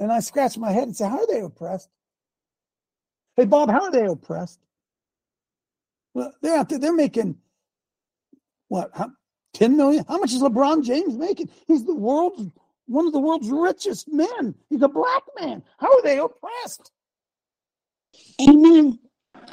And 0.00 0.10
I 0.10 0.18
scratch 0.18 0.58
my 0.58 0.72
head 0.72 0.82
and 0.82 0.96
say, 0.96 1.08
"How 1.08 1.20
are 1.20 1.26
they 1.26 1.40
oppressed?" 1.40 1.88
Hey, 3.36 3.44
Bob, 3.44 3.70
how 3.70 3.84
are 3.84 3.90
they 3.90 4.04
oppressed? 4.06 4.58
Well, 6.12 6.32
they're 6.42 6.58
out 6.58 6.68
there, 6.68 6.78
they're 6.78 6.94
making 6.94 7.38
what, 8.68 8.90
how, 8.94 9.12
10 9.54 9.76
million? 9.76 10.04
How 10.08 10.18
much 10.18 10.32
is 10.32 10.42
LeBron 10.42 10.84
James 10.84 11.16
making? 11.16 11.50
He's 11.66 11.84
the 11.84 11.94
world's 11.94 12.50
one 12.86 13.06
of 13.06 13.12
the 13.12 13.20
world's 13.20 13.50
richest 13.50 14.08
men. 14.12 14.54
He's 14.70 14.82
a 14.82 14.88
black 14.88 15.22
man. 15.40 15.62
How 15.78 15.92
are 15.92 16.02
they 16.02 16.18
oppressed? 16.18 16.90
Amen. 18.40 18.98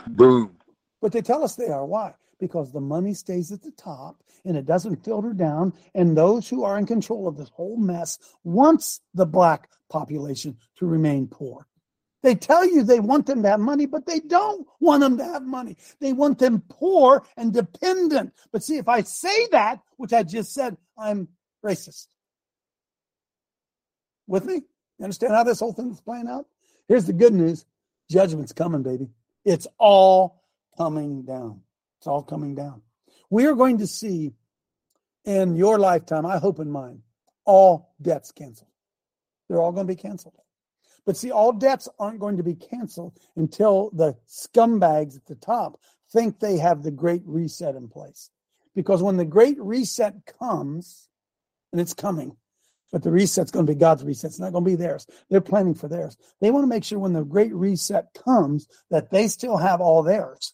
Boom. 0.07 0.55
But 1.01 1.11
they 1.11 1.21
tell 1.21 1.43
us 1.43 1.55
they 1.55 1.67
are. 1.67 1.85
Why? 1.85 2.13
Because 2.39 2.71
the 2.71 2.81
money 2.81 3.13
stays 3.13 3.51
at 3.51 3.61
the 3.61 3.71
top 3.71 4.23
and 4.45 4.57
it 4.57 4.65
doesn't 4.65 5.03
filter 5.03 5.33
down. 5.33 5.73
And 5.95 6.17
those 6.17 6.49
who 6.49 6.63
are 6.63 6.77
in 6.77 6.85
control 6.85 7.27
of 7.27 7.37
this 7.37 7.49
whole 7.49 7.77
mess 7.77 8.19
wants 8.43 9.01
the 9.13 9.25
black 9.25 9.69
population 9.89 10.57
to 10.77 10.85
remain 10.85 11.27
poor. 11.27 11.67
They 12.23 12.35
tell 12.35 12.65
you 12.65 12.83
they 12.83 13.01
want 13.01 13.25
them 13.25 13.43
to 13.43 13.49
have 13.49 13.59
money, 13.59 13.85
but 13.85 14.05
they 14.05 14.21
don't 14.21 14.65
want 14.79 15.01
them 15.01 15.17
to 15.17 15.23
have 15.25 15.43
money. 15.43 15.75
They 15.99 16.13
want 16.13 16.39
them 16.39 16.63
poor 16.69 17.23
and 17.35 17.53
dependent. 17.53 18.33
But 18.51 18.63
see, 18.63 18.77
if 18.77 18.87
I 18.87 19.01
say 19.01 19.47
that, 19.51 19.81
which 19.97 20.13
I 20.13 20.23
just 20.23 20.53
said, 20.53 20.77
I'm 20.97 21.27
racist. 21.63 22.07
With 24.25 24.45
me? 24.45 24.63
You 24.99 25.03
understand 25.03 25.33
how 25.33 25.43
this 25.43 25.59
whole 25.59 25.73
thing 25.73 25.91
is 25.91 25.99
playing 25.99 26.29
out? 26.29 26.45
Here's 26.87 27.05
the 27.05 27.13
good 27.13 27.33
news 27.33 27.65
judgment's 28.09 28.53
coming, 28.53 28.83
baby. 28.83 29.09
It's 29.43 29.67
all 29.77 30.43
coming 30.77 31.23
down. 31.23 31.61
It's 31.99 32.07
all 32.07 32.23
coming 32.23 32.55
down. 32.55 32.81
We 33.29 33.45
are 33.45 33.55
going 33.55 33.79
to 33.79 33.87
see 33.87 34.33
in 35.25 35.55
your 35.55 35.79
lifetime, 35.79 36.25
I 36.25 36.37
hope 36.37 36.59
in 36.59 36.69
mine, 36.69 37.01
all 37.45 37.93
debts 38.01 38.31
canceled. 38.31 38.69
They're 39.47 39.61
all 39.61 39.71
going 39.71 39.87
to 39.87 39.93
be 39.93 40.01
canceled. 40.01 40.35
But 41.05 41.17
see, 41.17 41.31
all 41.31 41.51
debts 41.51 41.89
aren't 41.99 42.19
going 42.19 42.37
to 42.37 42.43
be 42.43 42.55
canceled 42.55 43.19
until 43.35 43.89
the 43.91 44.15
scumbags 44.27 45.17
at 45.17 45.25
the 45.25 45.35
top 45.35 45.79
think 46.11 46.39
they 46.39 46.57
have 46.57 46.83
the 46.83 46.91
great 46.91 47.23
reset 47.25 47.75
in 47.75 47.89
place. 47.89 48.29
Because 48.75 49.03
when 49.03 49.17
the 49.17 49.25
great 49.25 49.59
reset 49.59 50.13
comes, 50.39 51.09
and 51.71 51.81
it's 51.81 51.93
coming, 51.93 52.37
but 52.91 53.01
the 53.01 53.11
reset's 53.11 53.51
going 53.51 53.65
to 53.65 53.73
be 53.73 53.79
God's 53.79 54.03
reset. 54.03 54.29
It's 54.29 54.39
not 54.39 54.51
going 54.51 54.63
to 54.63 54.69
be 54.69 54.75
theirs. 54.75 55.07
They're 55.29 55.41
planning 55.41 55.73
for 55.73 55.87
theirs. 55.87 56.15
They 56.39 56.51
want 56.51 56.63
to 56.63 56.67
make 56.67 56.83
sure 56.83 56.99
when 56.99 57.13
the 57.13 57.23
great 57.23 57.53
reset 57.53 58.13
comes 58.13 58.67
that 58.91 59.09
they 59.09 59.27
still 59.27 59.57
have 59.57 59.81
all 59.81 60.03
theirs. 60.03 60.53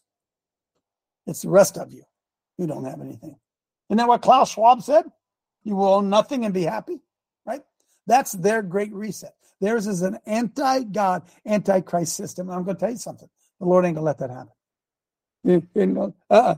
It's 1.26 1.42
the 1.42 1.50
rest 1.50 1.76
of 1.76 1.92
you 1.92 2.02
who 2.60 2.66
don't 2.66 2.84
have 2.84 3.00
anything. 3.00 3.36
Isn't 3.88 3.96
that 3.96 4.08
what 4.08 4.22
Klaus 4.22 4.52
Schwab 4.52 4.82
said? 4.82 5.04
You 5.64 5.76
will 5.76 5.94
own 5.94 6.10
nothing 6.10 6.44
and 6.44 6.54
be 6.54 6.62
happy, 6.62 7.00
right? 7.46 7.62
That's 8.06 8.32
their 8.32 8.62
great 8.62 8.92
reset. 8.92 9.32
Theirs 9.60 9.86
is 9.86 10.02
an 10.02 10.18
anti 10.26 10.84
God, 10.84 11.22
anti 11.44 11.80
Christ 11.80 12.16
system. 12.16 12.48
And 12.48 12.56
I'm 12.56 12.64
going 12.64 12.76
to 12.76 12.80
tell 12.80 12.90
you 12.90 12.98
something. 12.98 13.28
The 13.58 13.66
Lord 13.66 13.84
ain't 13.84 13.94
going 13.94 14.02
to 14.02 14.06
let 14.06 14.18
that 14.18 14.30
happen. 14.30 14.52
You, 15.44 15.66
you 15.74 16.14
uh-uh. 16.30 16.56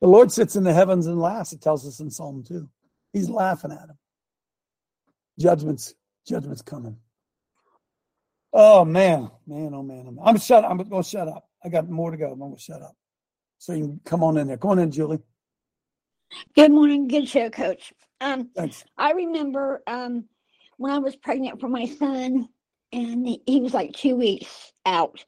The 0.00 0.08
Lord 0.08 0.30
sits 0.30 0.56
in 0.56 0.64
the 0.64 0.72
heavens 0.72 1.06
and 1.06 1.20
laughs. 1.20 1.52
It 1.52 1.62
tells 1.62 1.86
us 1.86 2.00
in 2.00 2.10
Psalm 2.10 2.44
2. 2.46 2.68
He's 3.12 3.30
laughing 3.30 3.72
at 3.72 3.78
him. 3.78 3.98
Judgment's 5.38 5.94
judgment's 6.26 6.62
coming. 6.62 6.98
Oh 8.52 8.84
man, 8.84 9.30
man, 9.46 9.72
oh 9.74 9.82
man, 9.82 10.04
oh, 10.06 10.10
man. 10.12 10.24
I'm 10.24 10.38
shut. 10.38 10.64
I'm 10.64 10.76
going 10.76 11.02
to 11.02 11.08
shut 11.08 11.26
up. 11.26 11.48
I 11.64 11.68
got 11.68 11.88
more 11.88 12.10
to 12.10 12.16
go. 12.16 12.30
I'm 12.30 12.38
going 12.38 12.54
to 12.54 12.60
shut 12.60 12.82
up. 12.82 12.94
So 13.64 13.72
you 13.72 13.84
can 13.84 14.00
come 14.04 14.22
on 14.22 14.36
in 14.36 14.46
there. 14.48 14.58
Come 14.58 14.72
on 14.72 14.78
in, 14.78 14.90
Julie. 14.90 15.20
Good 16.54 16.70
morning, 16.70 17.08
good 17.08 17.26
show, 17.26 17.48
Coach. 17.48 17.94
Um, 18.20 18.50
Thanks. 18.54 18.84
I 18.98 19.12
remember 19.12 19.82
um, 19.86 20.26
when 20.76 20.92
I 20.92 20.98
was 20.98 21.16
pregnant 21.16 21.60
for 21.62 21.68
my 21.70 21.86
son, 21.86 22.50
and 22.92 23.26
he- 23.26 23.42
he 23.46 23.60
was 23.62 23.72
like 23.72 23.94
two 23.94 24.16
weeks 24.16 24.72
out. 24.84 25.24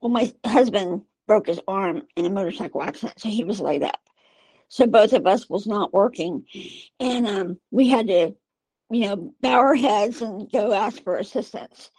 Well, 0.00 0.10
my 0.10 0.32
husband 0.46 1.02
broke 1.28 1.48
his 1.48 1.60
arm 1.68 2.04
in 2.16 2.24
a 2.26 2.30
motorcycle 2.30 2.82
accident, 2.82 3.20
so 3.20 3.28
he 3.28 3.44
was 3.44 3.60
laid 3.60 3.82
up. 3.82 4.00
So 4.68 4.86
both 4.86 5.12
of 5.12 5.26
us 5.26 5.50
was 5.50 5.66
not 5.66 5.92
working, 5.92 6.46
and 7.00 7.26
um, 7.28 7.60
we 7.70 7.88
had 7.88 8.06
to, 8.08 8.34
you 8.90 9.00
know, 9.08 9.34
bow 9.42 9.54
our 9.60 9.74
heads 9.76 10.22
and 10.22 10.50
go 10.50 10.72
ask 10.72 11.04
for 11.04 11.18
assistance. 11.18 11.90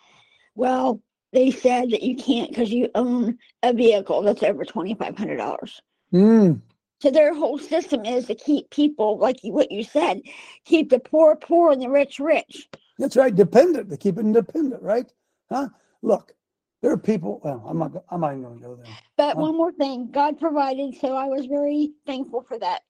Well, 0.55 1.01
they 1.35 1.51
said 1.51 1.91
that 1.91 2.01
you 2.03 2.15
can't 2.15 2.49
because 2.49 2.71
you 2.71 2.89
own 2.95 3.37
a 3.63 3.73
vehicle 3.73 4.23
that's 4.23 4.41
over 4.43 4.65
twenty 4.65 4.95
five 4.95 5.17
hundred 5.17 5.37
dollars. 5.37 5.81
Mm, 6.13 6.61
So 7.01 7.11
their 7.11 7.33
whole 7.35 7.59
system 7.59 8.05
is 8.05 8.25
to 8.27 8.35
keep 8.35 8.69
people, 8.71 9.17
like 9.19 9.43
you, 9.43 9.51
what 9.53 9.71
you 9.71 9.83
said, 9.83 10.21
keep 10.65 10.89
the 10.89 10.99
poor 10.99 11.35
poor 11.35 11.71
and 11.71 11.81
the 11.81 11.89
rich 11.89 12.19
rich. 12.19 12.67
that's 12.97 13.15
right. 13.17 13.35
Dependent. 13.35 13.89
To 13.89 13.97
keep 13.97 14.17
it 14.17 14.21
independent, 14.21 14.81
right? 14.81 15.11
Huh? 15.51 15.67
Look, 16.01 16.33
There 16.81 16.91
are 16.91 16.97
people. 16.97 17.41
Well, 17.43 17.63
I'm 17.67 17.79
not. 17.79 17.91
I'm 18.09 18.21
not 18.21 18.31
even 18.31 18.43
going 18.43 18.59
to 18.59 18.63
go 18.65 18.75
there. 18.75 18.87
But 19.17 19.37
one 19.37 19.57
more 19.57 19.71
thing, 19.71 20.11
God 20.11 20.39
provided, 20.39 20.95
so 21.01 21.15
I 21.15 21.25
was 21.25 21.45
very 21.47 21.91
thankful 22.05 22.43
for 22.47 22.57
that. 22.59 22.81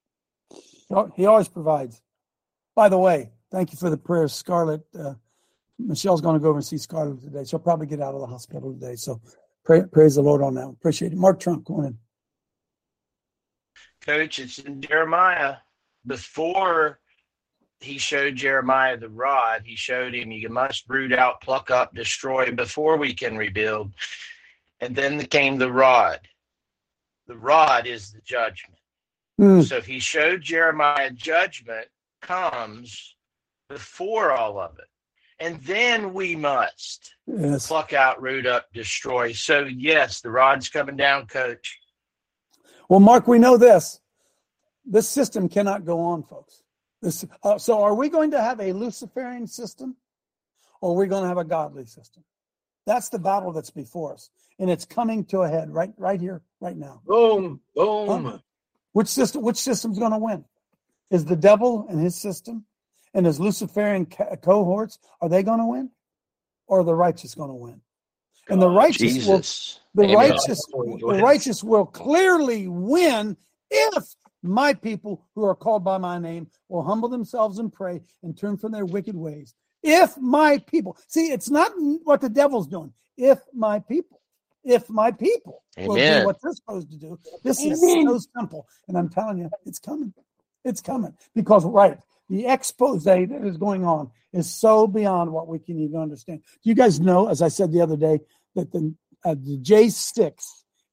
He 1.16 1.26
always 1.26 1.48
provides. 1.48 2.00
By 2.74 2.88
the 2.88 2.98
way, 2.98 3.30
thank 3.50 3.72
you 3.72 3.78
for 3.78 3.90
the 3.90 3.96
prayer, 3.96 4.28
Scarlett. 4.28 4.82
Uh, 4.98 5.14
Michelle's 5.78 6.20
going 6.20 6.34
to 6.34 6.40
go 6.40 6.48
over 6.48 6.58
and 6.58 6.66
see 6.66 6.78
Scarlett 6.78 7.20
today. 7.20 7.44
She'll 7.44 7.58
probably 7.58 7.86
get 7.86 8.00
out 8.00 8.14
of 8.14 8.20
the 8.20 8.26
hospital 8.26 8.72
today. 8.72 8.96
So 8.96 9.20
pray, 9.64 9.82
praise 9.82 10.14
the 10.14 10.22
Lord 10.22 10.42
on 10.42 10.54
that. 10.54 10.68
Appreciate 10.68 11.12
it. 11.12 11.18
Mark 11.18 11.38
Trump, 11.38 11.64
go 11.64 11.82
in. 11.82 11.98
Coach, 14.00 14.38
it's 14.38 14.58
in 14.58 14.80
Jeremiah. 14.80 15.56
Before 16.06 17.00
he 17.80 17.98
showed 17.98 18.36
Jeremiah 18.36 18.96
the 18.96 19.08
rod, 19.08 19.62
he 19.64 19.76
showed 19.76 20.14
him 20.14 20.30
you 20.30 20.48
must 20.48 20.88
root 20.88 21.12
out, 21.12 21.40
pluck 21.40 21.70
up, 21.70 21.94
destroy 21.94 22.50
before 22.52 22.96
we 22.96 23.12
can 23.12 23.36
rebuild. 23.36 23.92
And 24.80 24.94
then 24.94 25.24
came 25.26 25.58
the 25.58 25.72
rod. 25.72 26.20
The 27.26 27.36
rod 27.36 27.86
is 27.86 28.12
the 28.12 28.20
judgment. 28.20 28.78
Hmm. 29.38 29.62
So 29.62 29.80
he 29.80 29.98
showed 29.98 30.42
Jeremiah 30.42 31.10
judgment 31.10 31.88
comes 32.22 33.16
before 33.68 34.32
all 34.32 34.58
of 34.58 34.78
it. 34.78 34.86
And 35.38 35.62
then 35.64 36.14
we 36.14 36.34
must 36.34 37.14
Yes. 37.26 37.66
pluck 37.66 37.92
out, 37.92 38.22
root 38.22 38.46
up, 38.46 38.72
destroy. 38.72 39.32
So, 39.32 39.64
yes, 39.64 40.20
the 40.20 40.30
rod's 40.30 40.68
coming 40.68 40.96
down, 40.96 41.26
coach. 41.26 41.78
Well, 42.88 43.00
Mark, 43.00 43.26
we 43.26 43.38
know 43.38 43.56
this. 43.56 44.00
This 44.84 45.08
system 45.08 45.48
cannot 45.48 45.84
go 45.84 46.00
on, 46.00 46.22
folks. 46.22 46.62
This, 47.02 47.24
uh, 47.42 47.58
so, 47.58 47.82
are 47.82 47.94
we 47.94 48.08
going 48.08 48.30
to 48.30 48.40
have 48.40 48.60
a 48.60 48.72
Luciferian 48.72 49.46
system, 49.46 49.96
or 50.80 50.92
are 50.92 50.96
we 50.96 51.06
going 51.06 51.22
to 51.22 51.28
have 51.28 51.38
a 51.38 51.44
godly 51.44 51.84
system? 51.84 52.24
That's 52.86 53.08
the 53.08 53.18
battle 53.18 53.52
that's 53.52 53.70
before 53.70 54.14
us, 54.14 54.30
and 54.58 54.70
it's 54.70 54.84
coming 54.84 55.24
to 55.26 55.40
a 55.40 55.48
head 55.48 55.68
right, 55.70 55.92
right 55.98 56.20
here, 56.20 56.42
right 56.60 56.76
now. 56.76 57.02
Boom, 57.04 57.60
boom. 57.74 58.24
Huh? 58.24 58.38
Which 58.92 59.08
system? 59.08 59.42
Which 59.42 59.56
system's 59.56 59.98
going 59.98 60.12
to 60.12 60.18
win? 60.18 60.44
Is 61.10 61.24
the 61.24 61.36
devil 61.36 61.86
and 61.90 62.00
his 62.00 62.16
system, 62.16 62.64
and 63.16 63.24
his 63.26 63.40
Luciferian 63.40 64.06
co- 64.06 64.36
cohorts 64.36 64.98
are 65.20 65.28
they 65.28 65.42
going 65.42 65.58
to 65.58 65.66
win, 65.66 65.90
or 66.68 66.80
are 66.80 66.84
the 66.84 66.94
righteous 66.94 67.34
going 67.34 67.48
to 67.48 67.54
win? 67.54 67.80
And 68.48 68.62
the 68.62 68.68
righteous 68.68 69.00
will 69.00 69.38
Jesus. 69.38 69.80
the 69.94 70.04
Amen. 70.04 70.14
righteous 70.14 70.64
the 70.66 71.18
righteous 71.20 71.64
will 71.64 71.86
clearly 71.86 72.68
win 72.68 73.36
if 73.70 74.04
my 74.42 74.74
people 74.74 75.24
who 75.34 75.44
are 75.44 75.54
called 75.54 75.82
by 75.82 75.98
my 75.98 76.18
name 76.18 76.46
will 76.68 76.82
humble 76.82 77.08
themselves 77.08 77.58
and 77.58 77.72
pray 77.72 78.00
and 78.22 78.38
turn 78.38 78.56
from 78.56 78.70
their 78.70 78.84
wicked 78.84 79.16
ways 79.16 79.54
if 79.82 80.16
my 80.18 80.58
people 80.58 80.96
see 81.08 81.32
it's 81.32 81.50
not 81.50 81.72
what 82.04 82.20
the 82.20 82.28
devil's 82.28 82.68
doing 82.68 82.92
if 83.16 83.40
my 83.52 83.78
people 83.80 84.20
if 84.62 84.88
my 84.90 85.10
people 85.10 85.64
will 85.78 85.96
do 85.96 86.24
what 86.24 86.36
they're 86.42 86.52
supposed 86.52 86.90
to 86.90 86.96
do 86.96 87.18
this 87.42 87.64
is 87.64 87.80
Amen. 87.82 88.06
so 88.06 88.20
simple 88.36 88.66
and 88.86 88.96
i'm 88.98 89.08
telling 89.08 89.38
you 89.38 89.50
it's 89.64 89.78
coming 89.78 90.12
it's 90.64 90.80
coming 90.80 91.14
because 91.34 91.64
right 91.64 91.98
the 92.28 92.46
expose 92.46 93.04
that 93.04 93.18
is 93.20 93.56
going 93.56 93.84
on 93.84 94.10
is 94.32 94.52
so 94.52 94.86
beyond 94.86 95.32
what 95.32 95.48
we 95.48 95.58
can 95.58 95.78
even 95.78 96.00
understand 96.00 96.40
do 96.62 96.68
you 96.68 96.74
guys 96.74 97.00
know 97.00 97.28
as 97.28 97.42
i 97.42 97.48
said 97.48 97.72
the 97.72 97.80
other 97.80 97.96
day 97.96 98.18
that 98.54 98.72
the 98.72 98.94
uh, 99.26 99.34
the 99.34 99.58
J6 99.58 100.40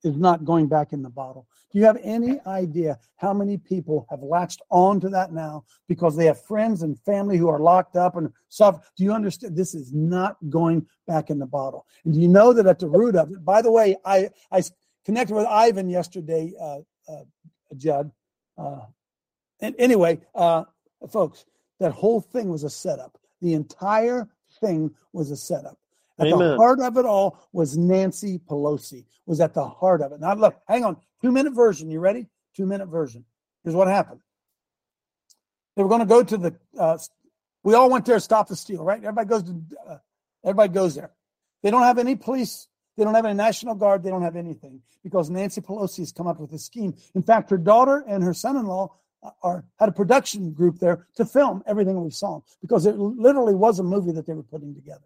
is 0.03 0.17
not 0.17 0.43
going 0.43 0.67
back 0.67 0.91
in 0.91 1.01
the 1.01 1.09
bottle. 1.09 1.47
Do 1.71 1.79
you 1.79 1.85
have 1.85 1.97
any 2.03 2.39
idea 2.45 2.99
how 3.15 3.33
many 3.33 3.57
people 3.57 4.05
have 4.09 4.21
latched 4.21 4.61
on 4.69 4.99
to 5.01 5.09
that 5.09 5.31
now 5.31 5.63
because 5.87 6.15
they 6.15 6.25
have 6.25 6.43
friends 6.43 6.81
and 6.81 6.99
family 7.01 7.37
who 7.37 7.47
are 7.47 7.59
locked 7.59 7.95
up 7.95 8.17
and 8.17 8.29
stuff? 8.49 8.91
Do 8.97 9.03
you 9.03 9.13
understand? 9.13 9.55
This 9.55 9.73
is 9.73 9.93
not 9.93 10.37
going 10.49 10.85
back 11.07 11.29
in 11.29 11.39
the 11.39 11.45
bottle. 11.45 11.85
And 12.03 12.13
do 12.13 12.19
you 12.19 12.27
know 12.27 12.53
that 12.53 12.67
at 12.67 12.79
the 12.79 12.89
root 12.89 13.15
of 13.15 13.31
it, 13.31 13.45
by 13.45 13.61
the 13.61 13.71
way, 13.71 13.95
I, 14.03 14.29
I 14.51 14.63
connected 15.05 15.35
with 15.35 15.45
Ivan 15.45 15.89
yesterday, 15.89 16.53
uh, 16.59 16.79
uh, 17.07 17.23
Judd. 17.77 18.11
Uh, 18.57 18.81
and 19.61 19.75
anyway, 19.79 20.19
uh, 20.35 20.65
folks, 21.11 21.45
that 21.79 21.91
whole 21.91 22.21
thing 22.21 22.49
was 22.49 22.63
a 22.63 22.69
setup. 22.69 23.17
The 23.41 23.53
entire 23.53 24.29
thing 24.61 24.91
was 25.11 25.31
a 25.31 25.37
setup. 25.37 25.77
At 26.19 26.29
the 26.29 26.55
heart 26.57 26.79
of 26.79 26.97
it 26.97 27.05
all 27.05 27.39
was 27.51 27.77
Nancy 27.77 28.39
Pelosi. 28.39 29.05
Was 29.25 29.41
at 29.41 29.53
the 29.53 29.65
heart 29.65 30.01
of 30.01 30.11
it. 30.11 30.19
Now 30.19 30.33
look, 30.33 30.55
hang 30.67 30.83
on. 30.83 30.97
Two 31.21 31.31
minute 31.31 31.53
version. 31.53 31.89
You 31.89 31.99
ready? 31.99 32.27
Two 32.55 32.65
minute 32.65 32.87
version. 32.87 33.25
Here's 33.63 33.75
what 33.75 33.87
happened. 33.87 34.19
They 35.75 35.83
were 35.83 35.89
going 35.89 36.01
to 36.01 36.05
go 36.05 36.23
to 36.23 36.37
the. 36.37 36.55
Uh, 36.77 36.97
we 37.63 37.73
all 37.73 37.89
went 37.89 38.05
there. 38.05 38.15
To 38.15 38.21
stop 38.21 38.47
the 38.47 38.55
steal. 38.55 38.83
Right. 38.83 38.99
Everybody 38.99 39.27
goes 39.27 39.43
to. 39.43 39.61
Uh, 39.89 39.97
everybody 40.43 40.73
goes 40.73 40.95
there. 40.95 41.11
They 41.63 41.71
don't 41.71 41.83
have 41.83 41.97
any 41.97 42.15
police. 42.15 42.67
They 42.97 43.03
don't 43.03 43.15
have 43.15 43.25
any 43.25 43.35
national 43.35 43.75
guard. 43.75 44.03
They 44.03 44.09
don't 44.09 44.21
have 44.21 44.35
anything 44.35 44.81
because 45.03 45.29
Nancy 45.29 45.61
Pelosi 45.61 45.99
has 45.99 46.11
come 46.11 46.27
up 46.27 46.39
with 46.39 46.51
a 46.53 46.59
scheme. 46.59 46.93
In 47.15 47.23
fact, 47.23 47.49
her 47.49 47.57
daughter 47.57 48.03
and 48.07 48.23
her 48.23 48.33
son-in-law 48.33 48.85
uh, 48.85 48.87
are 49.41 49.63
had 49.79 49.89
a 49.89 49.93
production 49.93 50.51
group 50.51 50.79
there 50.79 51.07
to 51.15 51.25
film 51.25 51.63
everything 51.65 52.03
we 52.03 52.11
saw 52.11 52.41
because 52.61 52.85
it 52.85 52.97
literally 52.97 53.55
was 53.55 53.79
a 53.79 53.83
movie 53.83 54.11
that 54.11 54.25
they 54.25 54.33
were 54.33 54.43
putting 54.43 54.75
together. 54.75 55.05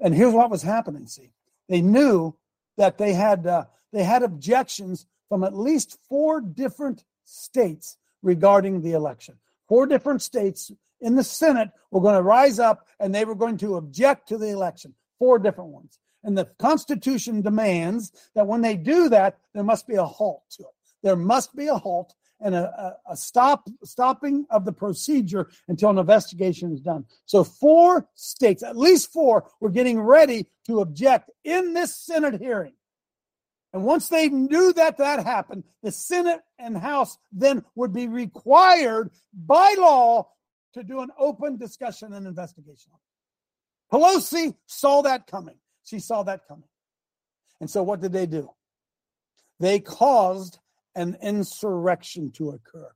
And 0.00 0.14
here's 0.14 0.34
what 0.34 0.50
was 0.50 0.62
happening. 0.62 1.06
See, 1.06 1.30
they 1.68 1.80
knew 1.80 2.34
that 2.76 2.98
they 2.98 3.12
had 3.12 3.46
uh, 3.46 3.64
they 3.92 4.04
had 4.04 4.22
objections 4.22 5.06
from 5.28 5.44
at 5.44 5.56
least 5.56 5.98
four 6.08 6.40
different 6.40 7.04
states 7.24 7.96
regarding 8.22 8.82
the 8.82 8.92
election. 8.92 9.36
Four 9.68 9.86
different 9.86 10.22
states 10.22 10.70
in 11.00 11.14
the 11.14 11.24
Senate 11.24 11.70
were 11.90 12.00
going 12.00 12.16
to 12.16 12.22
rise 12.22 12.58
up 12.58 12.86
and 13.00 13.14
they 13.14 13.24
were 13.24 13.34
going 13.34 13.58
to 13.58 13.76
object 13.76 14.28
to 14.28 14.38
the 14.38 14.48
election. 14.48 14.94
Four 15.18 15.38
different 15.38 15.70
ones. 15.70 15.98
And 16.22 16.36
the 16.36 16.46
Constitution 16.58 17.42
demands 17.42 18.10
that 18.34 18.46
when 18.46 18.62
they 18.62 18.76
do 18.76 19.08
that, 19.10 19.38
there 19.52 19.62
must 19.62 19.86
be 19.86 19.96
a 19.96 20.04
halt 20.04 20.42
to 20.52 20.62
it. 20.62 20.68
There 21.02 21.16
must 21.16 21.54
be 21.54 21.66
a 21.66 21.76
halt 21.76 22.14
and 22.40 22.54
a, 22.54 22.96
a, 23.08 23.16
stop 23.16 23.68
stopping 23.84 24.46
of 24.50 24.64
the 24.64 24.72
procedure 24.72 25.48
until 25.68 25.90
an 25.90 25.98
investigation 25.98 26.72
is 26.72 26.80
done. 26.80 27.04
So 27.26 27.44
four 27.44 28.08
states, 28.14 28.62
at 28.62 28.76
least 28.76 29.12
four, 29.12 29.48
were 29.60 29.70
getting 29.70 30.00
ready 30.00 30.46
to 30.66 30.80
object 30.80 31.30
in 31.44 31.74
this 31.74 31.96
Senate 31.96 32.40
hearing. 32.40 32.74
And 33.72 33.84
once 33.84 34.08
they 34.08 34.28
knew 34.28 34.72
that 34.74 34.98
that 34.98 35.24
happened, 35.24 35.64
the 35.82 35.90
Senate 35.90 36.40
and 36.58 36.76
House 36.76 37.18
then 37.32 37.64
would 37.74 37.92
be 37.92 38.06
required 38.08 39.10
by 39.32 39.74
law 39.78 40.28
to 40.74 40.84
do 40.84 41.00
an 41.00 41.10
open 41.18 41.56
discussion 41.56 42.12
and 42.12 42.26
investigation. 42.26 42.92
Pelosi 43.92 44.54
saw 44.66 45.02
that 45.02 45.26
coming. 45.26 45.56
She 45.84 45.98
saw 45.98 46.22
that 46.24 46.46
coming. 46.46 46.68
And 47.60 47.70
so 47.70 47.82
what 47.82 48.00
did 48.00 48.12
they 48.12 48.26
do? 48.26 48.50
They 49.60 49.80
caused 49.80 50.58
an 50.94 51.16
insurrection 51.22 52.30
to 52.32 52.50
occur 52.50 52.90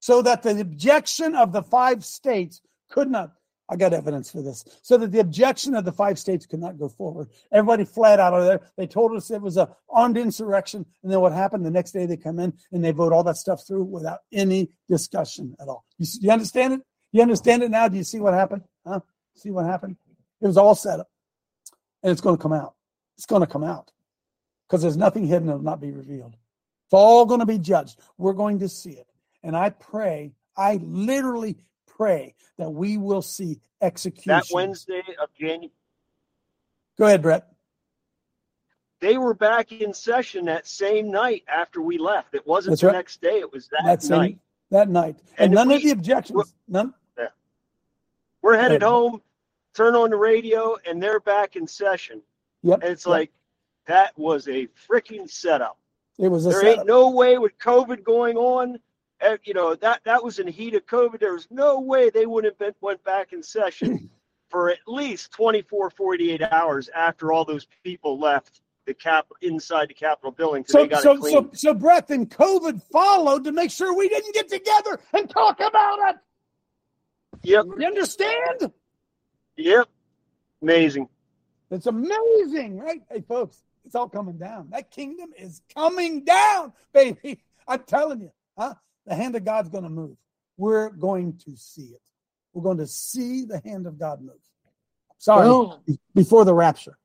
so 0.00 0.22
that 0.22 0.42
the 0.42 0.60
objection 0.60 1.34
of 1.34 1.52
the 1.52 1.62
five 1.62 2.04
states 2.04 2.60
could 2.90 3.10
not 3.10 3.32
I 3.70 3.76
got 3.76 3.92
evidence 3.92 4.30
for 4.30 4.40
this. 4.40 4.64
So 4.82 4.96
that 4.96 5.12
the 5.12 5.20
objection 5.20 5.74
of 5.74 5.84
the 5.84 5.92
five 5.92 6.18
states 6.18 6.46
could 6.46 6.60
not 6.60 6.78
go 6.78 6.88
forward. 6.88 7.28
Everybody 7.52 7.84
fled 7.84 8.18
out 8.18 8.32
of 8.32 8.44
there. 8.44 8.60
They 8.78 8.86
told 8.86 9.14
us 9.14 9.30
it 9.30 9.42
was 9.42 9.58
a 9.58 9.68
armed 9.90 10.16
insurrection. 10.16 10.86
And 11.02 11.12
then 11.12 11.20
what 11.20 11.32
happened? 11.32 11.66
The 11.66 11.70
next 11.70 11.92
day 11.92 12.06
they 12.06 12.16
come 12.16 12.38
in 12.38 12.54
and 12.72 12.82
they 12.82 12.92
vote 12.92 13.12
all 13.12 13.22
that 13.24 13.36
stuff 13.36 13.66
through 13.66 13.84
without 13.84 14.20
any 14.32 14.70
discussion 14.88 15.54
at 15.60 15.68
all. 15.68 15.84
You, 15.98 16.06
you 16.20 16.30
understand 16.30 16.74
it? 16.74 16.80
You 17.12 17.20
understand 17.20 17.62
it 17.62 17.70
now? 17.70 17.88
Do 17.88 17.98
you 17.98 18.04
see 18.04 18.20
what 18.20 18.32
happened? 18.32 18.62
Huh? 18.86 19.00
See 19.34 19.50
what 19.50 19.66
happened? 19.66 19.96
It 20.40 20.46
was 20.46 20.56
all 20.56 20.74
set 20.74 21.00
up. 21.00 21.08
And 22.02 22.10
it's 22.10 22.20
going 22.20 22.36
to 22.36 22.42
come 22.42 22.52
out. 22.54 22.74
It's 23.18 23.26
going 23.26 23.42
to 23.42 23.46
come 23.46 23.64
out. 23.64 23.90
Because 24.66 24.80
there's 24.82 24.96
nothing 24.96 25.26
hidden 25.26 25.48
that 25.48 25.56
will 25.56 25.62
not 25.62 25.80
be 25.80 25.90
revealed. 25.90 26.36
It's 26.88 26.94
all 26.94 27.26
going 27.26 27.40
to 27.40 27.46
be 27.46 27.58
judged. 27.58 28.00
We're 28.16 28.32
going 28.32 28.58
to 28.60 28.68
see 28.68 28.92
it. 28.92 29.06
And 29.42 29.54
I 29.54 29.68
pray, 29.68 30.32
I 30.56 30.76
literally 30.82 31.58
pray 31.86 32.34
that 32.56 32.70
we 32.70 32.96
will 32.96 33.20
see 33.20 33.60
execution. 33.82 34.30
That 34.30 34.46
Wednesday 34.50 35.02
of 35.22 35.28
January, 35.38 35.70
Go 36.98 37.04
ahead, 37.04 37.20
Brett. 37.20 37.46
they 39.00 39.18
were 39.18 39.34
back 39.34 39.70
in 39.70 39.92
session 39.92 40.46
that 40.46 40.66
same 40.66 41.10
night 41.10 41.44
after 41.46 41.82
we 41.82 41.98
left. 41.98 42.34
It 42.34 42.46
wasn't 42.46 42.72
That's 42.72 42.80
the 42.80 42.86
right. 42.86 42.92
next 42.94 43.20
day; 43.20 43.38
it 43.40 43.52
was 43.52 43.68
that 43.68 43.82
That 43.84 44.02
same 44.02 44.18
night. 44.18 44.38
that 44.70 44.88
night. 44.88 45.16
And, 45.36 45.52
And 45.52 45.54
none 45.54 45.70
of 45.70 45.82
the 45.82 45.90
objections. 45.90 46.54
None. 46.68 46.94
Yeah. 47.18 47.26
We're 48.40 48.56
headed 48.58 48.82
home. 48.82 49.20
Turn 49.74 49.94
on 49.94 50.08
the 50.08 50.16
radio, 50.16 50.76
and 50.86 51.02
they're 51.02 51.20
back 51.20 51.54
in 51.54 51.66
session. 51.66 52.22
Yep. 52.62 52.80
And 52.82 52.90
it's 52.92 53.04
yep. 53.04 53.10
like 53.10 53.32
that 53.86 54.18
was 54.18 54.48
a 54.48 54.66
freaking 54.90 55.30
setup. 55.30 55.78
It 56.18 56.28
was 56.28 56.46
a 56.46 56.50
There 56.50 56.60
setup. 56.60 56.78
ain't 56.80 56.86
no 56.86 57.10
way 57.10 57.38
with 57.38 57.56
COVID 57.58 58.02
going 58.04 58.36
on. 58.36 58.78
eh, 59.20 59.36
You 59.44 59.54
know 59.54 59.74
that 59.76 60.02
that 60.04 60.22
was 60.22 60.38
in 60.38 60.46
the 60.46 60.52
heat 60.52 60.74
of 60.74 60.84
COVID. 60.86 61.20
There 61.20 61.32
was 61.34 61.46
no 61.50 61.80
way 61.80 62.10
they 62.10 62.26
wouldn't 62.26 62.52
have 62.52 62.58
been, 62.58 62.74
went 62.80 63.02
back 63.04 63.32
in 63.32 63.42
session 63.42 64.10
for 64.48 64.70
at 64.70 64.78
least 64.86 65.30
24, 65.32 65.90
48 65.90 66.42
hours 66.42 66.88
after 66.94 67.32
all 67.32 67.44
those 67.44 67.66
people 67.84 68.18
left 68.18 68.60
the 68.86 68.94
cap 68.94 69.26
inside 69.42 69.88
the 69.90 69.94
Capitol 69.94 70.30
building. 70.30 70.64
So, 70.66 70.78
they 70.78 70.88
got 70.88 71.02
so, 71.02 71.20
so, 71.20 71.50
so, 71.52 71.74
Brett, 71.74 72.08
then 72.08 72.24
COVID 72.24 72.82
followed 72.90 73.44
to 73.44 73.52
make 73.52 73.70
sure 73.70 73.94
we 73.94 74.08
didn't 74.08 74.32
get 74.34 74.48
together 74.48 74.98
and 75.12 75.28
talk 75.28 75.60
about 75.60 75.98
it. 76.08 76.16
yep, 77.42 77.66
You 77.78 77.86
understand? 77.86 78.72
yep, 79.58 79.86
amazing. 80.62 81.06
It's 81.70 81.86
amazing, 81.86 82.78
right? 82.78 83.02
Hey, 83.10 83.20
folks, 83.28 83.62
it's 83.88 83.94
all 83.94 84.08
coming 84.10 84.36
down. 84.36 84.68
That 84.70 84.90
kingdom 84.90 85.30
is 85.38 85.62
coming 85.74 86.22
down, 86.22 86.74
baby. 86.92 87.42
I'm 87.66 87.82
telling 87.84 88.20
you, 88.20 88.30
huh? 88.58 88.74
The 89.06 89.14
hand 89.14 89.34
of 89.34 89.46
God's 89.46 89.70
going 89.70 89.84
to 89.84 89.90
move. 89.90 90.18
We're 90.58 90.90
going 90.90 91.38
to 91.46 91.56
see 91.56 91.86
it. 91.94 92.02
We're 92.52 92.62
going 92.64 92.76
to 92.78 92.86
see 92.86 93.46
the 93.46 93.62
hand 93.64 93.86
of 93.86 93.98
God 93.98 94.20
move. 94.20 94.36
Sorry, 95.16 95.48
Well- 95.48 95.82
before 96.14 96.44
the 96.44 96.52
rapture. 96.52 96.98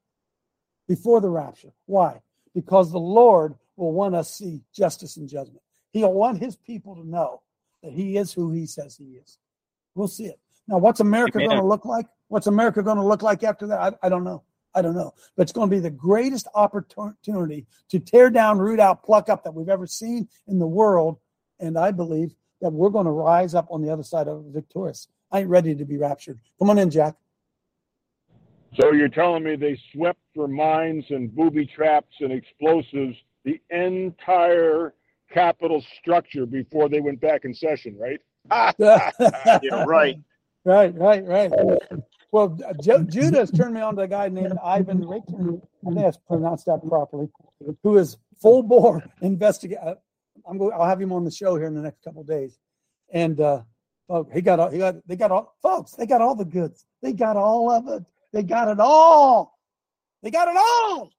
Before 0.89 1.21
the 1.21 1.29
rapture. 1.29 1.71
Why? 1.85 2.21
Because 2.53 2.91
the 2.91 2.99
Lord 2.99 3.55
will 3.77 3.93
want 3.93 4.13
us 4.13 4.27
to 4.37 4.43
see 4.43 4.61
justice 4.75 5.15
and 5.15 5.29
judgment. 5.29 5.61
He'll 5.93 6.11
want 6.11 6.39
his 6.39 6.57
people 6.57 6.95
to 6.97 7.07
know 7.07 7.43
that 7.81 7.93
he 7.93 8.17
is 8.17 8.33
who 8.33 8.51
he 8.51 8.65
says 8.65 8.97
he 8.97 9.05
is. 9.05 9.37
We'll 9.95 10.09
see 10.09 10.25
it. 10.25 10.39
Now, 10.67 10.79
what's 10.79 10.99
America 10.99 11.37
going 11.37 11.61
to 11.61 11.65
look 11.65 11.85
like? 11.85 12.07
What's 12.27 12.47
America 12.47 12.83
going 12.83 12.97
to 12.97 13.05
look 13.05 13.21
like 13.21 13.41
after 13.43 13.67
that? 13.67 13.79
I, 13.79 14.07
I 14.07 14.09
don't 14.09 14.25
know. 14.25 14.43
I 14.75 14.81
don't 14.81 14.95
know. 14.95 15.13
But 15.35 15.43
it's 15.43 15.51
going 15.51 15.69
to 15.69 15.75
be 15.75 15.79
the 15.79 15.89
greatest 15.89 16.47
opportunity 16.55 17.65
to 17.89 17.99
tear 17.99 18.29
down, 18.29 18.59
root 18.59 18.79
out, 18.79 19.03
pluck 19.03 19.29
up 19.29 19.43
that 19.43 19.53
we've 19.53 19.69
ever 19.69 19.87
seen 19.87 20.27
in 20.47 20.59
the 20.59 20.67
world. 20.67 21.19
And 21.59 21.77
I 21.77 21.91
believe 21.91 22.33
that 22.61 22.71
we're 22.71 22.89
going 22.89 23.05
to 23.05 23.11
rise 23.11 23.55
up 23.55 23.67
on 23.69 23.81
the 23.81 23.91
other 23.91 24.03
side 24.03 24.27
of 24.27 24.45
victorious. 24.47 25.07
I 25.31 25.39
ain't 25.39 25.49
ready 25.49 25.75
to 25.75 25.85
be 25.85 25.97
raptured. 25.97 26.39
Come 26.59 26.69
on 26.69 26.79
in, 26.79 26.89
Jack. 26.89 27.15
So 28.79 28.91
you're 28.91 29.09
telling 29.09 29.43
me 29.43 29.55
they 29.55 29.79
swept 29.93 30.19
for 30.33 30.47
mines 30.47 31.05
and 31.09 31.33
booby 31.33 31.65
traps 31.65 32.15
and 32.19 32.31
explosives 32.31 33.17
the 33.43 33.61
entire 33.69 34.93
capital 35.31 35.83
structure 35.99 36.45
before 36.45 36.89
they 36.89 36.99
went 36.99 37.19
back 37.21 37.45
in 37.45 37.53
session, 37.53 37.97
right? 37.99 38.19
Yeah, 39.63 39.83
right. 39.85 40.17
Right, 40.65 40.95
right, 40.95 41.25
right. 41.25 41.51
Well, 42.33 42.57
Ju- 42.81 43.05
Judah 43.05 43.37
has 43.41 43.51
turned 43.51 43.75
me 43.75 43.81
on 43.81 43.95
to 43.97 44.01
a 44.01 44.07
guy 44.07 44.27
named 44.27 44.57
Ivan 44.63 45.07
Richter. 45.07 45.59
I 45.87 45.93
think 45.93 45.99
I 46.03 46.11
pronounced 46.27 46.65
that 46.65 46.81
properly. 46.87 47.29
Who 47.83 47.97
is 47.99 48.17
full 48.41 48.63
bore 48.63 49.03
investigate. 49.21 49.77
uh, 49.79 49.93
I'm 50.49 50.57
going. 50.57 50.73
I'll 50.73 50.87
have 50.87 50.99
him 50.99 51.11
on 51.11 51.25
the 51.25 51.29
show 51.31 51.55
here 51.57 51.67
in 51.67 51.75
the 51.75 51.81
next 51.83 52.03
couple 52.03 52.21
of 52.21 52.27
days. 52.27 52.57
And 53.11 53.39
uh, 53.39 53.61
oh, 54.09 54.27
he 54.33 54.41
got 54.41 54.59
all. 54.59 54.71
He 54.71 54.79
got. 54.79 54.95
They 55.07 55.15
got 55.15 55.29
all. 55.29 55.55
Folks, 55.61 55.91
they 55.91 56.07
got 56.07 56.21
all 56.21 56.33
the 56.33 56.43
goods. 56.43 56.87
They 57.03 57.13
got 57.13 57.37
all 57.37 57.69
of 57.69 57.87
it. 57.87 58.03
They 58.31 58.41
got 58.41 58.67
it 58.67 58.79
all. 58.79 59.59
They 60.23 60.31
got 60.31 60.47
it 60.47 60.57
all. 60.57 61.11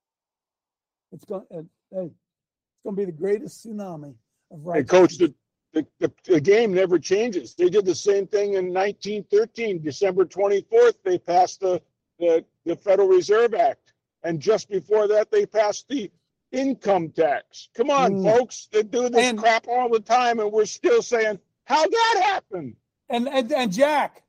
It's 1.12 1.24
going. 1.24 1.44
Uh, 1.48 1.62
hey, 1.92 2.06
it's 2.10 2.82
going 2.82 2.96
to 2.96 3.00
be 3.00 3.04
the 3.04 3.12
greatest 3.12 3.64
tsunami 3.64 4.16
of 4.50 4.58
And 4.58 4.66
righteousness. 4.66 4.90
coach, 4.90 5.18
the, 5.18 5.34
the, 5.74 5.86
the, 6.00 6.12
the 6.26 6.40
game 6.40 6.72
never 6.72 6.98
changes. 6.98 7.54
They 7.54 7.68
did 7.68 7.84
the 7.84 7.94
same 7.94 8.26
thing 8.26 8.54
in 8.54 8.72
1913, 8.72 9.82
December 9.82 10.24
24th. 10.24 10.94
They 11.04 11.18
passed 11.18 11.60
the, 11.60 11.82
the, 12.18 12.44
the 12.64 12.76
Federal 12.76 13.08
Reserve 13.08 13.54
Act. 13.54 13.92
And 14.22 14.40
just 14.40 14.70
before 14.70 15.06
that, 15.08 15.30
they 15.30 15.44
passed 15.44 15.86
the 15.88 16.10
income 16.52 17.10
tax. 17.10 17.68
Come 17.76 17.90
on, 17.90 18.12
Mm. 18.14 18.38
folks. 18.38 18.68
They 18.72 18.84
do 18.84 19.08
this 19.08 19.26
And- 19.26 19.38
crap 19.38 19.66
all 19.68 19.88
the 19.90 20.00
time, 20.00 20.38
and 20.40 20.50
we're 20.52 20.64
still 20.64 21.02
saying, 21.02 21.38
how'd 21.64 21.90
that 21.90 22.20
happen? 22.24 22.76
And, 23.10 23.28
and 23.28 23.52
and 23.52 23.70
Jack, 23.72 24.22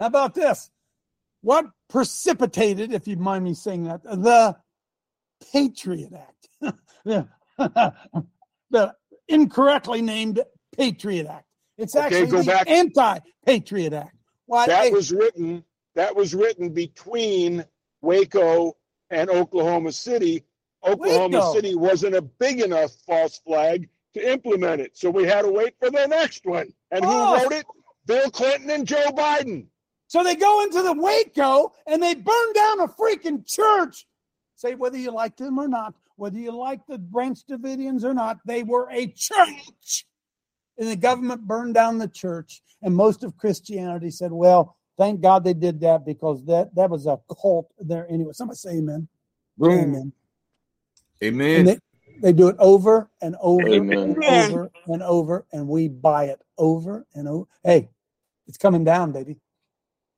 how 0.00 0.06
about 0.06 0.34
this? 0.34 0.70
What 1.42 1.66
precipitated, 1.88 2.92
if 2.92 3.06
you 3.06 3.16
mind 3.16 3.44
me 3.44 3.54
saying 3.54 3.84
that, 3.84 4.02
the 4.02 4.56
Patriot 5.52 6.12
Act? 6.12 6.76
the, 7.04 7.28
the 8.70 8.94
incorrectly 9.28 10.02
named 10.02 10.40
Patriot 10.76 11.26
Act. 11.26 11.46
It's 11.78 11.96
Okay, 11.96 12.06
actually 12.06 12.26
go 12.26 12.38
the 12.42 12.44
back. 12.52 12.68
anti-Patriot 12.68 13.92
Act. 13.92 14.16
Why? 14.46 14.66
that 14.66 14.84
hey, 14.84 14.90
was 14.90 15.12
written 15.12 15.64
that 15.94 16.14
was 16.14 16.34
written 16.34 16.70
between 16.70 17.64
Waco 18.00 18.76
and 19.10 19.28
Oklahoma 19.30 19.92
City. 19.92 20.44
Oklahoma 20.84 21.38
Waco. 21.38 21.52
City 21.54 21.74
wasn't 21.74 22.14
a 22.14 22.22
big 22.22 22.60
enough 22.60 22.92
false 23.06 23.38
flag 23.38 23.88
to 24.14 24.30
implement 24.32 24.80
it, 24.80 24.96
so 24.96 25.10
we 25.10 25.24
had 25.24 25.42
to 25.42 25.50
wait 25.50 25.74
for 25.78 25.90
the 25.90 26.06
next 26.06 26.44
one. 26.44 26.72
And 26.90 27.04
Oh. 27.04 27.36
who 27.38 27.42
wrote 27.44 27.52
it? 27.52 27.66
Bill 28.06 28.30
Clinton 28.30 28.70
and 28.70 28.86
Joe 28.86 29.10
Biden. 29.12 29.66
so 30.08 30.22
they 30.24 30.34
go 30.36 30.62
into 30.64 30.82
the 30.82 30.92
Waco 30.92 31.72
and 31.86 32.02
they 32.02 32.14
burn 32.14 32.52
down 32.52 32.80
a 32.80 32.88
freaking 32.88 33.46
church. 33.46 34.06
Say 34.56 34.74
whether 34.74 34.98
you 34.98 35.10
like 35.10 35.36
them 35.36 35.58
or 35.58 35.68
not, 35.68 35.94
whether 36.16 36.38
you 36.38 36.52
like 36.52 36.80
the 36.86 36.98
Branch 36.98 37.38
Davidians 37.48 38.04
or 38.04 38.12
not, 38.12 38.38
they 38.44 38.62
were 38.62 38.88
a 38.90 39.06
church. 39.06 40.04
And 40.82 40.90
the 40.90 40.96
government 40.96 41.46
burned 41.46 41.74
down 41.74 41.98
the 41.98 42.08
church. 42.08 42.60
And 42.82 42.92
most 42.92 43.22
of 43.22 43.36
Christianity 43.36 44.10
said, 44.10 44.32
well, 44.32 44.76
thank 44.98 45.20
God 45.20 45.44
they 45.44 45.54
did 45.54 45.80
that 45.82 46.04
because 46.04 46.44
that, 46.46 46.74
that 46.74 46.90
was 46.90 47.06
a 47.06 47.20
cult 47.40 47.72
there 47.78 48.04
anyway. 48.10 48.32
Somebody 48.32 48.56
say 48.56 48.70
amen. 48.78 49.06
Amen. 49.62 49.94
And 49.94 50.12
Amen. 51.22 51.64
they, 51.66 51.78
they 52.20 52.32
do 52.32 52.48
it 52.48 52.56
over 52.58 53.08
and 53.20 53.36
over 53.40 53.68
Amen. 53.68 53.96
and 53.96 54.24
over 54.24 54.72
and 54.88 55.02
over, 55.04 55.46
and 55.52 55.68
we 55.68 55.86
buy 55.86 56.24
it 56.24 56.40
over 56.58 57.06
and 57.14 57.28
over. 57.28 57.46
Hey, 57.62 57.88
it's 58.48 58.58
coming 58.58 58.82
down, 58.82 59.12
baby. 59.12 59.36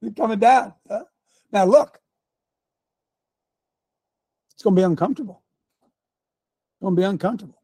It's 0.00 0.16
coming 0.16 0.38
down. 0.38 0.72
huh? 0.88 1.04
Now 1.52 1.66
look, 1.66 2.00
it's 4.54 4.62
going 4.62 4.76
to 4.76 4.80
be 4.80 4.84
uncomfortable. 4.84 5.42
It's 6.72 6.80
going 6.80 6.96
to 6.96 7.00
be 7.02 7.04
uncomfortable. 7.04 7.60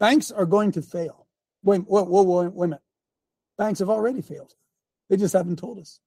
Banks 0.00 0.30
are 0.30 0.46
going 0.46 0.72
to 0.72 0.80
fail. 0.80 1.23
Wait, 1.64 1.78
whoa, 1.78 2.02
whoa, 2.04 2.48
wait 2.50 2.66
a 2.66 2.68
minute. 2.68 2.82
Banks 3.56 3.80
have 3.80 3.90
already 3.90 4.20
failed. 4.20 4.54
They 5.08 5.16
just 5.16 5.34
haven't 5.34 5.58
told 5.58 5.78
us. 5.78 6.00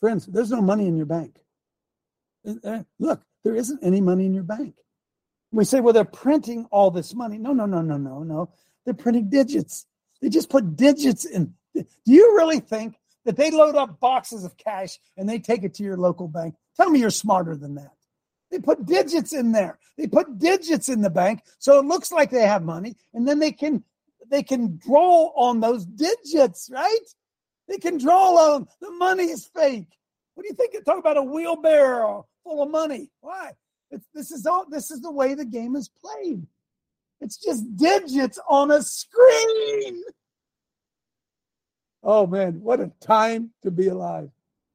Friends, 0.00 0.26
there's 0.26 0.50
no 0.50 0.62
money 0.62 0.86
in 0.86 0.96
your 0.96 1.06
bank. 1.06 1.40
Uh, 2.46 2.54
uh, 2.64 2.82
Look, 2.98 3.22
there 3.42 3.56
isn't 3.56 3.82
any 3.82 4.00
money 4.00 4.26
in 4.26 4.34
your 4.34 4.44
bank. 4.44 4.76
We 5.50 5.64
say, 5.64 5.80
well, 5.80 5.92
they're 5.92 6.04
printing 6.04 6.66
all 6.70 6.90
this 6.90 7.14
money. 7.14 7.38
No, 7.38 7.52
no, 7.52 7.66
no, 7.66 7.80
no, 7.80 7.96
no, 7.96 8.22
no. 8.22 8.52
They're 8.84 8.94
printing 8.94 9.28
digits. 9.28 9.86
They 10.20 10.28
just 10.28 10.50
put 10.50 10.76
digits 10.76 11.24
in. 11.24 11.54
Do 11.74 11.84
you 12.04 12.36
really 12.36 12.60
think 12.60 12.96
that 13.24 13.36
they 13.36 13.50
load 13.50 13.76
up 13.76 14.00
boxes 14.00 14.44
of 14.44 14.56
cash 14.56 14.98
and 15.16 15.28
they 15.28 15.38
take 15.38 15.62
it 15.62 15.74
to 15.74 15.82
your 15.82 15.96
local 15.96 16.28
bank? 16.28 16.54
Tell 16.76 16.90
me 16.90 17.00
you're 17.00 17.10
smarter 17.10 17.56
than 17.56 17.76
that. 17.76 17.92
They 18.50 18.58
put 18.58 18.86
digits 18.86 19.32
in 19.32 19.52
there. 19.52 19.78
They 19.96 20.06
put 20.06 20.38
digits 20.38 20.88
in 20.88 21.00
the 21.00 21.10
bank 21.10 21.42
so 21.58 21.78
it 21.78 21.84
looks 21.84 22.12
like 22.12 22.30
they 22.30 22.46
have 22.46 22.62
money, 22.62 22.96
and 23.12 23.26
then 23.26 23.38
they 23.38 23.52
can 23.52 23.84
they 24.34 24.42
can 24.42 24.80
draw 24.84 25.30
on 25.36 25.60
those 25.60 25.86
digits, 25.86 26.68
right? 26.72 27.06
They 27.68 27.78
can 27.78 27.98
draw 27.98 28.54
on 28.54 28.66
the 28.80 28.90
money 28.90 29.26
is 29.26 29.46
fake. 29.46 29.96
What 30.34 30.42
do 30.42 30.48
you 30.48 30.54
think? 30.54 30.84
Talk 30.84 30.98
about 30.98 31.16
a 31.16 31.22
wheelbarrow 31.22 32.26
full 32.42 32.60
of 32.60 32.68
money. 32.68 33.10
Why? 33.20 33.52
It's, 33.92 34.04
this 34.12 34.32
is 34.32 34.44
all. 34.44 34.66
This 34.68 34.90
is 34.90 35.02
the 35.02 35.12
way 35.12 35.34
the 35.34 35.44
game 35.44 35.76
is 35.76 35.88
played. 35.88 36.44
It's 37.20 37.36
just 37.36 37.76
digits 37.76 38.40
on 38.48 38.72
a 38.72 38.82
screen. 38.82 40.02
Oh 42.02 42.26
man, 42.26 42.60
what 42.60 42.80
a 42.80 42.90
time 43.00 43.50
to 43.62 43.70
be 43.70 43.86
alive! 43.86 44.30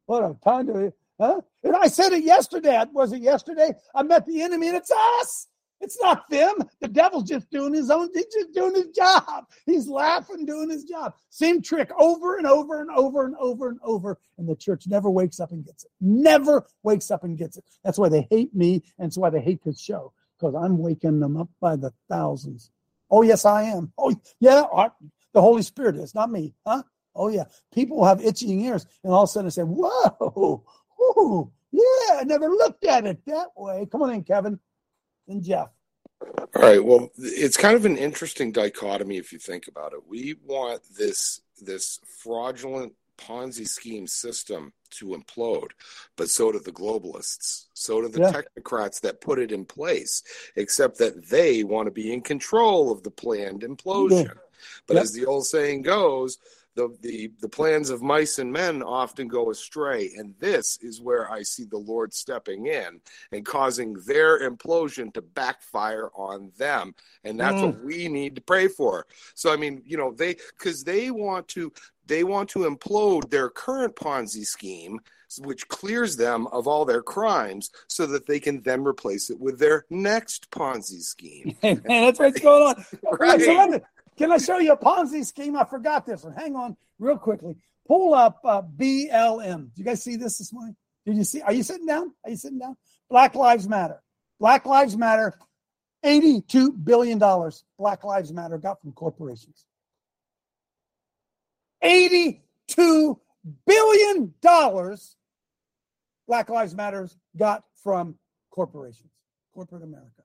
What 0.06 0.24
a 0.24 0.38
time 0.42 0.68
to 0.68 0.74
be, 0.74 0.90
huh? 1.20 1.42
And 1.66 1.76
I 1.76 1.88
said 1.88 2.14
it 2.14 2.24
yesterday. 2.24 2.82
Was 2.94 3.12
it 3.12 3.22
yesterday? 3.22 3.74
I 3.94 4.04
met 4.04 4.26
the 4.26 4.42
enemy, 4.42 4.70
and 4.70 4.78
it's 4.78 4.92
us. 4.92 5.49
It's 5.82 6.02
not 6.02 6.30
them. 6.30 6.56
The 6.82 6.88
devil's 6.88 7.24
just 7.30 7.50
doing 7.50 7.74
his 7.74 7.90
own. 7.90 8.10
He's 8.14 8.26
just 8.26 8.54
doing 8.54 8.76
his 8.76 8.90
job. 8.90 9.46
He's 9.66 9.88
laughing, 9.88 10.46
doing 10.46 10.70
his 10.70 10.84
job. 10.84 11.14
Same 11.30 11.62
trick 11.62 11.90
over 12.00 12.38
and 12.38 12.46
over 12.48 12.82
and 12.82 12.90
over 12.92 13.26
and 13.26 13.36
over 13.40 13.70
and 13.70 13.80
over. 13.84 14.20
And 14.38 14.48
the 14.48 14.56
church 14.56 14.88
never 14.88 15.10
wakes 15.10 15.40
up 15.40 15.52
and 15.52 15.66
gets 15.66 15.86
it. 15.86 15.92
Never 16.02 16.66
wakes 16.84 17.12
up 17.12 17.24
and 17.24 17.38
gets 17.38 17.58
it. 17.58 17.64
That's 17.84 17.98
why 17.98 18.10
they 18.10 18.28
hate 18.30 18.54
me, 18.56 18.76
and 18.98 19.06
that's 19.08 19.18
why 19.18 19.30
they 19.30 19.42
hate 19.42 19.64
this 19.64 19.80
show 19.80 20.14
because 20.38 20.56
I'm 20.56 20.78
waking 20.78 21.20
them 21.20 21.38
up 21.38 21.50
by 21.60 21.76
the 21.76 21.92
thousands. 22.10 22.72
Oh 23.12 23.22
yes, 23.24 23.46
I 23.46 23.64
am. 23.64 23.92
Oh 23.98 24.16
yeah, 24.40 24.64
I- 24.76 24.92
the 25.34 25.42
Holy 25.42 25.62
Spirit 25.62 25.96
is 25.96 26.16
not 26.16 26.32
me, 26.32 26.54
huh? 26.66 26.84
Oh 27.16 27.28
yeah. 27.30 27.46
People 27.74 28.04
have 28.06 28.22
itching 28.24 28.62
ears, 28.62 28.86
and 29.04 29.14
all 29.14 29.24
of 29.24 29.30
a 29.30 29.32
sudden 29.32 29.48
they 29.48 29.52
say, 29.52 29.64
"Whoa, 29.64 30.64
whoa, 30.98 31.52
yeah, 31.72 32.20
I 32.20 32.24
never 32.26 32.50
looked 32.50 32.84
at 32.86 33.06
it 33.06 33.24
that 33.26 33.50
way." 33.58 33.86
Come 33.92 34.02
on 34.04 34.12
in, 34.12 34.24
Kevin 34.24 34.60
and 35.30 35.44
Jeff. 35.44 35.70
All 36.22 36.62
right. 36.62 36.84
Well, 36.84 37.10
it's 37.18 37.58
kind 37.58 37.76
of 37.76 37.86
an 37.86 37.98
interesting 37.98 38.52
dichotomy 38.52 39.18
if 39.18 39.32
you 39.32 39.40
think 39.40 39.68
about 39.68 39.94
it. 39.94 40.06
We 40.08 40.36
want 40.46 40.82
this 40.98 41.42
this 41.62 42.00
fraudulent 42.22 42.94
Ponzi 43.18 43.68
scheme 43.68 44.08
system 44.08 44.72
to 44.92 45.08
implode, 45.08 45.72
but 46.16 46.30
so 46.30 46.52
do 46.52 46.60
the 46.60 46.72
globalists. 46.72 47.66
So 47.74 48.02
do 48.02 48.08
the 48.08 48.22
Yeah. 48.22 48.32
technocrats 48.32 49.02
that 49.02 49.22
put 49.22 49.40
it 49.40 49.52
in 49.52 49.66
place, 49.66 50.24
except 50.56 50.98
that 51.00 51.30
they 51.30 51.64
want 51.64 51.88
to 51.88 51.92
be 51.92 52.14
in 52.14 52.22
control 52.22 52.92
of 52.92 53.04
the 53.04 53.12
planned 53.12 53.62
implosion. 53.62 54.38
But 54.88 54.96
Yeah. 54.96 55.02
as 55.02 55.12
the 55.12 55.26
old 55.26 55.46
saying 55.48 55.82
goes, 55.84 56.38
the, 56.76 56.96
the 57.02 57.32
the 57.42 57.50
plans 57.50 57.90
of 57.90 58.02
mice 58.02 58.40
and 58.40 58.52
men 58.52 58.82
often 58.82 59.28
go 59.28 59.52
astray, 59.52 60.12
and 60.18 60.34
this 60.40 60.78
is 60.82 61.02
where 61.02 61.32
I 61.32 61.42
see 61.42 61.66
the 61.66 61.78
Lord 61.78 62.14
stepping 62.14 62.68
in 62.68 63.02
and 63.32 63.46
causing 63.46 63.94
their 64.06 64.50
implosion 64.50 65.14
to 65.14 65.22
backfire 65.22 66.10
on 66.16 66.52
them, 66.58 66.96
and 67.24 67.40
that's 67.40 67.62
what 67.62 67.82
mm. 67.82 67.84
we 67.84 68.08
need 68.08 68.36
to 68.36 68.42
pray 68.42 68.68
for. 68.68 69.06
So 69.36 69.52
I 69.52 69.58
mean, 69.58 69.82
you 69.86 69.98
know, 69.98 70.12
they 70.12 70.36
because 70.58 70.84
they 70.84 71.12
want 71.12 71.48
to 71.50 71.74
they 72.06 72.24
want 72.24 72.50
to 72.50 72.60
implode 72.60 73.30
their 73.30 73.50
current 73.50 73.96
Ponzi 73.96 74.44
scheme 74.46 75.00
which 75.38 75.68
clears 75.68 76.18
them 76.18 76.48
of 76.48 76.68
all 76.68 76.86
their 76.86 77.04
crimes 77.04 77.70
so 77.88 78.08
that 78.08 78.26
they 78.26 78.40
can 78.40 78.62
then 78.62 78.84
replace 78.84 79.30
it 79.30 79.40
with 79.40 79.60
their 79.60 79.86
next 79.90 80.50
Ponzi 80.50 81.02
scheme. 81.02 81.56
Man, 81.64 81.82
that's 81.86 82.20
what's 82.20 82.40
going 82.40 82.64
on. 82.64 82.86
Right. 83.20 83.82
Can 84.20 84.34
I 84.34 84.38
show 84.38 84.60
you 84.60 84.74
a 84.74 84.78
Ponzi 84.78 85.26
scheme? 85.26 85.56
I 85.56 85.64
forgot 85.64 86.06
this 86.06 86.26
one. 86.26 86.34
Hang 86.34 86.54
on, 86.58 86.76
real 87.00 87.18
quickly. 87.18 87.56
Pull 87.88 88.14
up 88.14 88.42
uh, 88.44 88.62
BLM. 88.62 89.68
Do 89.68 89.72
you 89.78 89.86
guys 89.86 90.04
see 90.04 90.18
this 90.18 90.38
this 90.38 90.52
morning? 90.52 90.76
Did 91.06 91.16
you 91.16 91.24
see? 91.24 91.42
Are 91.42 91.54
you 91.54 91.64
sitting 91.64 91.86
down? 91.86 92.14
Are 92.26 92.30
you 92.30 92.36
sitting 92.36 92.60
down? 92.60 92.76
Black 93.10 93.34
Lives 93.34 93.68
Matter. 93.70 94.04
Black 94.38 94.66
Lives 94.66 94.98
Matter. 94.98 95.40
Eighty-two 96.04 96.74
billion 96.74 97.18
dollars. 97.18 97.64
Black 97.78 98.04
Lives 98.04 98.34
Matter 98.34 98.58
got 98.58 98.82
from 98.82 98.92
corporations. 98.92 99.66
Eighty-two 101.82 103.22
billion 103.66 104.34
dollars. 104.42 105.16
Black 106.28 106.50
Lives 106.50 106.76
Matters 106.76 107.18
got 107.38 107.64
from 107.82 108.16
corporations, 108.52 109.14
corporate 109.54 109.84
America. 109.84 110.24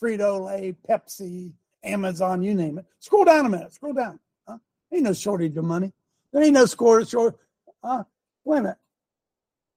Frito 0.00 0.46
Lay, 0.46 0.76
Pepsi, 0.88 1.52
Amazon, 1.84 2.42
you 2.42 2.54
name 2.54 2.78
it. 2.78 2.86
Scroll 3.00 3.24
down 3.24 3.46
a 3.46 3.48
minute. 3.48 3.72
Scroll 3.72 3.92
down. 3.92 4.18
Huh? 4.46 4.58
Ain't 4.92 5.02
no 5.02 5.12
shortage 5.12 5.56
of 5.56 5.64
money. 5.64 5.92
There 6.32 6.42
ain't 6.42 6.54
no 6.54 6.66
score 6.66 7.04
short. 7.04 7.36
Uh, 7.82 8.04
wait 8.44 8.58
a 8.58 8.62
minute. 8.62 8.78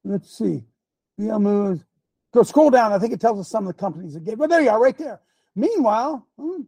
Let's 0.03 0.37
see. 0.37 0.63
Moves. 1.17 1.83
Go 2.33 2.43
scroll 2.43 2.69
down. 2.69 2.91
I 2.91 2.99
think 2.99 3.13
it 3.13 3.21
tells 3.21 3.39
us 3.39 3.49
some 3.49 3.67
of 3.67 3.75
the 3.75 3.79
companies 3.79 4.13
that 4.13 4.23
gave. 4.23 4.37
But 4.37 4.49
there 4.49 4.61
you 4.61 4.69
are, 4.69 4.81
right 4.81 4.97
there. 4.97 5.21
Meanwhile, 5.55 6.27
hmm, 6.37 6.61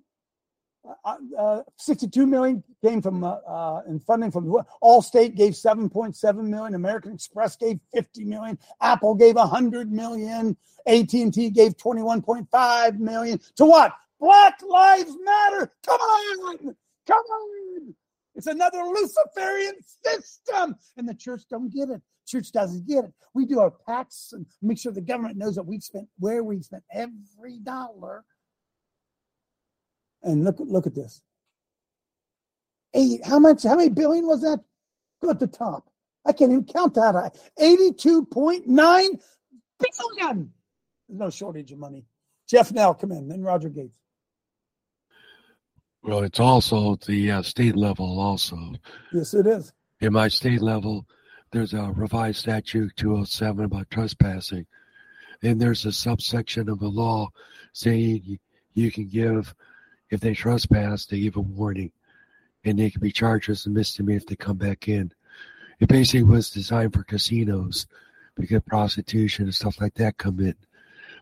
uh, 1.03 1.15
uh, 1.37 1.61
62 1.77 2.25
million 2.25 2.63
came 2.81 3.01
from 3.01 3.23
uh, 3.23 3.35
uh, 3.47 3.81
in 3.87 3.99
funding 3.99 4.31
from 4.31 4.45
Allstate 4.81 5.35
gave 5.35 5.53
7.7 5.53 6.35
million. 6.43 6.75
American 6.75 7.13
Express 7.13 7.57
gave 7.57 7.79
50 7.93 8.23
million. 8.23 8.57
Apple 8.81 9.15
gave 9.15 9.35
100 9.35 9.91
million. 9.91 10.55
AT&T 10.85 11.49
gave 11.49 11.75
21.5 11.75 12.99
million. 12.99 13.39
To 13.57 13.65
what? 13.65 13.91
Black 14.19 14.61
Lives 14.67 15.15
Matter. 15.23 15.71
Come 15.85 15.99
on, 15.99 16.57
come 17.07 17.17
on. 17.17 17.95
It's 18.35 18.47
another 18.47 18.83
Luciferian 18.83 19.75
system, 20.03 20.75
and 20.95 21.07
the 21.09 21.15
church 21.15 21.43
don't 21.49 21.73
get 21.73 21.89
it. 21.89 22.01
Church 22.27 22.51
doesn't 22.51 22.85
get 22.87 23.05
it. 23.05 23.13
We 23.33 23.45
do 23.45 23.59
our 23.59 23.73
tax 23.87 24.29
and 24.33 24.45
make 24.61 24.79
sure 24.79 24.91
the 24.91 25.01
government 25.01 25.37
knows 25.37 25.55
that 25.55 25.63
we've 25.63 25.83
spent 25.83 26.07
where 26.19 26.43
we've 26.43 26.65
spent 26.65 26.83
every 26.91 27.59
dollar. 27.63 28.25
And 30.23 30.43
look, 30.43 30.57
look 30.59 30.87
at 30.87 30.95
this. 30.95 31.21
Eight. 32.93 33.25
How 33.25 33.39
much? 33.39 33.63
How 33.63 33.75
many 33.75 33.89
billion 33.89 34.27
was 34.27 34.41
that? 34.41 34.59
Go 35.21 35.29
at 35.29 35.39
the 35.39 35.47
top. 35.47 35.89
I 36.25 36.33
can't 36.33 36.51
even 36.51 36.65
count 36.65 36.95
that 36.95 37.15
high. 37.15 37.31
Eighty-two 37.59 38.25
point 38.25 38.67
nine 38.67 39.19
billion. 39.79 40.51
There's 41.07 41.19
no 41.19 41.29
shortage 41.29 41.71
of 41.71 41.79
money. 41.79 42.05
Jeff 42.49 42.71
Nell, 42.71 42.93
come 42.93 43.11
in. 43.11 43.27
Then 43.27 43.41
Roger 43.41 43.69
Gates. 43.69 43.97
Well, 46.03 46.23
it's 46.23 46.39
also 46.39 46.95
the 47.05 47.31
uh, 47.31 47.41
state 47.41 47.75
level, 47.75 48.19
also. 48.19 48.73
Yes, 49.11 49.33
it 49.33 49.47
is. 49.47 49.73
In 49.99 50.13
my 50.13 50.27
state 50.27 50.61
level, 50.61 51.05
there's 51.51 51.73
a 51.73 51.91
revised 51.95 52.39
statute 52.39 52.95
207 52.97 53.65
about 53.65 53.89
trespassing. 53.89 54.65
And 55.43 55.59
there's 55.59 55.85
a 55.85 55.91
subsection 55.91 56.69
of 56.69 56.79
the 56.79 56.87
law 56.87 57.29
saying 57.73 58.39
you, 58.73 58.91
can 58.91 59.07
give, 59.07 59.53
if 60.09 60.19
they 60.19 60.33
trespass, 60.33 61.05
they 61.05 61.19
give 61.21 61.35
a 61.35 61.41
warning. 61.41 61.91
And 62.63 62.77
they 62.77 62.89
can 62.89 63.01
be 63.01 63.11
charged 63.11 63.49
as 63.49 63.65
a 63.65 63.69
misdemeanor 63.69 64.17
if 64.17 64.25
they 64.25 64.35
come 64.35 64.57
back 64.57 64.87
in. 64.87 65.11
It 65.79 65.89
basically 65.89 66.23
was 66.23 66.49
designed 66.49 66.93
for 66.93 67.03
casinos 67.03 67.87
because 68.35 68.61
prostitution 68.63 69.45
and 69.45 69.55
stuff 69.55 69.79
like 69.79 69.93
that 69.95 70.17
come 70.17 70.39
in. 70.39 70.55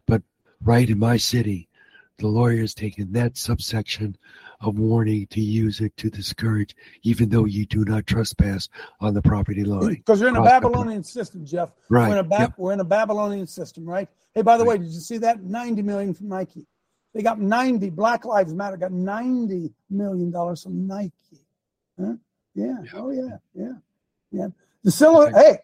But 0.06 0.22
right 0.62 0.90
in 0.90 1.00
my 1.00 1.18
city, 1.18 1.70
the 2.18 2.28
lawyer's 2.28 2.74
taking 2.74 3.12
that 3.12 3.38
subsection 3.38 4.18
of 4.62 4.78
warning 4.80 5.28
to 5.28 5.42
use 5.42 5.80
it 5.82 5.96
to 5.98 6.10
discourage, 6.10 6.76
even 7.04 7.30
though 7.30 7.46
you 7.46 7.66
do 7.66 7.84
not 7.86 8.08
trespass 8.08 8.70
on 9.00 9.14
the 9.14 9.22
property 9.22 9.64
line. 9.64 9.96
Because 9.96 10.20
you're 10.20 10.30
in 10.30 10.36
a 10.36 10.40
Cross 10.40 10.52
the 10.54 10.60
pro- 10.62 10.70
Babylonian 10.72 11.04
system, 11.04 11.46
Jeff. 11.46 11.70
Right, 11.90 12.10
We're 12.10 12.14
in, 12.20 12.20
a 12.20 12.24
ba- 12.30 12.36
yep. 12.40 12.54
we're 12.58 12.74
in 12.74 12.80
a 12.80 12.86
Babylonian 12.86 13.48
system, 13.48 13.86
right? 13.86 14.08
Hey, 14.34 14.42
by 14.42 14.58
the 14.58 14.66
way, 14.66 14.78
did 14.78 14.88
you 14.88 15.00
see 15.00 15.18
that? 15.20 15.44
90 15.44 15.82
million 15.82 16.14
from 16.14 16.30
Nike. 16.30 16.68
They 17.14 17.22
got 17.22 17.40
90. 17.40 17.90
Black 17.92 18.26
Lives 18.26 18.54
Matter 18.54 18.76
got 18.76 18.92
90 18.92 19.74
million 19.90 20.32
dollars 20.32 20.64
from 20.64 20.86
Nike. 20.86 21.14
Huh? 22.00 22.14
Yeah. 22.54 22.76
Oh 22.94 23.12
yeah. 23.12 23.38
Yeah. 23.54 23.74
Yeah. 24.32 24.48
The 24.84 24.92
Sil- 24.92 25.32
hey, 25.34 25.60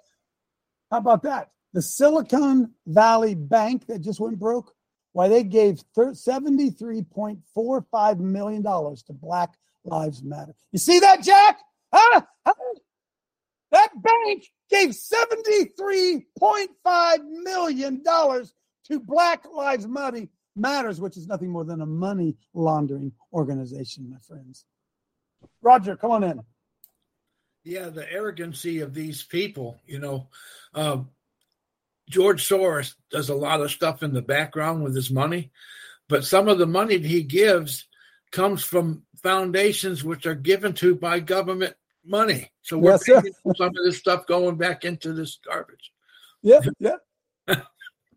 how 0.90 0.98
about 1.00 1.24
that? 1.24 1.52
The 1.74 1.82
Silicon 1.82 2.72
Valley 2.86 3.36
Bank 3.36 3.88
that 3.88 4.00
just 4.00 4.20
went 4.20 4.40
broke. 4.40 4.74
Why 5.14 5.28
they 5.28 5.44
gave 5.44 5.82
$73.45 5.98 8.20
million 8.20 8.64
to 8.64 9.04
Black 9.10 9.54
Lives 9.84 10.24
Matter. 10.24 10.54
You 10.72 10.80
see 10.80 11.00
that, 11.00 11.24
Jack? 11.24 11.60
Huh? 11.94 12.22
That 13.72 13.90
bank 14.02 14.46
gave 14.70 14.90
$73.5 14.90 17.20
million 17.44 18.04
to 18.04 19.00
Black 19.00 19.46
Lives 19.54 19.88
Matter, 19.88 20.28
Matters, 20.56 21.00
which 21.00 21.18
is 21.18 21.28
nothing 21.28 21.50
more 21.50 21.64
than 21.64 21.82
a 21.82 21.86
money 21.86 22.36
laundering 22.54 23.14
organization, 23.34 24.10
my 24.10 24.18
friends. 24.28 24.66
Roger, 25.62 25.96
come 25.96 26.12
on 26.12 26.24
in. 26.24 26.42
yeah, 27.64 27.90
the 27.90 28.12
arrogancy 28.12 28.82
of 28.82 28.94
these 28.94 29.24
people. 29.24 29.80
You 29.86 30.00
know, 30.00 30.28
um, 30.74 31.10
George 32.12 32.48
Soros 32.48 32.96
does 33.10 33.30
a 33.30 33.36
lot 33.36 33.62
of 33.62 33.72
stuff 33.72 34.04
in 34.04 34.14
the 34.14 34.22
background 34.22 34.84
with 34.84 34.94
his 34.94 35.10
money, 35.10 35.50
but 36.10 36.26
some 36.26 36.50
of 36.50 36.60
the 36.60 36.68
money 36.68 36.98
that 36.98 37.08
he 37.08 37.24
gives 37.24 37.88
comes 38.32 38.64
from 38.64 39.04
foundations 39.24 40.04
which 40.04 40.26
are 40.26 40.36
given 40.36 40.74
to 40.74 40.94
by 40.94 41.20
government 41.20 41.74
money. 42.06 42.52
So 42.64 42.78
we're 42.78 42.92
Yes, 42.92 43.04
paying 43.06 43.34
some 43.56 43.70
of 43.70 43.86
this 43.86 43.98
stuff 43.98 44.28
going 44.28 44.58
back 44.58 44.84
into 44.84 45.14
this 45.14 45.40
garbage. 45.46 45.92
Yeah, 46.44 46.60
yeah. 46.80 46.96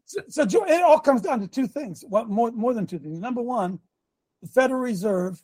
so, 0.06 0.20
so 0.28 0.42
it 0.42 0.82
all 0.82 0.98
comes 0.98 1.22
down 1.22 1.40
to 1.40 1.48
two 1.48 1.68
things. 1.68 2.04
Well, 2.08 2.24
more 2.26 2.50
more 2.50 2.74
than 2.74 2.86
two 2.86 2.98
things. 2.98 3.20
Number 3.20 3.42
one, 3.42 3.78
the 4.42 4.48
Federal 4.48 4.80
Reserve 4.80 5.42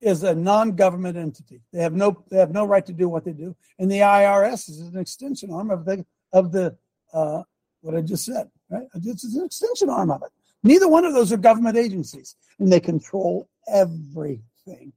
is 0.00 0.22
a 0.22 0.34
non-government 0.34 1.16
entity. 1.16 1.60
They 1.72 1.82
have 1.82 1.92
no 1.92 2.24
they 2.30 2.38
have 2.38 2.52
no 2.52 2.64
right 2.64 2.86
to 2.86 2.92
do 2.92 3.08
what 3.08 3.24
they 3.24 3.32
do, 3.32 3.54
and 3.78 3.90
the 3.90 3.98
IRS 3.98 4.70
is 4.70 4.80
an 4.80 4.98
extension 4.98 5.52
arm 5.52 5.70
of 5.70 5.84
the 5.84 6.06
of 6.32 6.52
the 6.52 6.76
uh, 7.12 7.42
what 7.82 7.96
I 7.96 8.02
just 8.02 8.26
said. 8.26 8.50
Right, 8.70 8.88
it's 8.94 9.24
an 9.24 9.44
extension 9.44 9.90
arm 9.90 10.10
of 10.10 10.22
it. 10.22 10.30
Neither 10.64 10.88
one 10.88 11.04
of 11.04 11.14
those 11.14 11.32
are 11.32 11.38
government 11.38 11.76
agencies, 11.76 12.36
and 12.58 12.72
they 12.72 12.80
control 12.80 13.48
everything. 13.68 14.92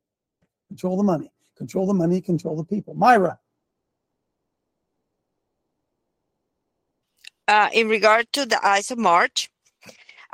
Control 0.70 0.98
the 0.98 1.04
money. 1.04 1.32
Control 1.58 1.88
the 1.88 1.94
money. 1.94 2.22
Control 2.22 2.58
the 2.58 2.66
people. 2.66 2.96
Myra. 2.96 3.40
uh, 7.48 7.70
in 7.74 7.90
regard 7.90 8.32
to 8.34 8.46
the 8.46 8.66
Ides 8.66 8.92
of 8.92 8.98
March, 8.98 9.50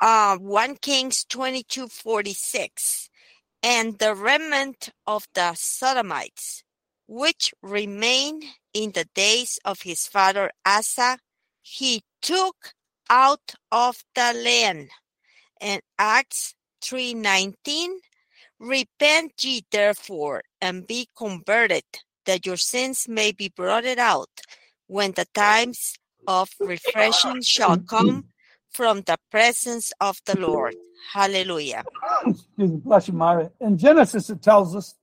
uh, 0.02 0.38
1 0.38 0.78
Kings 0.78 1.26
22:46, 1.26 3.10
and 3.64 4.00
the 4.00 4.16
remnant 4.16 4.90
of 5.08 5.28
the 5.34 5.54
Sodomites, 5.56 6.64
which 7.08 7.54
remained 7.62 8.46
in 8.74 8.92
the 8.94 9.06
days 9.16 9.60
of 9.66 9.82
his 9.84 10.08
father 10.08 10.52
Asa, 10.66 11.20
he 11.62 12.04
took 12.22 12.74
out 13.10 13.54
of 13.72 14.04
the 14.16 14.34
land. 14.34 14.90
And 15.60 15.82
Acts 15.98 16.56
3:19, 16.82 18.00
repent 18.60 19.44
ye 19.44 19.66
therefore 19.72 20.44
and 20.60 20.88
be 20.88 21.08
converted, 21.16 21.84
that 22.26 22.46
your 22.46 22.58
sins 22.58 23.08
may 23.08 23.32
be 23.32 23.50
blotted 23.50 24.00
out, 24.00 24.30
when 24.88 25.12
the 25.14 25.26
times 25.34 25.96
of 26.28 26.50
refreshing 26.60 27.42
shall 27.42 27.78
come 27.78 28.26
from 28.70 29.02
the 29.02 29.18
presence 29.30 29.92
of 30.00 30.22
the 30.26 30.38
Lord. 30.38 30.76
Hallelujah. 31.14 31.84
Excuse 32.26 32.72
me, 32.72 32.78
bless 32.78 33.08
you, 33.08 33.14
Myra. 33.14 33.52
In 33.60 33.78
Genesis, 33.78 34.30
it 34.30 34.42
tells 34.42 34.76
us 34.76 34.96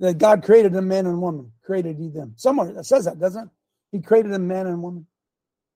that 0.00 0.18
God 0.18 0.44
created 0.44 0.74
a 0.76 0.82
man 0.82 1.06
and 1.06 1.20
woman, 1.20 1.52
created 1.64 1.96
he 1.96 2.08
them. 2.08 2.34
Somewhere 2.36 2.78
it 2.78 2.84
says 2.84 3.06
that, 3.06 3.18
doesn't 3.18 3.44
it? 3.44 3.50
He 3.92 4.00
created 4.00 4.32
a 4.32 4.38
man 4.38 4.66
and 4.66 4.82
woman. 4.82 5.06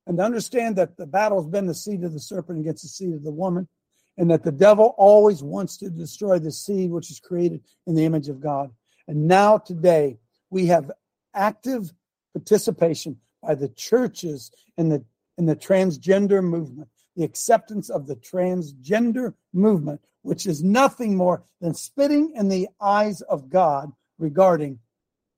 And 0.09 0.17
to 0.17 0.25
understand 0.25 0.77
that 0.77 0.97
the 0.97 1.07
battle 1.07 1.41
has 1.41 1.51
been 1.51 1.67
the 1.67 1.75
seed 1.75 2.03
of 2.03 2.15
the 2.15 2.19
serpent 2.19 2.59
against 2.59 2.83
the 2.83 2.89
seed 2.89 3.13
of 3.13 3.23
the 3.23 3.31
woman, 3.31 3.69
and 4.17 4.31
that 4.31 4.43
the 4.43 4.51
devil 4.51 4.95
always 4.97 5.43
wants 5.43 5.77
to 5.77 5.91
destroy 5.91 6.39
the 6.39 6.51
seed 6.51 6.91
which 6.91 7.11
is 7.11 7.21
created 7.21 7.63
in 7.87 7.95
the 7.95 8.07
image 8.07 8.29
of 8.29 8.41
God. 8.41 8.71
And 9.07 9.29
now, 9.29 9.59
today, 9.59 10.19
we 10.51 10.67
have 10.67 10.91
active 11.35 11.93
participation 12.33 13.19
by 13.43 13.55
the 13.55 13.69
churches 13.69 14.51
in 14.79 14.89
the 14.89 15.05
in 15.37 15.47
the 15.47 15.55
transgender 15.55 16.43
movement, 16.43 16.89
the 17.15 17.23
acceptance 17.23 17.91
of 17.91 18.07
the 18.09 18.17
transgender 18.17 19.35
movement, 19.53 20.01
which 20.23 20.47
is 20.47 20.65
nothing 20.65 21.17
more 21.17 21.45
than 21.61 21.75
spitting 21.75 22.33
in 22.35 22.49
the 22.49 22.67
eyes 22.81 23.21
of 23.21 23.51
God 23.51 23.93
regarding 24.19 24.81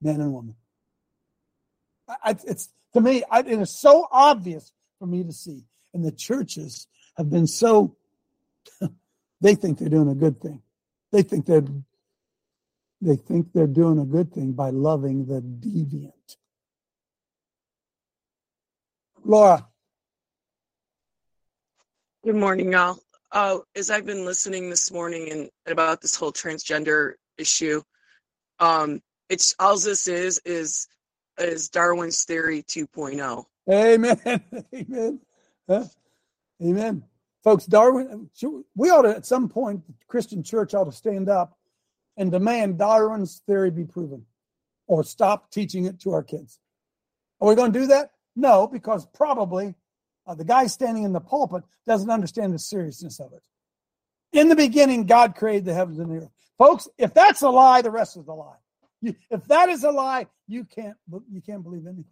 men 0.01 0.21
and 0.21 0.33
woman. 0.33 0.55
I, 2.09 2.15
I- 2.25 2.37
it's 2.47 2.71
to 2.95 3.01
me, 3.01 3.23
I, 3.31 3.41
it 3.41 3.49
is 3.49 3.79
so 3.79 4.07
obvious 4.11 4.73
for 4.99 5.07
me 5.07 5.25
to 5.25 5.33
see. 5.33 5.65
And 5.95 6.05
the 6.05 6.13
churches 6.13 6.87
have 7.17 7.31
been 7.31 7.47
so, 7.47 7.97
they 9.41 9.55
think 9.55 9.79
they're 9.79 9.89
doing 9.89 10.09
a 10.09 10.15
good 10.15 10.41
thing. 10.41 10.63
They 11.13 11.23
think 11.23 11.47
they're, 11.47 11.65
they 13.01 13.17
think 13.17 13.53
they're 13.53 13.67
doing 13.67 13.99
a 13.99 14.05
good 14.05 14.33
thing 14.33 14.53
by 14.53 14.71
loving 14.71 15.27
the 15.27 15.41
deviant. 15.41 16.37
Laura. 19.25 19.67
Good 22.25 22.37
morning, 22.37 22.73
y'all. 22.73 22.99
Uh, 23.33 23.59
as 23.77 23.91
I've 23.91 24.07
been 24.07 24.25
listening 24.25 24.71
this 24.71 24.91
morning 24.91 25.31
and 25.31 25.51
about 25.67 26.01
this 26.01 26.17
whole 26.17 26.33
transgender 26.33 27.15
issue, 27.39 27.83
um, 28.59 29.01
it's 29.29 29.55
all 29.59 29.79
this 29.79 30.09
is 30.09 30.41
is 30.45 30.89
is 31.41 31.69
Darwin's 31.69 32.25
theory 32.25 32.63
2.0. 32.63 33.45
Amen. 33.71 34.21
Amen. 34.75 35.21
Huh? 35.69 35.85
Amen. 36.63 37.05
Folks, 37.43 37.65
Darwin, 37.65 38.29
we 38.77 38.91
ought 38.91 39.03
to, 39.03 39.11
at 39.11 39.25
some 39.25 39.49
point, 39.49 39.87
the 39.87 39.95
Christian 40.09 40.43
church 40.43 40.75
ought 40.75 40.85
to 40.85 40.93
stand 40.93 41.29
up 41.29 41.57
and 42.17 42.31
demand 42.31 42.79
Darwin's 42.79 43.43
theory 43.47 43.71
be 43.71 43.85
proven 43.85 44.27
or 44.87 45.03
stop 45.05 45.51
teaching 45.51 45.87
it 45.87 46.01
to 46.01 46.13
our 46.13 46.23
kids. 46.23 46.59
Are 47.41 47.49
we 47.49 47.55
going 47.55 47.73
to 47.73 47.79
do 47.79 47.87
that? 47.87 48.11
No, 48.37 48.67
because 48.67 49.07
probably 49.15 49.75
uh, 50.27 50.35
the 50.35 50.45
guy 50.45 50.67
standing 50.67 51.05
in 51.05 51.13
the 51.13 51.21
pulpit 51.21 51.65
doesn't 51.87 52.11
understand 52.11 52.53
the 52.53 52.59
seriousness 52.59 53.21
of 53.21 53.33
it. 53.33 53.43
In 54.33 54.49
the 54.49 54.57
beginning, 54.57 55.07
God 55.07 55.35
created 55.35 55.65
the 55.65 55.75
heavens 55.75 55.99
and 55.99 56.11
the 56.11 56.25
earth. 56.25 56.31
Folks, 56.59 56.89
if 56.99 57.15
that's 57.15 57.43
a 57.43 57.49
lie, 57.49 57.83
the 57.83 57.91
rest 57.91 58.17
is 58.17 58.27
a 58.29 58.33
lie. 58.33 58.60
If 59.03 59.45
that 59.49 59.69
is 59.69 59.85
a 59.85 59.91
lie, 59.91 60.27
you 60.47 60.65
can't 60.65 60.97
you 61.31 61.41
can't 61.41 61.63
believe 61.63 61.87
anything. 61.87 62.05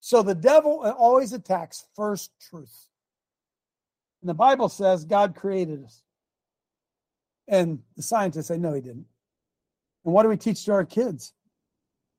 So 0.00 0.22
the 0.22 0.34
devil 0.34 0.80
always 0.98 1.32
attacks 1.32 1.84
first 1.94 2.32
truth. 2.50 2.88
And 4.20 4.28
the 4.28 4.34
Bible 4.34 4.68
says 4.68 5.04
God 5.04 5.36
created 5.36 5.84
us. 5.84 6.02
And 7.48 7.80
the 7.96 8.02
scientists 8.02 8.48
say, 8.48 8.58
no, 8.58 8.72
he 8.72 8.80
didn't. 8.80 9.06
And 10.04 10.14
what 10.14 10.24
do 10.24 10.28
we 10.28 10.36
teach 10.36 10.64
to 10.64 10.72
our 10.72 10.84
kids? 10.84 11.32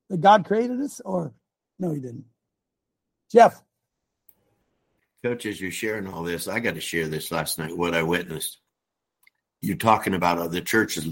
That 0.08 0.20
God 0.20 0.44
created 0.44 0.80
us 0.80 1.00
or 1.04 1.34
no, 1.78 1.92
he 1.92 2.00
didn't? 2.00 2.24
Jeff. 3.30 3.62
Coach, 5.22 5.46
as 5.46 5.60
you're 5.60 5.70
sharing 5.70 6.06
all 6.06 6.22
this, 6.22 6.46
I 6.48 6.60
got 6.60 6.74
to 6.74 6.80
share 6.80 7.08
this 7.08 7.32
last 7.32 7.58
night, 7.58 7.76
what 7.76 7.94
I 7.94 8.02
witnessed. 8.02 8.60
You're 9.62 9.76
talking 9.76 10.14
about 10.14 10.38
uh, 10.38 10.48
the 10.48 10.60
church 10.60 10.98
is 10.98 11.08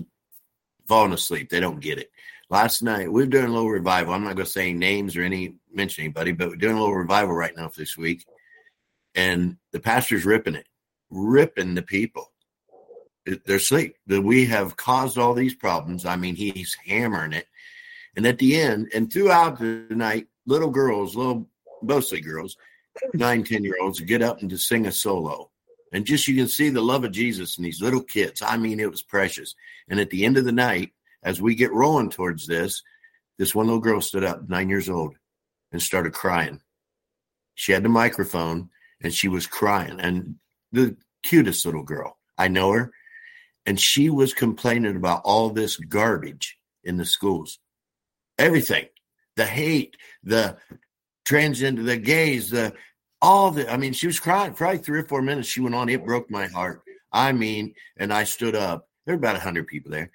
falling 0.86 1.12
asleep. 1.14 1.48
They 1.48 1.60
don't 1.60 1.80
get 1.80 1.98
it. 1.98 2.10
Last 2.52 2.82
night, 2.82 3.10
we 3.10 3.22
are 3.22 3.26
doing 3.26 3.46
a 3.46 3.48
little 3.50 3.70
revival. 3.70 4.12
I'm 4.12 4.24
not 4.24 4.36
going 4.36 4.44
to 4.44 4.52
say 4.52 4.74
names 4.74 5.16
or 5.16 5.22
any 5.22 5.54
mention 5.72 6.04
anybody, 6.04 6.32
but 6.32 6.50
we're 6.50 6.56
doing 6.56 6.76
a 6.76 6.80
little 6.80 6.94
revival 6.94 7.34
right 7.34 7.56
now 7.56 7.70
for 7.70 7.80
this 7.80 7.96
week. 7.96 8.26
And 9.14 9.56
the 9.72 9.80
pastor's 9.80 10.26
ripping 10.26 10.56
it, 10.56 10.66
ripping 11.08 11.74
the 11.74 11.80
people. 11.80 12.30
They're 13.24 13.56
asleep. 13.56 13.96
That 14.06 14.20
we 14.20 14.44
have 14.44 14.76
caused 14.76 15.16
all 15.16 15.32
these 15.32 15.54
problems. 15.54 16.04
I 16.04 16.16
mean, 16.16 16.36
he's 16.36 16.76
hammering 16.86 17.32
it. 17.32 17.46
And 18.16 18.26
at 18.26 18.36
the 18.36 18.60
end, 18.60 18.90
and 18.94 19.10
throughout 19.10 19.58
the 19.58 19.86
night, 19.88 20.26
little 20.44 20.68
girls, 20.68 21.16
little 21.16 21.48
mostly 21.80 22.20
girls, 22.20 22.58
nine, 23.14 23.44
ten 23.44 23.64
year 23.64 23.76
olds, 23.80 23.98
get 24.00 24.20
up 24.20 24.42
and 24.42 24.50
just 24.50 24.68
sing 24.68 24.84
a 24.84 24.92
solo. 24.92 25.50
And 25.94 26.04
just 26.04 26.28
you 26.28 26.36
can 26.36 26.48
see 26.48 26.68
the 26.68 26.82
love 26.82 27.04
of 27.04 27.12
Jesus 27.12 27.56
in 27.56 27.64
these 27.64 27.80
little 27.80 28.02
kids. 28.02 28.42
I 28.42 28.58
mean, 28.58 28.78
it 28.78 28.90
was 28.90 29.00
precious. 29.00 29.54
And 29.88 29.98
at 29.98 30.10
the 30.10 30.26
end 30.26 30.36
of 30.36 30.44
the 30.44 30.52
night, 30.52 30.92
as 31.22 31.40
we 31.40 31.54
get 31.54 31.72
rolling 31.72 32.10
towards 32.10 32.46
this, 32.46 32.82
this 33.38 33.54
one 33.54 33.66
little 33.66 33.80
girl 33.80 34.00
stood 34.00 34.24
up, 34.24 34.48
nine 34.48 34.68
years 34.68 34.88
old, 34.88 35.16
and 35.70 35.80
started 35.80 36.12
crying. 36.12 36.60
She 37.54 37.72
had 37.72 37.82
the 37.82 37.88
microphone 37.88 38.70
and 39.02 39.12
she 39.12 39.28
was 39.28 39.46
crying. 39.46 40.00
And 40.00 40.36
the 40.72 40.96
cutest 41.22 41.64
little 41.64 41.82
girl, 41.82 42.18
I 42.38 42.48
know 42.48 42.72
her. 42.72 42.92
And 43.66 43.78
she 43.78 44.10
was 44.10 44.34
complaining 44.34 44.96
about 44.96 45.22
all 45.24 45.50
this 45.50 45.76
garbage 45.76 46.58
in 46.82 46.96
the 46.96 47.04
schools. 47.04 47.58
Everything. 48.38 48.86
The 49.36 49.46
hate, 49.46 49.96
the 50.22 50.58
transgender, 51.24 51.84
the 51.84 51.96
gays, 51.96 52.50
the 52.50 52.74
all 53.22 53.50
the 53.52 53.72
I 53.72 53.76
mean, 53.76 53.92
she 53.92 54.06
was 54.06 54.20
crying 54.20 54.52
probably 54.52 54.78
three 54.78 54.98
or 54.98 55.04
four 55.04 55.22
minutes. 55.22 55.48
She 55.48 55.60
went 55.60 55.74
on, 55.74 55.88
it 55.88 56.04
broke 56.04 56.30
my 56.30 56.48
heart. 56.48 56.82
I 57.12 57.32
mean, 57.32 57.74
and 57.96 58.12
I 58.12 58.24
stood 58.24 58.54
up. 58.54 58.88
There 59.06 59.14
were 59.14 59.18
about 59.18 59.36
a 59.36 59.40
hundred 59.40 59.68
people 59.68 59.90
there 59.90 60.10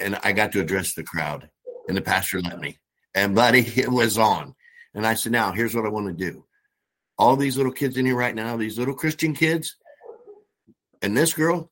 and 0.00 0.18
I 0.22 0.32
got 0.32 0.52
to 0.52 0.60
address 0.60 0.94
the 0.94 1.02
crowd, 1.02 1.48
and 1.88 1.96
the 1.96 2.02
pastor 2.02 2.40
let 2.40 2.60
me. 2.60 2.78
And 3.14 3.34
buddy, 3.34 3.60
it 3.76 3.90
was 3.90 4.18
on. 4.18 4.54
And 4.94 5.06
I 5.06 5.14
said, 5.14 5.32
now 5.32 5.52
here's 5.52 5.74
what 5.74 5.86
I 5.86 5.90
want 5.90 6.06
to 6.06 6.30
do. 6.30 6.44
All 7.18 7.36
these 7.36 7.56
little 7.56 7.72
kids 7.72 7.96
in 7.96 8.06
here 8.06 8.16
right 8.16 8.34
now, 8.34 8.56
these 8.56 8.78
little 8.78 8.94
Christian 8.94 9.34
kids, 9.34 9.76
and 11.02 11.16
this 11.16 11.34
girl, 11.34 11.70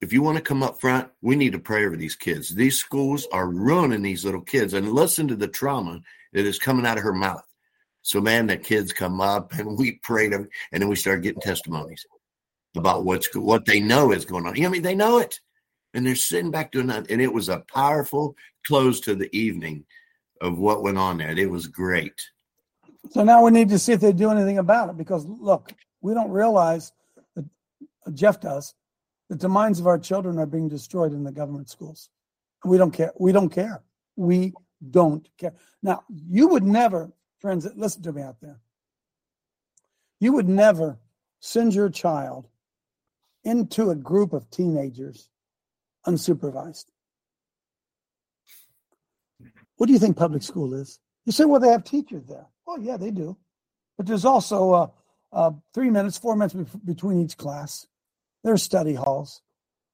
if 0.00 0.12
you 0.12 0.22
want 0.22 0.36
to 0.36 0.42
come 0.42 0.62
up 0.62 0.80
front, 0.80 1.08
we 1.22 1.36
need 1.36 1.52
to 1.52 1.58
pray 1.58 1.86
over 1.86 1.96
these 1.96 2.16
kids. 2.16 2.54
These 2.54 2.76
schools 2.76 3.26
are 3.32 3.48
ruining 3.48 4.02
these 4.02 4.24
little 4.24 4.40
kids, 4.40 4.74
and 4.74 4.92
listen 4.92 5.28
to 5.28 5.36
the 5.36 5.48
trauma 5.48 6.00
that 6.32 6.46
is 6.46 6.58
coming 6.58 6.86
out 6.86 6.98
of 6.98 7.04
her 7.04 7.12
mouth. 7.12 7.44
So, 8.02 8.20
man, 8.20 8.46
the 8.46 8.58
kids 8.58 8.92
come 8.92 9.20
up 9.20 9.54
and 9.54 9.78
we 9.78 9.92
pray 10.02 10.28
them, 10.28 10.48
and 10.72 10.82
then 10.82 10.90
we 10.90 10.96
start 10.96 11.22
getting 11.22 11.40
testimonies 11.40 12.04
about 12.76 13.04
what's 13.04 13.34
what 13.34 13.64
they 13.64 13.80
know 13.80 14.12
is 14.12 14.24
going 14.24 14.46
on. 14.46 14.56
You 14.56 14.62
know, 14.62 14.68
I 14.68 14.72
mean, 14.72 14.82
they 14.82 14.94
know 14.94 15.18
it 15.18 15.40
and 15.94 16.04
they're 16.04 16.16
sitting 16.16 16.50
back 16.50 16.72
doing 16.72 16.88
that. 16.88 17.10
And 17.10 17.22
it 17.22 17.32
was 17.32 17.48
a 17.48 17.64
powerful 17.72 18.36
close 18.66 19.00
to 19.00 19.14
the 19.14 19.34
evening 19.36 19.84
of 20.40 20.58
what 20.58 20.82
went 20.82 20.98
on 20.98 21.18
there. 21.18 21.30
It 21.30 21.50
was 21.50 21.66
great. 21.66 22.20
So 23.10 23.22
now 23.22 23.44
we 23.44 23.50
need 23.50 23.68
to 23.68 23.78
see 23.78 23.92
if 23.92 24.00
they 24.00 24.12
do 24.12 24.30
anything 24.30 24.58
about 24.58 24.90
it 24.90 24.96
because 24.96 25.24
look, 25.26 25.72
we 26.00 26.12
don't 26.12 26.30
realize 26.30 26.92
that 27.36 27.44
uh, 28.06 28.10
Jeff 28.10 28.40
does 28.40 28.74
that 29.30 29.40
the 29.40 29.48
minds 29.48 29.80
of 29.80 29.86
our 29.86 29.98
children 29.98 30.38
are 30.38 30.46
being 30.46 30.68
destroyed 30.68 31.12
in 31.12 31.24
the 31.24 31.32
government 31.32 31.70
schools. 31.70 32.10
We 32.64 32.76
don't 32.76 32.90
care. 32.90 33.12
We 33.18 33.32
don't 33.32 33.50
care. 33.50 33.82
We 34.16 34.52
don't 34.90 35.28
care. 35.38 35.52
Now, 35.82 36.02
you 36.08 36.48
would 36.48 36.64
never, 36.64 37.10
friends, 37.38 37.66
listen 37.76 38.02
to 38.02 38.12
me 38.12 38.22
out 38.22 38.40
there. 38.40 38.60
You 40.20 40.32
would 40.32 40.48
never 40.48 40.98
send 41.40 41.74
your 41.74 41.90
child 41.90 42.48
into 43.44 43.90
a 43.90 43.94
group 43.94 44.32
of 44.32 44.48
teenagers 44.50 45.28
unsupervised. 46.06 46.86
What 49.76 49.86
do 49.86 49.92
you 49.92 49.98
think 49.98 50.16
public 50.16 50.42
school 50.42 50.74
is? 50.74 50.98
You 51.24 51.32
say, 51.32 51.44
well, 51.44 51.60
they 51.60 51.68
have 51.68 51.84
teachers 51.84 52.26
there. 52.26 52.46
Oh, 52.66 52.78
yeah, 52.78 52.96
they 52.96 53.10
do. 53.10 53.36
But 53.96 54.06
there's 54.06 54.24
also 54.24 54.72
uh, 54.72 54.86
uh, 55.32 55.50
three 55.72 55.90
minutes, 55.90 56.18
four 56.18 56.36
minutes 56.36 56.54
between 56.84 57.20
each 57.20 57.36
class. 57.36 57.86
There's 58.42 58.62
study 58.62 58.94
halls. 58.94 59.40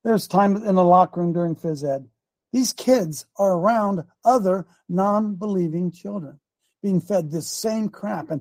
There's 0.05 0.27
time 0.27 0.57
in 0.57 0.75
the 0.75 0.85
locker 0.85 1.21
room 1.21 1.33
during 1.33 1.57
phys 1.57 1.89
ed. 1.89 2.09
These 2.53 2.73
kids 2.73 3.27
are 3.37 3.53
around 3.53 4.03
other 4.25 4.67
non 4.89 5.37
believing 5.37 5.93
children 5.93 6.41
being 6.83 7.01
fed 7.01 7.31
this 7.31 7.49
same 7.49 7.89
crap. 7.89 8.31
And 8.31 8.41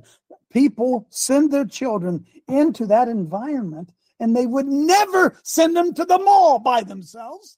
people 0.52 1.08
send 1.10 1.52
their 1.52 1.66
children 1.66 2.26
into 2.48 2.88
that 2.88 3.08
environment 3.08 3.92
and 4.20 4.36
they 4.36 4.46
would 4.46 4.66
never 4.66 5.38
send 5.44 5.76
them 5.76 5.94
to 5.94 6.06
the 6.06 6.18
mall 6.18 6.60
by 6.60 6.82
themselves. 6.82 7.58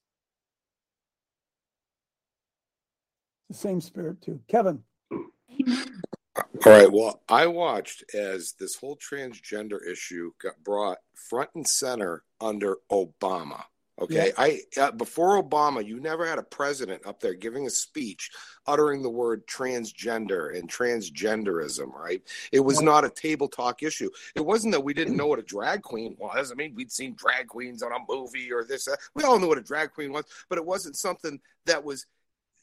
The 3.51 3.57
same 3.57 3.81
spirit, 3.81 4.21
too. 4.21 4.39
Kevin. 4.47 4.81
All 5.11 6.45
right. 6.65 6.89
Well, 6.89 7.21
I 7.27 7.47
watched 7.47 8.05
as 8.13 8.53
this 8.57 8.75
whole 8.75 8.95
transgender 8.95 9.85
issue 9.85 10.31
got 10.41 10.63
brought 10.63 10.99
front 11.29 11.49
and 11.53 11.67
center 11.67 12.23
under 12.39 12.77
Obama. 12.89 13.63
Okay, 13.99 14.27
yeah. 14.27 14.31
I 14.37 14.61
uh, 14.79 14.91
before 14.91 15.43
Obama, 15.43 15.85
you 15.85 15.99
never 15.99 16.25
had 16.25 16.39
a 16.39 16.43
president 16.43 17.05
up 17.05 17.19
there 17.19 17.33
giving 17.33 17.67
a 17.67 17.69
speech 17.69 18.31
uttering 18.65 19.03
the 19.03 19.09
word 19.09 19.45
transgender 19.47 20.57
and 20.57 20.71
transgenderism. 20.71 21.93
Right? 21.93 22.23
It 22.53 22.61
was 22.61 22.81
not 22.81 23.03
a 23.03 23.09
table 23.09 23.49
talk 23.49 23.83
issue. 23.83 24.09
It 24.33 24.45
wasn't 24.45 24.71
that 24.71 24.83
we 24.83 24.93
didn't 24.93 25.17
know 25.17 25.27
what 25.27 25.39
a 25.39 25.43
drag 25.43 25.81
queen 25.81 26.15
was. 26.17 26.53
I 26.53 26.55
mean, 26.55 26.73
we'd 26.73 26.91
seen 26.91 27.15
drag 27.15 27.47
queens 27.47 27.83
on 27.83 27.91
a 27.91 27.99
movie 28.07 28.49
or 28.53 28.63
this. 28.63 28.87
Uh, 28.87 28.95
we 29.13 29.23
all 29.23 29.37
knew 29.37 29.49
what 29.49 29.57
a 29.57 29.61
drag 29.61 29.91
queen 29.91 30.13
was, 30.13 30.23
but 30.47 30.57
it 30.57 30.65
wasn't 30.65 30.95
something 30.95 31.37
that 31.65 31.83
was 31.83 32.05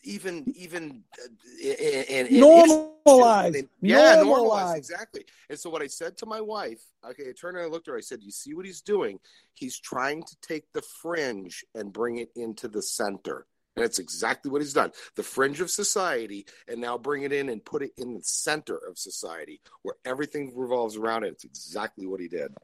even 0.03 0.45
even 0.57 1.03
uh, 1.23 2.25
normalized. 2.31 3.67
yeah, 3.81 4.15
normalized. 4.15 4.27
normalized 4.27 4.77
exactly. 4.77 5.25
And 5.51 5.59
so 5.59 5.71
what 5.71 5.83
I 5.83 5.87
said 5.87 6.17
to 6.19 6.27
my 6.27 6.41
wife, 6.41 6.81
okay, 7.05 7.31
I 7.31 7.33
turned 7.33 7.57
and 7.57 7.67
I 7.67 7.69
looked 7.69 7.89
at 7.89 7.93
her. 7.93 7.99
I 7.99 8.03
said, 8.03 8.23
"You 8.23 8.31
see 8.31 8.55
what 8.55 8.67
he's 8.67 8.81
doing? 8.81 9.19
He's 9.55 9.79
trying 9.79 10.23
to 10.23 10.37
take 10.41 10.73
the 10.73 10.83
fringe 10.83 11.65
and 11.75 11.93
bring 11.93 12.19
it 12.19 12.31
into 12.37 12.69
the 12.69 12.83
center." 12.83 13.47
And 13.77 13.85
that's 13.85 13.99
exactly 13.99 14.51
what 14.51 14.61
he's 14.61 14.73
done. 14.73 14.91
The 15.15 15.23
fringe 15.23 15.61
of 15.61 15.71
society, 15.71 16.47
and 16.67 16.81
now 16.81 16.99
bring 16.99 17.23
it 17.23 17.33
in 17.33 17.49
and 17.49 17.65
put 17.65 17.83
it 17.83 17.93
in 17.97 18.15
the 18.15 18.23
center 18.23 18.77
of 18.77 18.99
society 18.99 19.61
where 19.83 19.95
everything 20.05 20.53
revolves 20.57 20.97
around 20.97 21.25
it. 21.25 21.33
It's 21.33 21.45
exactly 21.45 22.07
what 22.07 22.21
he 22.21 22.29
did. 22.29 22.55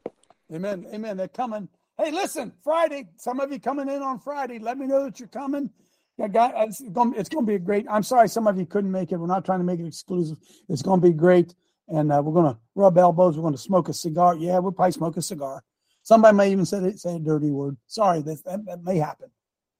Amen. 0.53 0.85
Amen. 0.93 1.17
They're 1.17 1.27
coming. 1.27 1.69
Hey, 1.97 2.11
listen, 2.11 2.51
Friday. 2.63 3.07
Some 3.17 3.39
of 3.39 3.51
you 3.51 3.59
coming 3.59 3.89
in 3.89 4.01
on 4.01 4.19
Friday. 4.19 4.59
Let 4.59 4.77
me 4.77 4.85
know 4.87 5.05
that 5.05 5.19
you're 5.19 5.29
coming. 5.29 5.69
Yeah, 6.17 6.29
guy, 6.29 6.51
it's 6.63 6.81
going, 6.81 7.13
it's 7.17 7.29
going 7.29 7.45
to 7.45 7.49
be 7.49 7.55
a 7.55 7.59
great. 7.59 7.85
I'm 7.89 8.03
sorry, 8.03 8.29
some 8.29 8.47
of 8.47 8.57
you 8.57 8.65
couldn't 8.65 8.91
make 8.91 9.11
it. 9.11 9.17
We're 9.17 9.27
not 9.27 9.43
trying 9.45 9.59
to 9.59 9.65
make 9.65 9.79
it 9.79 9.87
exclusive. 9.87 10.37
It's 10.69 10.81
going 10.81 11.01
to 11.01 11.07
be 11.07 11.13
great. 11.13 11.53
and 11.87 12.11
uh, 12.11 12.21
we're 12.23 12.33
going 12.33 12.53
to 12.53 12.59
rub 12.75 12.97
elbows. 12.97 13.35
We're 13.35 13.43
going 13.43 13.53
to 13.53 13.59
smoke 13.59 13.89
a 13.89 13.93
cigar. 13.93 14.35
Yeah, 14.35 14.59
we'll 14.59 14.71
probably 14.71 14.93
smoke 14.93 15.17
a 15.17 15.21
cigar. 15.21 15.63
Somebody 16.03 16.37
may 16.37 16.51
even 16.51 16.65
say 16.65 16.77
it, 16.79 16.99
say 16.99 17.15
a 17.15 17.19
dirty 17.19 17.51
word. 17.51 17.77
Sorry, 17.87 18.21
that, 18.21 18.43
that, 18.45 18.65
that 18.65 18.83
may 18.83 18.97
happen. 18.97 19.29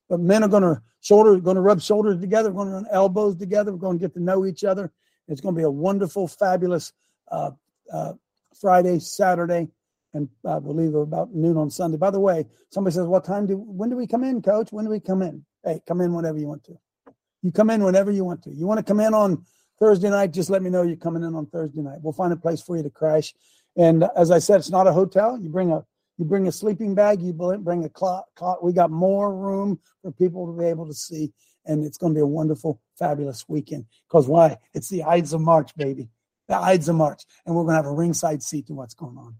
But 0.09 0.19
men 0.19 0.43
are 0.43 0.49
going 0.49 0.63
to 0.63 0.81
shoulder, 1.01 1.37
going 1.39 1.55
to 1.55 1.61
rub 1.61 1.81
shoulders 1.81 2.19
together. 2.19 2.51
We're 2.51 2.65
going 2.65 2.69
to 2.69 2.73
run 2.75 2.87
elbows 2.91 3.37
together. 3.37 3.71
We're 3.71 3.79
going 3.79 3.99
to 3.99 4.01
get 4.01 4.13
to 4.15 4.23
know 4.23 4.45
each 4.45 4.63
other. 4.63 4.91
It's 5.27 5.41
going 5.41 5.55
to 5.55 5.59
be 5.59 5.63
a 5.65 5.71
wonderful, 5.71 6.27
fabulous 6.27 6.93
uh, 7.31 7.51
uh, 7.91 8.13
Friday, 8.59 8.99
Saturday, 8.99 9.67
and 10.13 10.29
I 10.47 10.59
believe 10.59 10.93
about 10.93 11.33
noon 11.33 11.57
on 11.57 11.69
Sunday. 11.71 11.97
By 11.97 12.11
the 12.11 12.19
way, 12.19 12.45
somebody 12.69 12.93
says, 12.93 13.07
"What 13.07 13.25
time 13.25 13.47
do? 13.47 13.57
When 13.57 13.89
do 13.89 13.95
we 13.95 14.05
come 14.07 14.23
in, 14.23 14.41
Coach? 14.41 14.71
When 14.71 14.85
do 14.85 14.91
we 14.91 14.99
come 14.99 15.23
in?" 15.23 15.43
Hey, 15.65 15.81
come 15.87 16.01
in 16.01 16.13
whenever 16.13 16.37
you 16.37 16.47
want 16.47 16.63
to. 16.65 16.77
You 17.41 17.51
come 17.51 17.71
in 17.71 17.83
whenever 17.83 18.11
you 18.11 18.23
want 18.23 18.43
to. 18.43 18.51
You 18.51 18.67
want 18.67 18.77
to 18.77 18.83
come 18.83 18.99
in 18.99 19.15
on 19.15 19.43
Thursday 19.79 20.11
night? 20.11 20.31
Just 20.31 20.51
let 20.51 20.61
me 20.61 20.69
know 20.69 20.83
you're 20.83 20.95
coming 20.95 21.23
in 21.23 21.33
on 21.33 21.47
Thursday 21.47 21.81
night. 21.81 21.97
We'll 22.03 22.13
find 22.13 22.31
a 22.31 22.37
place 22.37 22.61
for 22.61 22.77
you 22.77 22.83
to 22.83 22.89
crash. 22.91 23.33
And 23.75 24.05
as 24.15 24.29
I 24.29 24.37
said, 24.37 24.57
it's 24.57 24.69
not 24.69 24.87
a 24.87 24.93
hotel. 24.93 25.39
You 25.41 25.49
bring 25.49 25.71
a 25.71 25.83
you 26.17 26.23
bring 26.23 26.47
a 26.47 26.51
sleeping 26.51 26.95
bag. 26.95 27.21
You 27.21 27.33
bring 27.33 27.83
a 27.83 27.89
clock. 27.89 28.27
cot. 28.35 28.63
We 28.63 28.73
got 28.73 28.89
more 28.89 29.35
room 29.35 29.79
for 30.01 30.11
people 30.11 30.47
to 30.47 30.57
be 30.57 30.65
able 30.65 30.87
to 30.87 30.93
see, 30.93 31.33
and 31.65 31.83
it's 31.83 31.97
going 31.97 32.13
to 32.13 32.17
be 32.17 32.21
a 32.21 32.27
wonderful, 32.27 32.79
fabulous 32.97 33.43
weekend. 33.49 33.85
Because 34.07 34.27
why? 34.27 34.57
It's 34.73 34.87
the 34.87 35.03
Ides 35.03 35.33
of 35.33 35.41
March, 35.41 35.75
baby. 35.75 36.07
The 36.47 36.55
Ides 36.55 36.87
of 36.87 36.95
March, 36.95 37.23
and 37.45 37.53
we're 37.53 37.63
going 37.63 37.73
to 37.73 37.83
have 37.83 37.85
a 37.85 37.91
ringside 37.91 38.43
seat 38.43 38.67
to 38.67 38.73
what's 38.73 38.93
going 38.93 39.17
on. 39.17 39.35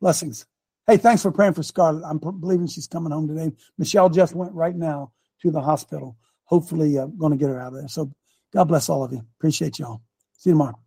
Blessings. 0.00 0.46
Hey, 0.86 0.98
thanks 0.98 1.22
for 1.22 1.32
praying 1.32 1.54
for 1.54 1.62
Scarlett. 1.62 2.04
I'm 2.04 2.18
believing 2.18 2.66
she's 2.66 2.88
coming 2.88 3.12
home 3.12 3.28
today. 3.28 3.52
Michelle 3.78 4.10
just 4.10 4.34
went 4.34 4.52
right 4.52 4.76
now 4.76 5.12
to 5.44 5.52
the 5.52 5.62
hospital. 5.62 6.16
Hopefully, 6.44 6.98
uh, 6.98 7.06
going 7.06 7.32
to 7.32 7.38
get 7.38 7.50
her 7.50 7.60
out 7.60 7.74
of 7.74 7.80
there. 7.80 7.88
So, 7.88 8.12
God 8.54 8.64
bless 8.66 8.90
all 8.90 9.04
of 9.04 9.12
you. 9.12 9.22
Appreciate 9.38 9.78
y'all. 9.78 10.02
See 10.38 10.50
you 10.50 10.54
tomorrow. 10.54 10.83